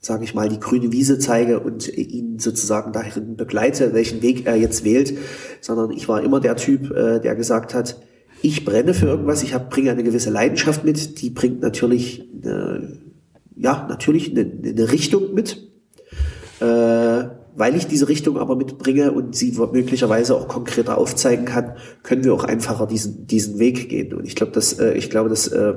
sage 0.00 0.24
ich 0.24 0.34
mal, 0.34 0.48
die 0.48 0.58
grüne 0.58 0.92
Wiese 0.92 1.18
zeige 1.18 1.60
und 1.60 1.86
ihn 1.88 2.38
sozusagen 2.38 2.92
darin 2.92 3.36
begleite, 3.36 3.92
welchen 3.92 4.22
Weg 4.22 4.46
er 4.46 4.56
jetzt 4.56 4.82
wählt, 4.82 5.16
sondern 5.60 5.90
ich 5.90 6.08
war 6.08 6.22
immer 6.22 6.40
der 6.40 6.56
Typ, 6.56 6.90
äh, 6.90 7.20
der 7.20 7.34
gesagt 7.34 7.74
hat, 7.74 8.00
ich 8.42 8.64
brenne 8.64 8.94
für 8.94 9.06
irgendwas, 9.06 9.42
ich 9.42 9.52
hab, 9.52 9.68
bringe 9.68 9.90
eine 9.90 10.02
gewisse 10.02 10.30
Leidenschaft 10.30 10.84
mit, 10.84 11.20
die 11.20 11.28
bringt 11.28 11.60
natürlich, 11.60 12.26
eine, 12.42 12.98
ja, 13.60 13.86
natürlich 13.88 14.30
eine, 14.30 14.50
eine 14.64 14.92
Richtung 14.92 15.34
mit, 15.34 15.70
äh, 16.60 17.24
weil 17.56 17.76
ich 17.76 17.86
diese 17.86 18.08
Richtung 18.08 18.38
aber 18.38 18.56
mitbringe 18.56 19.12
und 19.12 19.36
sie 19.36 19.52
möglicherweise 19.72 20.34
auch 20.34 20.48
konkreter 20.48 20.96
aufzeigen 20.96 21.44
kann, 21.44 21.74
können 22.02 22.24
wir 22.24 22.32
auch 22.32 22.44
einfacher 22.44 22.86
diesen, 22.86 23.26
diesen 23.26 23.58
Weg 23.58 23.88
gehen. 23.88 24.14
Und 24.14 24.26
ich 24.26 24.34
glaube, 24.34 24.52
dass, 24.52 24.78
äh, 24.78 24.94
ich 24.94 25.10
glaube, 25.10 25.28
dass 25.28 25.48
äh, 25.48 25.74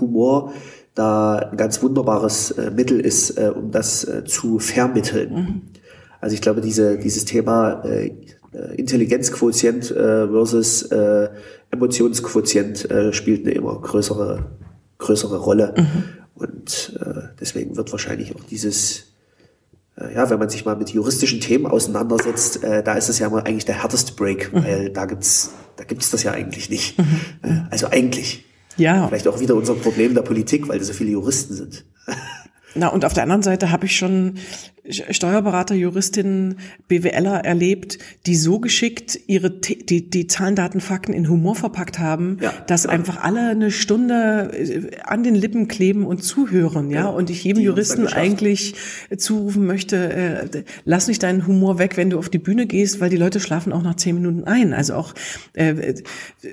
Humor 0.00 0.52
da 0.94 1.36
ein 1.36 1.56
ganz 1.56 1.82
wunderbares 1.82 2.52
äh, 2.52 2.70
Mittel 2.70 3.00
ist, 3.00 3.38
äh, 3.38 3.52
um 3.54 3.70
das 3.70 4.04
äh, 4.04 4.24
zu 4.24 4.58
vermitteln. 4.58 5.34
Mhm. 5.34 5.62
Also 6.20 6.34
ich 6.34 6.40
glaube, 6.40 6.60
diese, 6.60 6.98
dieses 6.98 7.24
Thema 7.24 7.82
äh, 7.84 8.12
Intelligenzquotient 8.76 9.90
äh, 9.90 10.28
versus 10.28 10.82
äh, 10.82 11.30
Emotionsquotient 11.70 12.90
äh, 12.90 13.12
spielt 13.12 13.46
eine 13.46 13.54
immer 13.54 13.80
größere, 13.80 14.44
größere 14.98 15.38
Rolle. 15.38 15.74
Mhm. 15.76 16.21
Und 16.34 16.98
äh, 17.00 17.34
deswegen 17.40 17.76
wird 17.76 17.92
wahrscheinlich 17.92 18.34
auch 18.34 18.44
dieses 18.44 19.12
äh, 19.96 20.14
ja, 20.14 20.30
wenn 20.30 20.38
man 20.38 20.48
sich 20.48 20.64
mal 20.64 20.76
mit 20.76 20.90
juristischen 20.90 21.40
Themen 21.40 21.66
auseinandersetzt, 21.66 22.62
äh, 22.64 22.82
da 22.82 22.94
ist 22.94 23.08
es 23.08 23.18
ja 23.18 23.28
mal 23.28 23.42
eigentlich 23.42 23.64
der 23.64 23.82
härteste 23.82 24.14
Break, 24.14 24.52
mhm. 24.52 24.64
weil 24.64 24.90
da 24.90 25.04
gibt's, 25.06 25.50
da 25.76 25.84
gibt's 25.84 26.10
das 26.10 26.22
ja 26.22 26.32
eigentlich 26.32 26.70
nicht. 26.70 26.98
Mhm. 26.98 27.20
Äh, 27.42 27.62
also 27.70 27.88
eigentlich. 27.88 28.44
Ja. 28.78 29.06
Vielleicht 29.06 29.28
auch 29.28 29.38
wieder 29.38 29.54
unser 29.54 29.74
Problem 29.74 30.14
der 30.14 30.22
Politik, 30.22 30.68
weil 30.68 30.78
da 30.78 30.84
so 30.84 30.94
viele 30.94 31.10
Juristen 31.10 31.54
sind. 31.54 31.84
Na, 32.74 32.88
und 32.88 33.04
auf 33.04 33.12
der 33.12 33.24
anderen 33.24 33.42
Seite 33.42 33.70
habe 33.70 33.86
ich 33.86 33.96
schon 33.96 34.38
Steuerberater, 34.88 35.76
Juristinnen, 35.76 36.56
BWLer 36.88 37.44
erlebt, 37.44 37.98
die 38.26 38.34
so 38.34 38.58
geschickt 38.58 39.16
ihre 39.28 39.48
die, 39.48 40.10
die 40.10 40.26
Zahlen, 40.26 40.56
Daten, 40.56 40.80
Fakten 40.80 41.12
in 41.12 41.28
Humor 41.28 41.54
verpackt 41.54 42.00
haben, 42.00 42.38
ja, 42.40 42.52
dass 42.66 42.82
klar. 42.82 42.94
einfach 42.94 43.22
alle 43.22 43.50
eine 43.50 43.70
Stunde 43.70 44.50
äh, 44.52 44.96
an 45.04 45.22
den 45.22 45.36
Lippen 45.36 45.68
kleben 45.68 46.04
und 46.04 46.24
zuhören, 46.24 46.90
ja, 46.90 47.02
ja 47.02 47.06
und 47.06 47.30
ich 47.30 47.44
jedem 47.44 47.62
Juristen 47.62 48.08
eigentlich 48.08 48.74
zurufen 49.16 49.66
möchte, 49.66 50.12
äh, 50.12 50.64
lass 50.84 51.06
nicht 51.06 51.22
deinen 51.22 51.46
Humor 51.46 51.78
weg, 51.78 51.96
wenn 51.96 52.10
du 52.10 52.18
auf 52.18 52.28
die 52.28 52.38
Bühne 52.38 52.66
gehst, 52.66 53.00
weil 53.00 53.08
die 53.08 53.16
Leute 53.16 53.38
schlafen 53.38 53.72
auch 53.72 53.82
nach 53.82 53.94
zehn 53.94 54.16
Minuten 54.16 54.42
ein. 54.44 54.74
Also 54.74 54.94
auch 54.94 55.14
äh, 55.52 55.94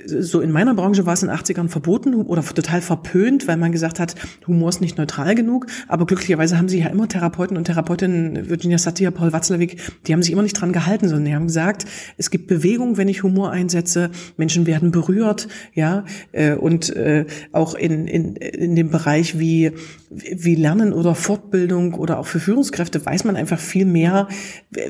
so 0.05 0.39
in 0.41 0.51
meiner 0.51 0.75
Branche 0.75 1.07
war 1.07 1.13
es 1.13 1.23
in 1.23 1.29
den 1.29 1.37
80ern 1.37 1.67
verboten 1.67 2.13
oder 2.13 2.43
total 2.43 2.81
verpönt, 2.81 3.47
weil 3.47 3.57
man 3.57 3.71
gesagt 3.71 3.99
hat, 3.99 4.13
Humor 4.45 4.69
ist 4.69 4.81
nicht 4.81 4.99
neutral 4.99 5.33
genug, 5.33 5.65
aber 5.87 6.05
glücklicherweise 6.09 6.57
haben 6.57 6.69
sie 6.69 6.79
ja 6.79 6.87
immer 6.87 7.07
Therapeuten 7.07 7.55
und 7.55 7.65
Therapeutinnen 7.65 8.49
Virginia 8.49 8.79
Satir, 8.79 9.11
Paul 9.11 9.31
Watzlawick, 9.31 9.77
die 10.07 10.13
haben 10.13 10.23
sich 10.23 10.31
immer 10.31 10.41
nicht 10.41 10.59
dran 10.59 10.73
gehalten, 10.73 11.07
sondern 11.07 11.25
die 11.25 11.35
haben 11.35 11.45
gesagt, 11.45 11.85
es 12.17 12.31
gibt 12.31 12.47
Bewegung, 12.47 12.97
wenn 12.97 13.07
ich 13.07 13.21
Humor 13.21 13.51
einsetze, 13.51 14.09
Menschen 14.35 14.65
werden 14.65 14.89
berührt, 14.89 15.47
ja, 15.75 16.05
äh, 16.31 16.55
und 16.55 16.89
äh, 16.95 17.27
auch 17.51 17.75
in, 17.75 18.07
in, 18.07 18.35
in 18.37 18.75
dem 18.75 18.89
Bereich 18.89 19.37
wie, 19.37 19.71
wie 20.09 20.55
Lernen 20.55 20.93
oder 20.93 21.13
Fortbildung 21.13 21.93
oder 21.93 22.17
auch 22.17 22.25
für 22.25 22.39
Führungskräfte 22.39 23.05
weiß 23.05 23.23
man 23.25 23.35
einfach 23.35 23.59
viel 23.59 23.85
mehr. 23.85 24.29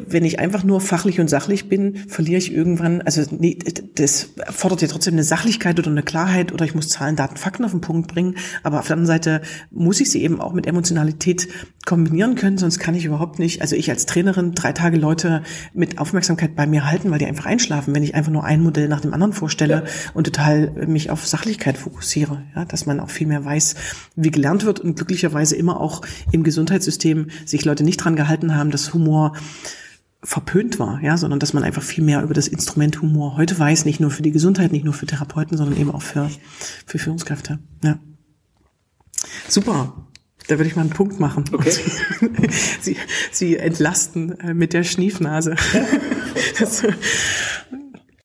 Wenn 0.08 0.24
ich 0.24 0.40
einfach 0.40 0.64
nur 0.64 0.80
fachlich 0.80 1.20
und 1.20 1.30
sachlich 1.30 1.68
bin, 1.68 1.98
verliere 2.08 2.38
ich 2.38 2.54
irgendwann, 2.54 3.02
also 3.02 3.24
nee, 3.38 3.60
das 3.96 4.30
fordert 4.50 4.82
ja 4.82 4.88
trotzdem 4.88 5.16
eine 5.16 5.26
Sachlichkeit 5.26 5.80
oder 5.80 5.92
eine 5.92 6.04
Klarheit 6.04 6.54
oder 6.54 6.64
ich 6.64 6.76
muss 6.76 6.88
Zahlen, 6.88 7.18
Daten, 7.18 7.36
Fakten 7.36 7.66
auf 7.66 7.72
den 7.72 7.82
Punkt 7.82 8.08
bringen, 8.08 8.38
aber 8.64 8.80
auf 8.80 8.88
der 8.88 8.94
anderen 8.96 9.08
Seite 9.08 9.42
muss 9.70 10.00
ich 10.00 10.10
sie 10.10 10.24
eben 10.24 10.40
auch 10.40 10.54
mit 10.54 10.66
Emotionalität 11.10 11.48
kombinieren 11.86 12.36
können, 12.36 12.58
sonst 12.58 12.78
kann 12.78 12.94
ich 12.94 13.06
überhaupt 13.06 13.40
nicht, 13.40 13.62
also 13.62 13.76
ich 13.76 13.90
als 13.90 14.06
Trainerin 14.06 14.54
drei 14.54 14.74
Tage 14.74 14.98
Leute 14.98 15.42
mit 15.74 15.98
Aufmerksamkeit 15.98 16.56
bei 16.56 16.68
mir 16.68 16.86
halten, 16.86 17.10
weil 17.10 17.18
die 17.18 17.26
einfach 17.26 17.46
einschlafen, 17.46 17.96
wenn 17.96 18.04
ich 18.04 18.14
einfach 18.14 18.32
nur 18.32 18.44
ein 18.44 18.62
Modell 18.62 18.88
nach 18.88 19.02
dem 19.02 19.14
anderen 19.14 19.34
vorstelle 19.34 19.86
ja. 19.86 20.12
und 20.14 20.26
total 20.26 20.72
mich 20.88 21.10
auf 21.10 21.26
Sachlichkeit 21.26 21.78
fokussiere, 21.78 22.44
ja, 22.56 22.66
dass 22.66 22.86
man 22.86 23.00
auch 23.00 23.10
viel 23.10 23.28
mehr 23.28 23.44
weiß, 23.44 23.76
wie 24.16 24.30
gelernt 24.30 24.66
wird 24.66 24.80
und 24.80 24.96
glücklicherweise 24.96 25.56
immer 25.56 25.80
auch 25.80 26.02
im 26.32 26.44
Gesundheitssystem 26.44 27.28
sich 27.46 27.66
Leute 27.66 27.84
nicht 27.84 27.98
dran 27.98 28.16
gehalten 28.16 28.56
haben, 28.56 28.70
dass 28.70 28.94
Humor 28.94 29.34
verpönt 30.22 30.80
war, 30.80 31.02
ja, 31.02 31.18
sondern 31.18 31.40
dass 31.40 31.54
man 31.54 31.64
einfach 31.64 31.82
viel 31.82 32.04
mehr 32.04 32.22
über 32.22 32.34
das 32.34 32.50
Instrument 32.50 33.02
Humor 33.02 33.38
heute 33.38 33.58
weiß, 33.58 33.86
nicht 33.86 34.00
nur 34.02 34.12
für 34.12 34.22
die 34.22 34.32
Gesundheit, 34.32 34.72
nicht 34.72 34.86
nur 34.86 34.94
für 34.94 35.06
Therapeuten, 35.08 35.58
sondern 35.58 35.80
eben 35.80 35.92
auch 35.92 36.02
für, 36.02 36.30
für 36.86 37.00
Führungskräfte. 37.00 37.60
Ja. 37.84 37.98
Super. 39.48 40.09
Da 40.50 40.58
würde 40.58 40.68
ich 40.68 40.76
mal 40.76 40.82
einen 40.82 40.90
Punkt 40.90 41.20
machen. 41.20 41.46
Okay. 41.54 41.72
Sie, 42.82 42.98
Sie 43.32 43.56
entlasten 43.58 44.40
äh, 44.40 44.56
mit 44.56 44.74
der 44.74 44.84
Schniefnase. 44.84 45.56
Das, 46.58 46.84